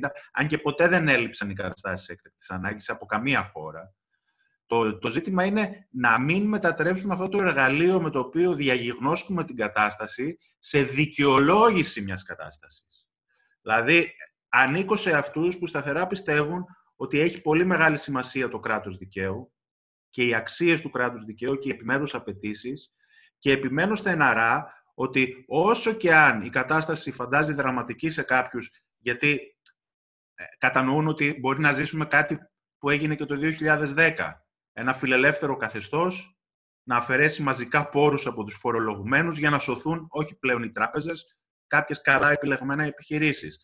60-70, 0.01 0.11
αν 0.33 0.47
και 0.47 0.59
ποτέ 0.59 0.89
δεν 0.89 1.09
έλειψαν 1.09 1.51
οι 1.51 1.55
καταστάσεις 1.55 2.09
έκτακτης 2.09 2.51
ανάγκης 2.51 2.89
από 2.89 3.07
καμία 3.07 3.51
χώρα. 3.53 3.95
Το, 4.67 4.99
το 4.99 5.11
ζήτημα 5.11 5.45
είναι 5.45 5.89
να 5.91 6.21
μην 6.21 6.47
μετατρέψουμε 6.47 7.13
αυτό 7.13 7.29
το 7.29 7.39
εργαλείο 7.39 8.01
με 8.01 8.11
το 8.11 8.19
οποίο 8.19 8.55
διαγιγνώσκουμε 8.55 9.45
την 9.45 9.57
κατάσταση 9.57 10.39
σε 10.59 10.83
δικαιολόγηση 10.83 12.03
μιας 12.03 12.23
κατάστασης. 12.23 13.09
Δηλαδή, 13.63 14.13
ανήκω 14.49 14.97
σε 14.97 15.17
αυτούς 15.17 15.59
που 15.59 15.67
σταθερά 15.67 16.07
πιστεύουν 16.07 16.65
ότι 16.97 17.21
έχει 17.21 17.41
πολύ 17.41 17.65
μεγάλη 17.65 17.99
σημασία 17.99 18.49
το 18.49 18.61
κράτος 18.61 18.97
δικαίου 18.97 19.53
και 20.11 20.25
οι 20.25 20.35
αξίες 20.35 20.81
του 20.81 20.91
κράτους 20.91 21.25
δικαίου 21.25 21.59
και 21.59 21.69
οι 21.69 21.73
επιμέρους 21.73 22.15
απαιτήσεις 22.15 22.93
και 23.39 23.53
επιμένω 23.53 23.95
στεναρά 23.95 24.73
ότι 24.95 25.45
όσο 25.49 25.93
και 25.93 26.15
αν 26.15 26.43
η 26.43 26.51
κατάσταση 26.51 27.13
φαντάζει 27.13 27.53
δραματική 27.53 28.11
σε 28.11 28.23
κάποιους, 28.23 28.71
γιατί 28.97 29.57
ε, 30.35 30.45
κατανοούν 30.59 31.07
ότι 31.07 31.37
μπορεί 31.41 31.61
να 31.61 31.73
ζήσουμε 31.73 32.05
κάτι 32.05 32.39
που 32.79 32.91
έγινε 32.91 33.15
και 33.15 33.25
το 33.25 33.37
2010, 33.97 34.15
ένα 34.73 34.95
φιλελεύθερο 34.95 35.57
καθεστώς 35.57 36.39
να 36.83 36.97
αφαιρέσει 36.97 37.43
μαζικά 37.43 37.89
πόρους 37.89 38.27
από 38.27 38.45
τους 38.45 38.55
φορολογουμένους 38.55 39.39
για 39.39 39.51
να 39.51 39.59
σωθούν 39.59 40.07
όχι 40.11 40.39
πλέον 40.39 40.63
οι 40.63 40.71
τράπεζες, 40.71 41.37
κάποιες 41.67 42.01
καλά 42.01 42.31
επιλεγμένα 42.31 42.85
επιχειρήσεις. 42.85 43.59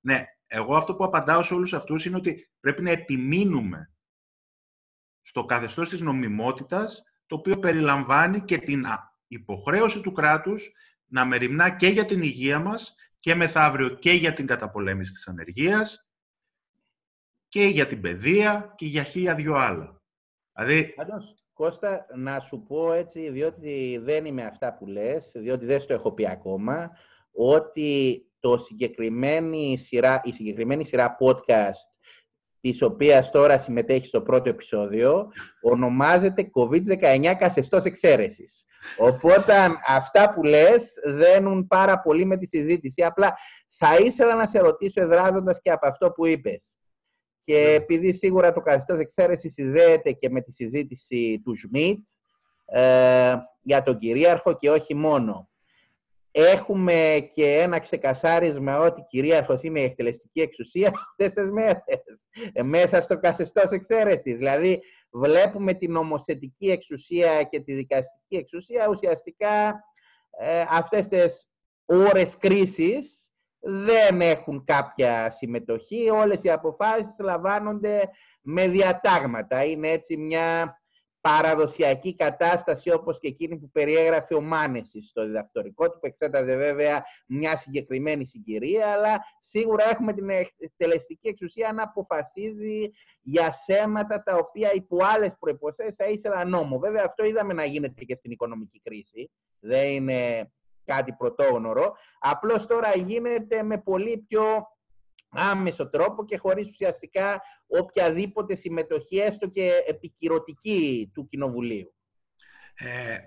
Ναι, 0.00 0.24
εγώ 0.46 0.76
αυτό 0.76 0.94
που 0.96 1.04
απαντάω 1.04 1.42
σε 1.42 1.54
όλους 1.54 1.74
αυτούς 1.74 2.04
είναι 2.04 2.16
ότι 2.16 2.50
πρέπει 2.60 2.82
να 2.82 2.90
επιμείνουμε 2.90 3.92
στο 5.22 5.44
καθεστώς 5.44 5.88
της 5.88 6.00
νομιμότητας, 6.00 7.02
το 7.26 7.36
οποίο 7.36 7.58
περιλαμβάνει 7.58 8.40
και 8.40 8.58
την 8.58 8.86
υποχρέωση 9.30 10.00
του 10.00 10.12
κράτους 10.12 10.72
να 11.06 11.24
μεριμνά 11.24 11.70
και 11.70 11.86
για 11.86 12.04
την 12.04 12.22
υγεία 12.22 12.58
μας 12.58 12.94
και 13.20 13.34
μεθαύριο 13.34 13.88
και 13.88 14.12
για 14.12 14.32
την 14.32 14.46
καταπολέμηση 14.46 15.12
της 15.12 15.28
ανεργίας 15.28 16.10
και 17.48 17.64
για 17.64 17.86
την 17.86 18.00
παιδεία 18.00 18.74
και 18.76 18.86
για 18.86 19.02
χίλια 19.02 19.34
δυο 19.34 19.54
άλλα. 19.54 20.02
Δηλαδή... 20.52 20.94
Κώστα, 21.52 22.06
να 22.14 22.40
σου 22.40 22.62
πω 22.62 22.92
έτσι, 22.92 23.30
διότι 23.30 24.00
δεν 24.02 24.24
είμαι 24.24 24.44
αυτά 24.44 24.74
που 24.74 24.86
λες, 24.86 25.32
διότι 25.34 25.66
δεν 25.66 25.80
στο 25.80 25.92
έχω 25.92 26.12
πει 26.12 26.28
ακόμα, 26.28 26.90
ότι 27.32 28.22
το 28.40 28.58
συγκεκριμένη 28.58 29.78
σειρά, 29.78 30.20
η 30.24 30.32
συγκεκριμένη 30.32 30.84
σειρά 30.84 31.16
podcast 31.20 31.99
της 32.60 32.82
οποίας 32.82 33.30
τώρα 33.30 33.58
συμμετέχει 33.58 34.06
στο 34.06 34.22
πρώτο 34.22 34.48
επεισόδιο, 34.48 35.28
ονομάζεται 35.62 36.50
COVID-19 36.54 37.34
καθεστώς 37.38 37.84
εξαίρεσης. 37.84 38.64
Οπότε 38.98 39.54
αυτά 39.86 40.32
που 40.32 40.42
λες 40.42 40.92
δένουν 41.04 41.66
πάρα 41.66 42.00
πολύ 42.00 42.24
με 42.24 42.36
τη 42.36 42.46
συζήτηση. 42.46 43.02
Απλά 43.02 43.36
θα 43.68 43.96
ήθελα 43.96 44.34
να 44.34 44.46
σε 44.46 44.58
ρωτήσω 44.58 45.00
εδράζοντας 45.00 45.60
και 45.62 45.70
από 45.70 45.86
αυτό 45.88 46.10
που 46.10 46.26
είπες. 46.26 46.78
Και 47.44 47.54
ναι. 47.54 47.72
επειδή 47.72 48.12
σίγουρα 48.12 48.52
το 48.52 48.60
καθεστώς 48.60 48.98
εξαίρεσης 48.98 49.52
συνδέεται 49.52 50.12
και 50.12 50.30
με 50.30 50.40
τη 50.40 50.52
συζήτηση 50.52 51.40
του 51.44 51.56
Σμιτ 51.56 52.08
ε, 52.64 53.34
για 53.60 53.82
τον 53.82 53.98
κυρίαρχο 53.98 54.58
και 54.58 54.70
όχι 54.70 54.94
μόνο. 54.94 55.49
Έχουμε 56.32 57.28
και 57.32 57.60
ένα 57.60 57.78
ξεκαθάρισμα 57.78 58.78
ότι 58.78 59.06
κυρίαρχος 59.08 59.62
είναι 59.62 59.80
η 59.80 59.84
εκτελεστική 59.84 60.40
εξουσία 60.40 60.92
αυτές 61.08 61.32
τις 61.34 61.50
μέρες, 61.50 61.82
ε, 62.52 62.62
μέσα 62.62 63.02
στο 63.02 63.18
καθεστώς 63.18 63.70
εξαίρεσης. 63.70 64.36
Δηλαδή, 64.36 64.82
βλέπουμε 65.12 65.74
την 65.74 65.92
νομοθετική 65.92 66.70
εξουσία 66.70 67.42
και 67.42 67.60
τη 67.60 67.72
δικαστική 67.72 68.36
εξουσία 68.36 68.88
ουσιαστικά 68.88 69.84
ε, 70.38 70.64
αυτές 70.68 71.08
τις 71.08 71.50
ώρες 71.84 72.36
κρίσης 72.36 73.32
δεν 73.60 74.20
έχουν 74.20 74.64
κάποια 74.64 75.30
συμμετοχή. 75.30 76.10
Όλες 76.10 76.42
οι 76.42 76.50
αποφάσεις 76.50 77.14
λαμβάνονται 77.18 78.08
με 78.40 78.68
διατάγματα. 78.68 79.64
Είναι 79.64 79.88
έτσι 79.88 80.16
μια 80.16 80.79
παραδοσιακή 81.20 82.16
κατάσταση 82.16 82.92
όπως 82.92 83.18
και 83.18 83.28
εκείνη 83.28 83.58
που 83.58 83.70
περιέγραφε 83.70 84.34
ο 84.34 84.40
Μάνεσης 84.40 85.08
στο 85.08 85.24
διδακτορικό 85.24 85.90
του 85.90 85.98
που 85.98 86.06
εξέταζε 86.06 86.56
βέβαια 86.56 87.04
μια 87.26 87.56
συγκεκριμένη 87.56 88.26
συγκυρία 88.26 88.86
αλλά 88.86 89.20
σίγουρα 89.42 89.88
έχουμε 89.90 90.12
την 90.12 90.26
τελεστική 90.76 91.28
εξουσία 91.28 91.72
να 91.72 91.82
αποφασίζει 91.82 92.90
για 93.22 93.52
θέματα 93.66 94.22
τα 94.22 94.36
οποία 94.36 94.72
υπό 94.72 94.98
άλλες 95.14 95.36
προϋποθέσεις 95.38 95.94
θα 95.96 96.06
ήθελα 96.06 96.44
νόμο. 96.44 96.78
Βέβαια 96.78 97.04
αυτό 97.06 97.24
είδαμε 97.24 97.52
να 97.52 97.64
γίνεται 97.64 98.04
και 98.04 98.14
στην 98.14 98.30
οικονομική 98.30 98.80
κρίση. 98.80 99.30
Δεν 99.60 99.90
είναι 99.90 100.50
κάτι 100.84 101.12
πρωτόγνωρο. 101.12 101.96
Απλώς 102.18 102.66
τώρα 102.66 102.92
γίνεται 102.96 103.62
με 103.62 103.78
πολύ 103.78 104.18
πιο 104.28 104.42
άμεσο 105.30 105.88
τρόπο 105.88 106.24
και 106.24 106.36
χωρίς 106.36 106.70
ουσιαστικά 106.70 107.42
οποιαδήποτε 107.66 108.54
συμμετοχή, 108.54 109.18
έστω 109.18 109.48
και 109.48 109.72
επικυρωτική 109.86 111.10
του 111.14 111.28
Κοινοβουλίου. 111.28 111.94
Ε, 112.74 113.18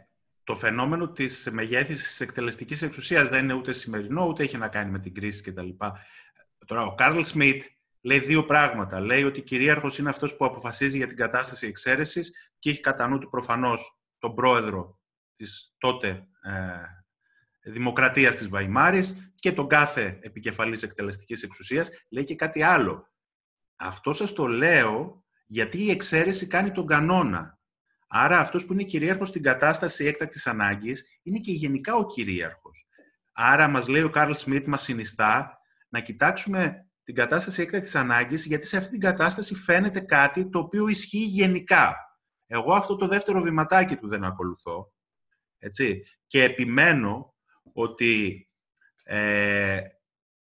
το 0.44 0.56
φαινόμενο 0.56 1.12
της 1.12 1.50
μεγέθυνσης 1.52 2.08
της 2.08 2.22
εκτελεστικής 2.22 2.82
εξουσίας 2.82 3.30
δεν 3.30 3.44
είναι 3.44 3.54
ούτε 3.54 3.72
σημερινό, 3.72 4.26
ούτε 4.26 4.44
έχει 4.44 4.58
να 4.58 4.68
κάνει 4.68 4.92
με 4.92 5.00
την 5.00 5.14
κρίση 5.14 5.42
κτλ. 5.42 5.70
Τώρα, 6.66 6.86
ο 6.86 6.96
Κάρλ 6.96 7.22
Σμιτ 7.22 7.64
λέει 8.02 8.20
δύο 8.20 8.46
πράγματα. 8.46 9.00
Λέει 9.00 9.24
ότι 9.24 9.42
κυρίαρχος 9.42 9.98
είναι 9.98 10.10
αυτός 10.10 10.36
που 10.36 10.46
αποφασίζει 10.46 10.98
για 10.98 11.08
την 11.08 11.18
κατάσταση 11.18 11.68
εξαίρεσης 11.68 12.52
και 12.60 12.70
έχει 12.70 12.80
κατά 12.80 13.08
νου 13.08 13.18
του 13.18 13.30
προφανώς 13.30 14.00
τον 14.20 14.34
πρόεδρο 14.36 15.00
της 15.36 15.76
τότε 15.78 16.08
ε, 16.42 16.52
δημοκρατίας 17.64 18.36
της 18.36 18.48
Βαϊμάρης 18.48 19.32
και 19.36 19.52
τον 19.52 19.68
κάθε 19.68 20.20
επικεφαλής 20.22 20.84
εκτελεστικής 20.84 21.44
εξουσίας, 21.44 21.90
λέει 22.10 22.24
και 22.24 22.36
κάτι 22.36 22.62
άλλο. 22.62 23.12
Αυτό 23.76 24.14
σας 24.14 24.34
το 24.34 24.48
λέω 24.48 25.24
γιατί 25.46 25.84
η 25.84 25.90
εξαίρεση 25.90 26.48
κάνει 26.48 26.72
τον 26.72 26.88
κανόνα. 26.88 27.60
Άρα 28.08 28.40
αυτός 28.40 28.66
που 28.66 28.74
είναι 28.74 28.84
κυρίαρχος 28.84 29.28
στην 29.28 29.44
κατάσταση 29.44 30.06
έκτακτης 30.06 30.48
ανάγκης 30.48 31.20
είναι 31.24 31.40
και 31.40 31.52
γενικά 31.52 31.96
ο 31.96 32.06
κυρίαρχος. 32.06 32.88
Άρα 33.34 33.68
μας 33.68 33.88
λέει 33.88 34.02
ο 34.02 34.10
Κάρλ 34.10 34.32
Σμιτ 34.32 34.68
μας 34.68 34.82
συνιστά 34.82 35.58
να 35.90 36.00
κοιτάξουμε 36.00 36.88
την 37.04 37.16
κατάσταση 37.16 37.62
έκτακτης 37.62 37.96
ανάγκης 37.96 38.46
γιατί 38.46 38.66
σε 38.66 38.78
αυτή 38.78 38.90
την 38.90 39.00
κατάσταση 39.00 39.56
φαίνεται 39.56 40.00
κάτι 40.00 40.50
το 40.50 40.60
οποίο 40.60 40.88
ισχύει 40.88 41.26
γενικά. 41.26 41.96
Εγώ 42.48 42.74
αυτό 42.74 42.96
το 42.96 43.08
δεύτερο 43.08 43.42
βηματάκι 43.42 43.96
του 43.96 44.08
δεν 44.08 44.24
ακολουθώ. 44.24 44.94
Έτσι. 45.58 46.04
Και 46.28 46.44
επιμένω 46.44 47.33
ότι 47.74 48.48
ε, 49.04 49.80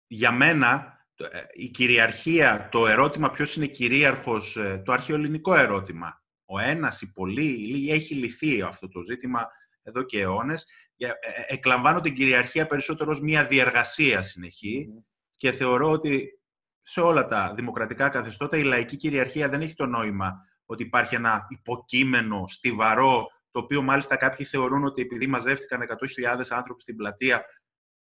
για 0.08 0.32
μένα 0.32 0.98
ε, 1.16 1.42
η 1.54 1.70
κυριαρχία, 1.70 2.70
το 2.72 2.88
ερώτημα 2.88 3.32
ποιος 3.32 3.56
είναι 3.56 3.66
κυρίαρχος, 3.66 4.58
ε, 4.58 4.82
το 4.86 4.92
αρχαιοελληνικό 4.92 5.56
ερώτημα. 5.56 6.22
Ο 6.46 6.60
ένας, 6.60 7.02
η 7.02 7.12
πολλοί, 7.12 7.88
έχει 7.92 8.16
λυθεί 8.16 8.62
αυτό 8.62 8.88
το 8.88 9.02
ζήτημα 9.02 9.48
εδώ 9.84 10.04
και 10.04 10.20
αιώνες. 10.20 10.66
Εκλαμβάνω 11.48 12.02
την 12.02 12.14
κυριαρχία 12.14 12.68
περισσότερο 12.68 13.12
ως 13.12 13.22
μια 13.22 13.46
διεργασία 13.46 14.22
συνεχή 14.22 14.88
και 15.38 15.52
θεωρώ 15.52 15.92
ότι 15.92 16.42
σε 16.82 17.02
όλα 17.02 17.28
τα 17.28 17.54
δημοκρατικά 17.56 18.10
καθεστώτα 18.10 18.58
η 18.58 18.64
λαϊκή 18.64 18.98
κυριαρχία 18.98 19.50
δεν 19.50 19.62
έχει 19.62 19.74
το 19.74 19.86
νόημα 19.86 20.34
ότι 20.66 20.84
υπάρχει 20.84 21.16
ένα 21.16 21.46
υποκείμενο, 21.50 22.48
στιβαρό, 22.48 23.28
το 23.52 23.60
οποίο 23.60 23.82
μάλιστα 23.82 24.16
κάποιοι 24.16 24.46
θεωρούν 24.46 24.84
ότι 24.84 25.02
επειδή 25.02 25.28
μαζεύτηκαν 25.28 25.82
100.000 26.26 26.44
άνθρωποι 26.50 26.82
στην 26.82 26.96
πλατεία, 26.96 27.46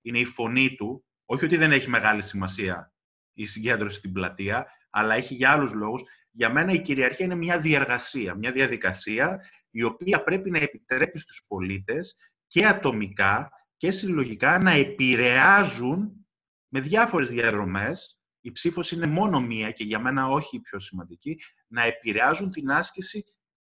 είναι 0.03 0.19
η 0.19 0.25
φωνή 0.25 0.75
του. 0.75 1.05
Όχι 1.25 1.45
ότι 1.45 1.57
δεν 1.57 1.73
έχει 1.73 1.91
μεγάλη 1.91 2.23
σημασία 2.23 2.93
η 3.33 3.45
συγκέντρωση 3.45 3.97
στην 3.97 4.13
πλατεία, 4.13 4.67
αλλά 4.91 5.15
έχει 5.15 5.35
για 5.35 5.51
άλλους 5.51 5.73
λόγους. 5.73 6.03
Για 6.31 6.53
μένα 6.53 6.73
η 6.73 6.83
κυριαρχία 6.83 7.25
είναι 7.25 7.35
μια 7.35 7.61
διαργασία, 7.61 8.35
μια 8.35 8.53
διαδικασία 8.53 9.41
η 9.71 9.83
οποία 9.83 10.23
πρέπει 10.23 10.51
να 10.51 10.59
επιτρέπει 10.59 11.19
στους 11.19 11.45
πολίτες 11.49 12.17
και 12.47 12.67
ατομικά 12.67 13.51
και 13.77 13.91
συλλογικά 13.91 14.59
να 14.59 14.71
επηρεάζουν 14.71 16.27
με 16.69 16.81
διάφορες 16.81 17.29
διαδρομές, 17.29 18.21
η 18.41 18.53
ψήφος 18.53 18.93
είναι 18.93 19.07
μόνο 19.07 19.41
μία 19.41 19.71
και 19.71 19.85
για 19.85 19.99
μένα 19.99 20.27
όχι 20.27 20.57
η 20.57 20.61
πιο 20.61 20.79
σημαντική, 20.79 21.41
να 21.67 21.83
επηρεάζουν 21.83 22.51
την 22.51 22.71
άσκηση 22.71 23.25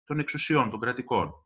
των 0.05 0.19
εξουσιών, 0.19 0.71
των 0.71 0.81
κρατικών. 0.81 1.46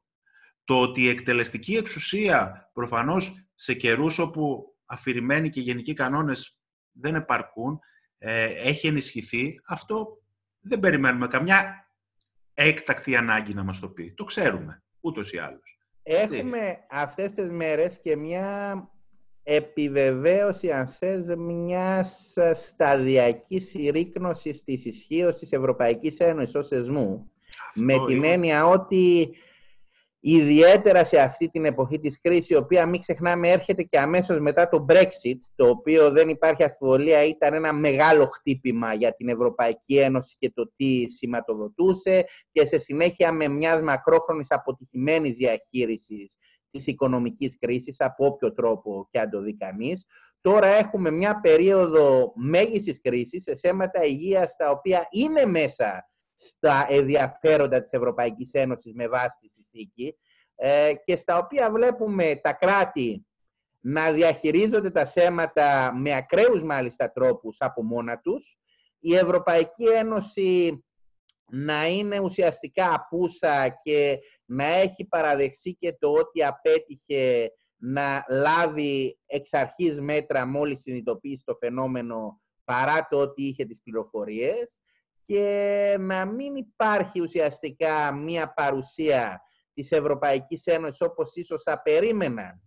Το 0.70 0.80
ότι 0.80 1.02
η 1.02 1.08
εκτελεστική 1.08 1.76
εξουσία 1.76 2.70
προφανώς 2.72 3.44
σε 3.54 3.74
καιρούς 3.74 4.18
όπου 4.18 4.74
αφηρημένοι 4.84 5.50
και 5.50 5.60
γενικοί 5.60 5.92
κανόνες 5.92 6.58
δεν 6.92 7.14
επαρκούν, 7.14 7.80
ε, 8.18 8.44
έχει 8.44 8.86
ενισχυθεί, 8.86 9.60
αυτό 9.66 10.22
δεν 10.60 10.80
περιμένουμε 10.80 11.26
καμιά 11.26 11.88
έκτακτη 12.54 13.16
ανάγκη 13.16 13.54
να 13.54 13.62
μας 13.62 13.80
το 13.80 13.88
πει. 13.88 14.12
Το 14.16 14.24
ξέρουμε, 14.24 14.82
ούτως 15.00 15.32
ή 15.32 15.38
άλλως. 15.38 15.78
Έχουμε 16.02 16.78
αυτές 16.90 17.32
τις 17.32 17.50
μέρες 17.50 18.00
και 18.02 18.16
μια 18.16 18.88
επιβεβαίωση, 19.42 20.70
αν 20.70 20.88
θες, 20.88 21.34
μιας 21.36 22.36
σταδιακής 22.54 23.68
συρρήκνωσης 23.68 24.64
της 24.64 24.84
ισχύως 24.84 25.36
της 25.36 25.52
Ευρωπαϊκής 25.52 26.18
Ένωσης 26.18 26.54
ως 26.54 26.70
εσμού. 26.70 27.30
με 27.74 27.94
την 28.06 28.24
έννοια 28.24 28.66
ότι 28.66 29.30
ιδιαίτερα 30.20 31.04
σε 31.04 31.18
αυτή 31.18 31.48
την 31.48 31.64
εποχή 31.64 31.98
της 31.98 32.20
κρίσης, 32.20 32.48
η 32.48 32.54
οποία 32.54 32.86
μην 32.86 33.00
ξεχνάμε 33.00 33.48
έρχεται 33.48 33.82
και 33.82 33.98
αμέσως 33.98 34.40
μετά 34.40 34.68
το 34.68 34.86
Brexit, 34.88 35.38
το 35.54 35.68
οποίο 35.68 36.10
δεν 36.10 36.28
υπάρχει 36.28 36.64
αφιβολία, 36.64 37.24
ήταν 37.24 37.54
ένα 37.54 37.72
μεγάλο 37.72 38.26
χτύπημα 38.26 38.94
για 38.94 39.14
την 39.14 39.28
Ευρωπαϊκή 39.28 39.98
Ένωση 39.98 40.36
και 40.38 40.50
το 40.54 40.72
τι 40.76 41.10
σηματοδοτούσε 41.10 42.24
και 42.52 42.66
σε 42.66 42.78
συνέχεια 42.78 43.32
με 43.32 43.48
μια 43.48 43.82
μακρόχρονης 43.82 44.50
αποτυχημένης 44.50 45.34
διαχείρισης 45.34 46.36
της 46.70 46.86
οικονομικής 46.86 47.58
κρίσης, 47.58 48.00
από 48.00 48.26
όποιο 48.26 48.52
τρόπο 48.52 49.08
και 49.10 49.20
αν 49.20 49.30
το 49.30 49.40
δει 49.40 49.56
κανείς. 49.56 50.06
Τώρα 50.40 50.66
έχουμε 50.66 51.10
μια 51.10 51.40
περίοδο 51.40 52.32
μέγιστης 52.34 53.00
κρίσης 53.00 53.42
σε 53.42 53.56
θέματα 53.56 54.04
υγείας, 54.04 54.56
τα 54.56 54.70
οποία 54.70 55.06
είναι 55.10 55.46
μέσα 55.46 56.10
στα 56.34 56.86
ενδιαφέροντα 56.88 57.82
της 57.82 57.92
Ευρωπαϊκής 57.92 58.50
Ένωσης 58.52 58.92
με 58.94 59.08
βάση 59.08 59.50
τη 59.54 59.59
συνθήκη 59.70 60.18
ε, 60.54 60.92
και 61.04 61.16
στα 61.16 61.38
οποία 61.38 61.70
βλέπουμε 61.70 62.40
τα 62.42 62.52
κράτη 62.52 63.26
να 63.80 64.12
διαχειρίζονται 64.12 64.90
τα 64.90 65.06
θέματα 65.06 65.92
με 65.94 66.14
ακραίους 66.14 66.62
μάλιστα 66.62 67.12
τρόπους 67.12 67.56
από 67.60 67.82
μόνα 67.82 68.18
τους, 68.18 68.58
η 68.98 69.14
Ευρωπαϊκή 69.14 69.84
Ένωση 69.84 70.84
να 71.52 71.86
είναι 71.86 72.18
ουσιαστικά 72.18 72.94
απούσα 72.94 73.68
και 73.82 74.18
να 74.44 74.64
έχει 74.64 75.04
παραδεχθεί 75.04 75.72
και 75.72 75.96
το 75.98 76.12
ότι 76.12 76.44
απέτυχε 76.44 77.50
να 77.76 78.24
λάβει 78.28 79.18
εξ 79.26 79.52
αρχής 79.52 80.00
μέτρα 80.00 80.46
μόλις 80.46 80.80
συνειδητοποιήσει 80.80 81.42
το 81.44 81.56
φαινόμενο 81.60 82.40
παρά 82.64 83.06
το 83.10 83.18
ότι 83.18 83.42
είχε 83.42 83.64
τις 83.64 83.80
πληροφορίες 83.82 84.80
και 85.24 85.96
να 86.00 86.24
μην 86.26 86.56
υπάρχει 86.56 87.20
ουσιαστικά 87.20 88.12
μία 88.12 88.52
παρουσία 88.52 89.40
της 89.74 89.92
Ευρωπαϊκής 89.92 90.64
Ένωσης 90.64 91.00
όπως 91.00 91.34
ίσως 91.34 91.62
θα 91.62 91.82
περίμεναν 91.82 92.62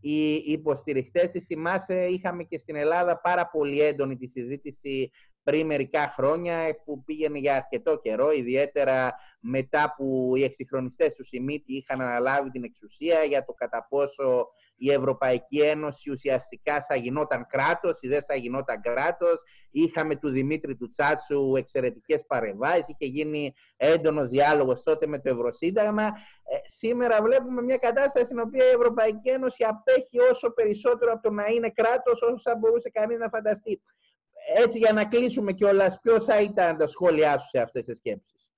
οι 0.00 0.34
υποστηριχτές 0.34 1.30
της. 1.30 1.46
Θυμάσαι, 1.46 2.06
είχαμε 2.06 2.44
και 2.44 2.58
στην 2.58 2.76
Ελλάδα 2.76 3.20
πάρα 3.20 3.48
πολύ 3.48 3.80
έντονη 3.80 4.16
τη 4.16 4.26
συζήτηση 4.26 5.10
πριν 5.48 5.66
μερικά 5.66 6.12
χρόνια 6.16 6.82
που 6.84 7.04
πήγαινε 7.04 7.38
για 7.38 7.54
αρκετό 7.54 7.98
καιρό, 7.98 8.32
ιδιαίτερα 8.32 9.14
μετά 9.40 9.94
που 9.96 10.32
οι 10.36 10.44
εξυγχρονιστές 10.44 11.14
του 11.14 11.24
Σιμίτη 11.24 11.76
είχαν 11.76 12.00
αναλάβει 12.00 12.50
την 12.50 12.64
εξουσία 12.64 13.22
για 13.22 13.44
το 13.44 13.52
κατά 13.52 13.86
πόσο 13.88 14.48
η 14.76 14.92
Ευρωπαϊκή 14.92 15.60
Ένωση 15.60 16.10
ουσιαστικά 16.10 16.84
θα 16.88 16.96
γινόταν 16.96 17.46
κράτος 17.46 17.98
ή 18.00 18.08
δεν 18.08 18.24
θα 18.24 18.34
γινόταν 18.34 18.80
κράτος. 18.80 19.42
Είχαμε 19.70 20.16
του 20.16 20.28
Δημήτρη 20.28 20.76
του 20.76 20.88
Τσάτσου 20.88 21.56
εξαιρετικές 21.56 22.24
παρεμβάσεις, 22.26 22.84
είχε 22.88 23.10
γίνει 23.10 23.54
έντονος 23.76 24.28
διάλογος 24.28 24.82
τότε 24.82 25.06
με 25.06 25.18
το 25.18 25.30
Ευρωσύνταγμα. 25.30 26.04
Ε, 26.04 26.56
σήμερα 26.66 27.22
βλέπουμε 27.22 27.62
μια 27.62 27.76
κατάσταση 27.76 28.24
στην 28.24 28.38
οποία 28.38 28.64
η 28.64 28.74
Ευρωπαϊκή 28.74 29.28
Ένωση 29.28 29.64
απέχει 29.64 30.20
όσο 30.30 30.50
περισσότερο 30.50 31.12
από 31.12 31.22
το 31.22 31.30
να 31.30 31.46
είναι 31.46 31.70
κράτος 31.70 32.22
όσο 32.22 32.38
θα 32.38 32.56
μπορούσε 32.56 32.90
κανείς 32.90 33.18
να 33.18 33.28
φανταστεί 33.28 33.82
έτσι 34.56 34.78
για 34.78 34.92
να 34.92 35.04
κλείσουμε 35.04 35.52
κιόλας, 35.52 35.98
ποιος 36.02 36.24
θα 36.24 36.40
ήταν 36.40 36.76
τα 36.76 36.86
σχόλιά 36.86 37.38
σου 37.38 37.48
σε 37.48 37.60
αυτές 37.60 37.84
τις 37.84 37.98
σκέψεις; 37.98 38.48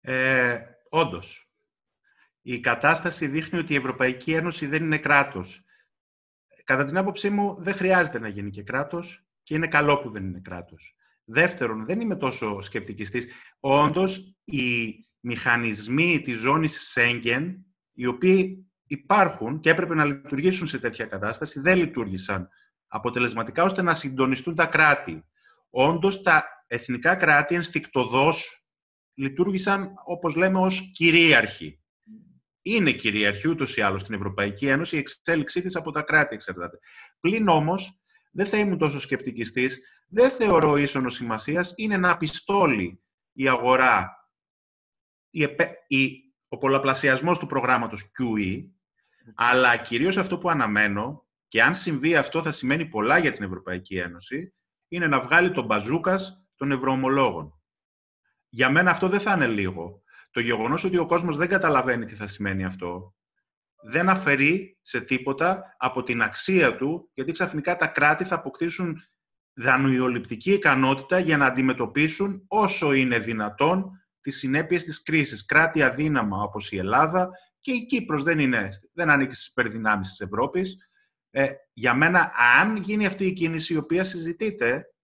Ε, 0.00 0.60
όντως, 0.88 1.50
η 2.42 2.60
κατάσταση 2.60 3.26
δείχνει 3.26 3.58
ότι 3.58 3.72
η 3.72 3.76
Ευρωπαϊκή 3.76 4.32
Ένωση 4.32 4.66
δεν 4.66 4.84
είναι 4.84 4.98
κράτος. 4.98 5.64
Κατά 6.64 6.84
την 6.84 6.96
άποψή 6.96 7.30
μου, 7.30 7.56
δεν 7.58 7.74
χρειάζεται 7.74 8.18
να 8.18 8.28
γίνει 8.28 8.50
και 8.50 8.62
κράτος 8.62 9.26
και 9.42 9.54
είναι 9.54 9.66
καλό 9.68 10.00
που 10.00 10.10
δεν 10.10 10.24
είναι 10.24 10.40
κράτος. 10.40 10.94
Δεύτερον, 11.24 11.84
δεν 11.84 12.00
είμαι 12.00 12.16
τόσο 12.16 12.60
σκεπτικιστής. 12.60 13.28
Όντως, 13.60 14.36
οι 14.44 14.94
μηχανισμοί 15.20 16.20
της 16.20 16.36
ζώνης 16.36 16.90
Σέγγεν, 16.90 17.66
οι 17.92 18.06
οποίοι 18.06 18.70
υπάρχουν 18.86 19.60
και 19.60 19.70
έπρεπε 19.70 19.94
να 19.94 20.04
λειτουργήσουν 20.04 20.66
σε 20.66 20.78
τέτοια 20.78 21.06
κατάσταση, 21.06 21.60
δεν 21.60 21.76
λειτουργήσαν 21.78 22.48
αποτελεσματικά 22.92 23.64
ώστε 23.64 23.82
να 23.82 23.94
συντονιστούν 23.94 24.54
τα 24.54 24.66
κράτη. 24.66 25.24
Όντως, 25.70 26.22
τα 26.22 26.44
εθνικά 26.66 27.14
κράτη 27.14 27.54
ενστικτοδός 27.54 28.64
λειτουργήσαν, 29.14 29.92
όπως 30.04 30.34
λέμε, 30.34 30.58
ως 30.58 30.90
κυρίαρχοι. 30.94 31.80
Είναι 32.62 32.92
κυρίαρχοι 32.92 33.48
ούτως 33.48 33.76
ή 33.76 33.80
άλλως 33.80 34.00
στην 34.00 34.14
Ευρωπαϊκή 34.14 34.66
Ένωση, 34.66 34.96
η 34.96 34.98
εξέλιξή 34.98 35.62
της 35.62 35.76
από 35.76 35.90
τα 35.90 36.02
κράτη 36.02 36.34
εξαρτάται. 36.34 36.78
Πλην 37.20 37.48
όμως, 37.48 38.00
δεν 38.32 38.46
θα 38.46 38.58
ήμουν 38.58 38.78
τόσο 38.78 39.00
σκεπτικιστής, 39.00 39.80
δεν 40.08 40.30
θεωρώ 40.30 40.76
ίσονος 40.76 41.14
σημασίας 41.14 41.72
είναι 41.76 41.96
να 41.96 42.16
πιστόλει 42.16 43.02
η 43.32 43.48
αγορά, 43.48 44.28
η, 45.30 45.48
η, 45.86 46.12
ο 46.48 46.58
πολλαπλασιασμός 46.58 47.38
του 47.38 47.46
προγράμματος 47.46 48.10
QE, 48.18 48.64
αλλά 49.34 49.76
κυρίως 49.76 50.16
αυτό 50.16 50.38
που 50.38 50.50
αναμένω 50.50 51.28
και 51.50 51.62
αν 51.62 51.74
συμβεί 51.74 52.16
αυτό 52.16 52.42
θα 52.42 52.52
σημαίνει 52.52 52.86
πολλά 52.86 53.18
για 53.18 53.32
την 53.32 53.44
Ευρωπαϊκή 53.44 53.98
Ένωση, 53.98 54.54
είναι 54.88 55.06
να 55.06 55.20
βγάλει 55.20 55.50
τον 55.50 55.64
μπαζούκας 55.64 56.44
των 56.56 56.72
ευρωομολόγων. 56.72 57.60
Για 58.48 58.70
μένα 58.70 58.90
αυτό 58.90 59.08
δεν 59.08 59.20
θα 59.20 59.34
είναι 59.34 59.46
λίγο. 59.46 60.02
Το 60.30 60.40
γεγονός 60.40 60.84
ότι 60.84 60.98
ο 60.98 61.06
κόσμος 61.06 61.36
δεν 61.36 61.48
καταλαβαίνει 61.48 62.04
τι 62.04 62.14
θα 62.14 62.26
σημαίνει 62.26 62.64
αυτό, 62.64 63.14
δεν 63.82 64.08
αφαιρεί 64.08 64.78
σε 64.82 65.00
τίποτα 65.00 65.76
από 65.78 66.02
την 66.02 66.22
αξία 66.22 66.76
του, 66.76 67.10
γιατί 67.12 67.32
ξαφνικά 67.32 67.76
τα 67.76 67.86
κράτη 67.86 68.24
θα 68.24 68.34
αποκτήσουν 68.34 69.02
δανειοληπτική 69.54 70.52
ικανότητα 70.52 71.18
για 71.18 71.36
να 71.36 71.46
αντιμετωπίσουν 71.46 72.44
όσο 72.48 72.92
είναι 72.92 73.18
δυνατόν 73.18 73.90
τις 74.20 74.38
συνέπειες 74.38 74.84
της 74.84 75.02
κρίσης. 75.02 75.44
Κράτη 75.44 75.82
αδύναμα 75.82 76.42
όπως 76.42 76.72
η 76.72 76.76
Ελλάδα 76.76 77.30
και 77.60 77.72
η 77.72 77.86
Κύπρος 77.86 78.22
δεν, 78.22 78.38
είναι, 78.38 78.68
δεν 78.92 79.10
ανήκει 79.10 79.34
στις 79.34 79.46
υπερδυνάμεις 79.46 80.08
της 80.08 80.20
Ευρώπης, 80.20 80.89
ε, 81.30 81.52
για 81.72 81.94
μένα, 81.94 82.32
αν 82.60 82.76
γίνει 82.76 83.06
αυτή 83.06 83.26
η 83.26 83.32
κίνηση 83.32 83.74
η 83.74 83.76
οποία 83.76 84.04
συζητείται, 84.04 84.94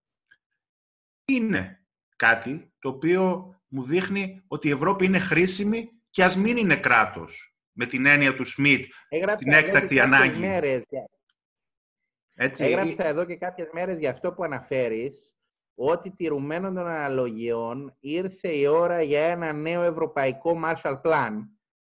είναι 1.25 1.85
κάτι 2.15 2.73
το 2.79 2.89
οποίο 2.89 3.51
μου 3.67 3.83
δείχνει 3.83 4.43
ότι 4.47 4.67
η 4.67 4.71
Ευρώπη 4.71 5.05
είναι 5.05 5.19
χρήσιμη 5.19 5.89
και 6.09 6.23
ας 6.23 6.37
μην 6.37 6.57
είναι 6.57 6.75
κράτος, 6.75 7.55
με 7.71 7.85
την 7.85 8.05
έννοια 8.05 8.35
του 8.35 8.45
Σμιτ, 8.45 8.85
την 9.37 9.51
έκτακτη 9.51 9.99
ανάγκη. 9.99 10.39
Μέρες, 10.39 10.83
Έτσι. 12.33 12.63
Έγραψα 12.63 13.05
εδώ 13.05 13.25
και 13.25 13.35
κάποιες 13.35 13.69
μέρες 13.71 13.99
για 13.99 14.09
αυτό 14.09 14.33
που 14.33 14.43
αναφέρεις, 14.43 15.37
ότι 15.75 16.11
τηρουμένων 16.11 16.73
των 16.73 16.87
αναλογιών 16.87 17.95
ήρθε 17.99 18.47
η 18.47 18.65
ώρα 18.65 19.01
για 19.01 19.25
ένα 19.25 19.53
νέο 19.53 19.81
ευρωπαϊκό 19.81 20.61
Marshall 20.63 21.01
Plan, 21.01 21.31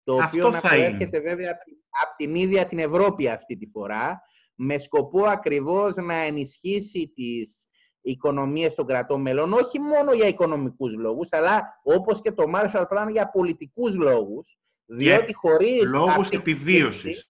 το 0.04 0.16
οποίο 0.24 0.50
να 0.50 0.60
προέρχεται 0.60 1.20
βέβαια 1.20 1.52
από 1.52 1.64
την 1.64 1.78
ίδια 2.18 2.66
την 2.66 2.80
Ευρώπη 2.80 3.30
αυτή 3.30 3.58
τη 3.58 3.68
φορά, 3.68 4.22
με 4.56 4.78
σκοπό 4.78 5.26
ακριβώς 5.26 5.96
να 5.96 6.16
ενισχύσει 6.16 7.12
τις 7.16 7.68
οικονομίες 8.02 8.76
των 8.76 8.86
κρατών 8.86 9.22
μελών, 9.22 9.54
όχι 9.54 9.80
μόνο 9.80 10.14
για 10.14 10.28
οικονομικούς 10.28 10.94
λόγους, 10.94 11.28
αλλά 11.32 11.80
όπως 11.84 12.22
και 12.22 12.32
το 12.32 12.44
Marshall 12.56 12.86
Plan 12.88 13.08
για 13.12 13.30
πολιτικούς 13.30 13.96
λόγους, 13.96 14.58
διότι 14.86 15.26
yeah. 15.28 15.36
χωρίς... 15.36 15.84
Λόγους 15.84 16.30
επιβίωσης. 16.30 17.28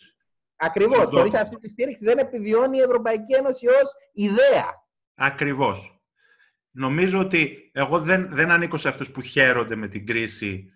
Ακριβώς, 0.56 1.04
χωρίς 1.06 1.34
αυτή 1.34 1.56
τη 1.56 1.70
στήριξη 1.70 2.06
δεν 2.06 2.18
επιβιώνει 2.18 2.78
η 2.78 2.82
Ευρωπαϊκή 2.82 3.34
Ένωση 3.34 3.68
ως 3.68 3.92
ιδέα. 4.14 4.66
Ακριβώς. 5.16 6.00
Νομίζω 6.72 7.20
ότι 7.20 7.72
εγώ 7.74 8.00
δεν, 8.00 8.30
δεν 8.32 8.52
ανήκω 8.52 8.78
σε 8.78 8.88
αυτούς 8.88 9.12
που 9.12 9.22
χαίρονται 9.22 9.76
με 9.76 9.88
την 9.88 10.06
κρίση, 10.06 10.70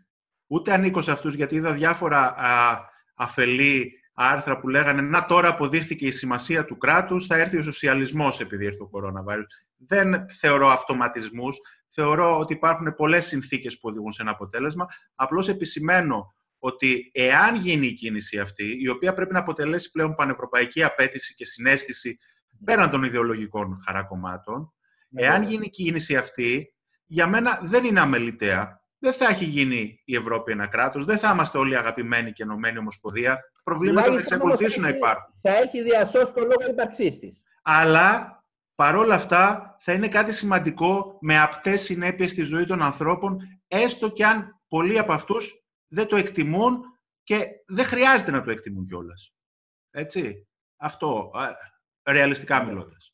ούτε 0.47 0.73
ανήκω 0.73 1.01
σε 1.01 1.11
αυτούς 1.11 1.35
γιατί 1.35 1.55
είδα 1.55 1.73
διάφορα 1.73 2.35
α, 2.37 2.79
αφελή 3.19 3.93
άρθρα 4.13 4.59
που 4.59 4.67
λέγανε 4.67 5.01
«Να 5.01 5.25
τώρα 5.25 5.47
αποδείχθηκε 5.47 6.05
η 6.05 6.11
σημασία 6.11 6.65
του 6.65 6.77
κράτους, 6.77 7.25
θα 7.25 7.37
έρθει 7.37 7.57
ο 7.57 7.61
σοσιαλισμός 7.61 8.39
επειδή 8.39 8.65
έρθει 8.65 8.81
ο 8.81 8.87
κοροναβάριος». 8.87 9.45
Δεν 9.77 10.25
θεωρώ 10.39 10.67
αυτοματισμούς, 10.67 11.57
θεωρώ 11.87 12.39
ότι 12.39 12.53
υπάρχουν 12.53 12.93
πολλές 12.93 13.25
συνθήκες 13.25 13.79
που 13.79 13.89
οδηγούν 13.89 14.11
σε 14.11 14.21
ένα 14.21 14.31
αποτέλεσμα. 14.31 14.85
Απλώς 15.15 15.49
επισημαίνω 15.49 16.35
ότι 16.59 17.11
εάν 17.13 17.55
γίνει 17.55 17.87
η 17.87 17.93
κίνηση 17.93 18.39
αυτή, 18.39 18.77
η 18.79 18.87
οποία 18.87 19.13
πρέπει 19.13 19.33
να 19.33 19.39
αποτελέσει 19.39 19.91
πλέον 19.91 20.15
πανευρωπαϊκή 20.15 20.83
απέτηση 20.83 21.33
και 21.35 21.45
συνέστηση 21.45 22.17
πέραν 22.63 22.89
των 22.89 23.03
ιδεολογικών 23.03 23.81
χαρακομμάτων, 23.85 24.73
ναι, 25.09 25.23
εάν 25.23 25.43
γίνει 25.43 25.65
η 25.65 25.69
κίνηση 25.69 26.15
αυτή, 26.15 26.73
για 27.05 27.27
μένα 27.27 27.59
δεν 27.63 27.85
είναι 27.85 27.99
αμεληταία. 27.99 28.78
Δεν 28.99 29.13
θα 29.13 29.27
έχει 29.27 29.45
γίνει 29.45 30.01
η 30.05 30.15
Ευρώπη 30.15 30.51
ένα 30.51 30.67
κράτος, 30.67 31.05
δεν 31.05 31.17
θα 31.17 31.31
είμαστε 31.31 31.57
όλοι 31.57 31.77
αγαπημένοι 31.77 32.31
και 32.31 32.43
ενωμένοι 32.43 32.77
ομοσπονδία 32.77 33.39
προβλήματα 33.63 34.11
θα 34.11 34.19
εξακολουθήσουν 34.19 34.81
να 34.81 34.89
υπάρχουν. 34.89 35.33
Θα 35.41 35.57
έχει 35.57 35.81
διασώσει 35.81 36.33
το 36.33 36.39
λόγο 36.39 36.69
ύπαρξή 36.69 37.19
της. 37.19 37.43
Αλλά 37.61 38.43
παρόλα 38.75 39.15
αυτά 39.15 39.75
θα 39.79 39.93
είναι 39.93 40.07
κάτι 40.07 40.33
σημαντικό 40.33 41.17
με 41.21 41.39
απτές 41.39 41.81
συνέπειες 41.81 42.31
στη 42.31 42.41
ζωή 42.41 42.65
των 42.65 42.81
ανθρώπων, 42.81 43.39
έστω 43.67 44.09
και 44.09 44.25
αν 44.25 44.61
πολλοί 44.67 44.99
από 44.99 45.13
αυτούς 45.13 45.63
δεν 45.87 46.07
το 46.07 46.15
εκτιμούν 46.15 46.81
και 47.23 47.47
δεν 47.67 47.85
χρειάζεται 47.85 48.31
να 48.31 48.41
το 48.41 48.51
εκτιμούν 48.51 48.85
κιόλας. 48.85 49.33
Έτσι. 49.91 50.47
Αυτό, 50.77 51.31
ρεαλιστικά 52.03 52.63
μιλώντας. 52.63 53.13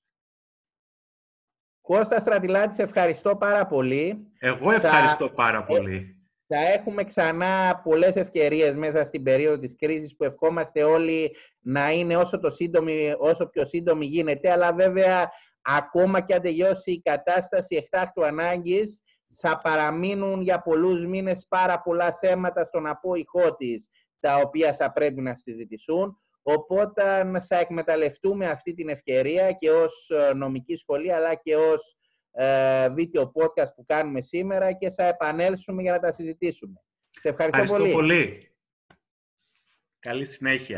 Κώστα 1.86 2.20
Στρατιλάτη, 2.20 2.84
ευχαριστώ 2.84 3.36
πάρα 3.36 3.66
πολύ. 3.66 4.32
Εγώ 4.40 4.72
ευχαριστώ 4.72 5.30
πάρα 5.30 5.64
πολύ 5.64 6.16
θα 6.48 6.58
έχουμε 6.58 7.04
ξανά 7.04 7.82
πολλές 7.84 8.16
ευκαιρίες 8.16 8.76
μέσα 8.76 9.06
στην 9.06 9.24
περίοδο 9.24 9.60
της 9.60 9.76
κρίσης 9.76 10.16
που 10.16 10.24
ευχόμαστε 10.24 10.84
όλοι 10.84 11.36
να 11.60 11.92
είναι 11.92 12.18
όσο, 12.18 12.40
το 12.40 12.52
σύντομη, 12.52 13.14
όσο 13.18 13.46
πιο 13.48 13.66
σύντομη 13.66 14.06
γίνεται, 14.06 14.52
αλλά 14.52 14.74
βέβαια 14.74 15.32
ακόμα 15.62 16.22
και 16.22 16.34
αν 16.34 16.42
τελειώσει 16.42 16.92
η 16.92 17.02
κατάσταση 17.02 17.76
εκτάκτου 17.76 18.26
ανάγκης, 18.26 19.02
θα 19.38 19.58
παραμείνουν 19.58 20.42
για 20.42 20.62
πολλούς 20.62 21.06
μήνες 21.06 21.46
πάρα 21.50 21.82
πολλά 21.82 22.14
θέματα 22.14 22.66
στον 22.66 22.88
απόϊχό 22.88 23.56
της, 23.56 23.86
τα 24.20 24.36
οποία 24.36 24.74
θα 24.74 24.92
πρέπει 24.92 25.22
να 25.22 25.36
συζητηθούν. 25.36 26.20
Οπότε 26.48 27.04
θα 27.48 27.60
εκμεταλλευτούμε 27.60 28.48
αυτή 28.48 28.74
την 28.74 28.90
ευκαιρία 28.90 29.52
και 29.52 29.72
ως 29.72 30.12
νομική 30.36 30.76
σχολή, 30.76 31.14
αλλά 31.14 31.36
και 31.36 31.56
ως 31.56 31.98
ε, 32.32 32.90
βίντεο 32.90 33.32
podcast 33.36 33.74
που 33.76 33.86
κάνουμε 33.86 34.22
σήμερα 34.22 34.72
και 34.72 34.90
θα 34.90 35.04
επανέλθουμε 35.04 35.82
για 35.82 35.92
να 35.92 36.00
τα 36.00 36.12
συζητήσουμε. 36.12 36.82
Σε 37.10 37.30
ευχαριστώ, 37.30 37.62
ευχαριστώ 37.62 37.78
πολύ. 37.78 37.94
πολύ. 37.94 38.50
Καλή 40.00 40.26
συνέχεια. 40.26 40.74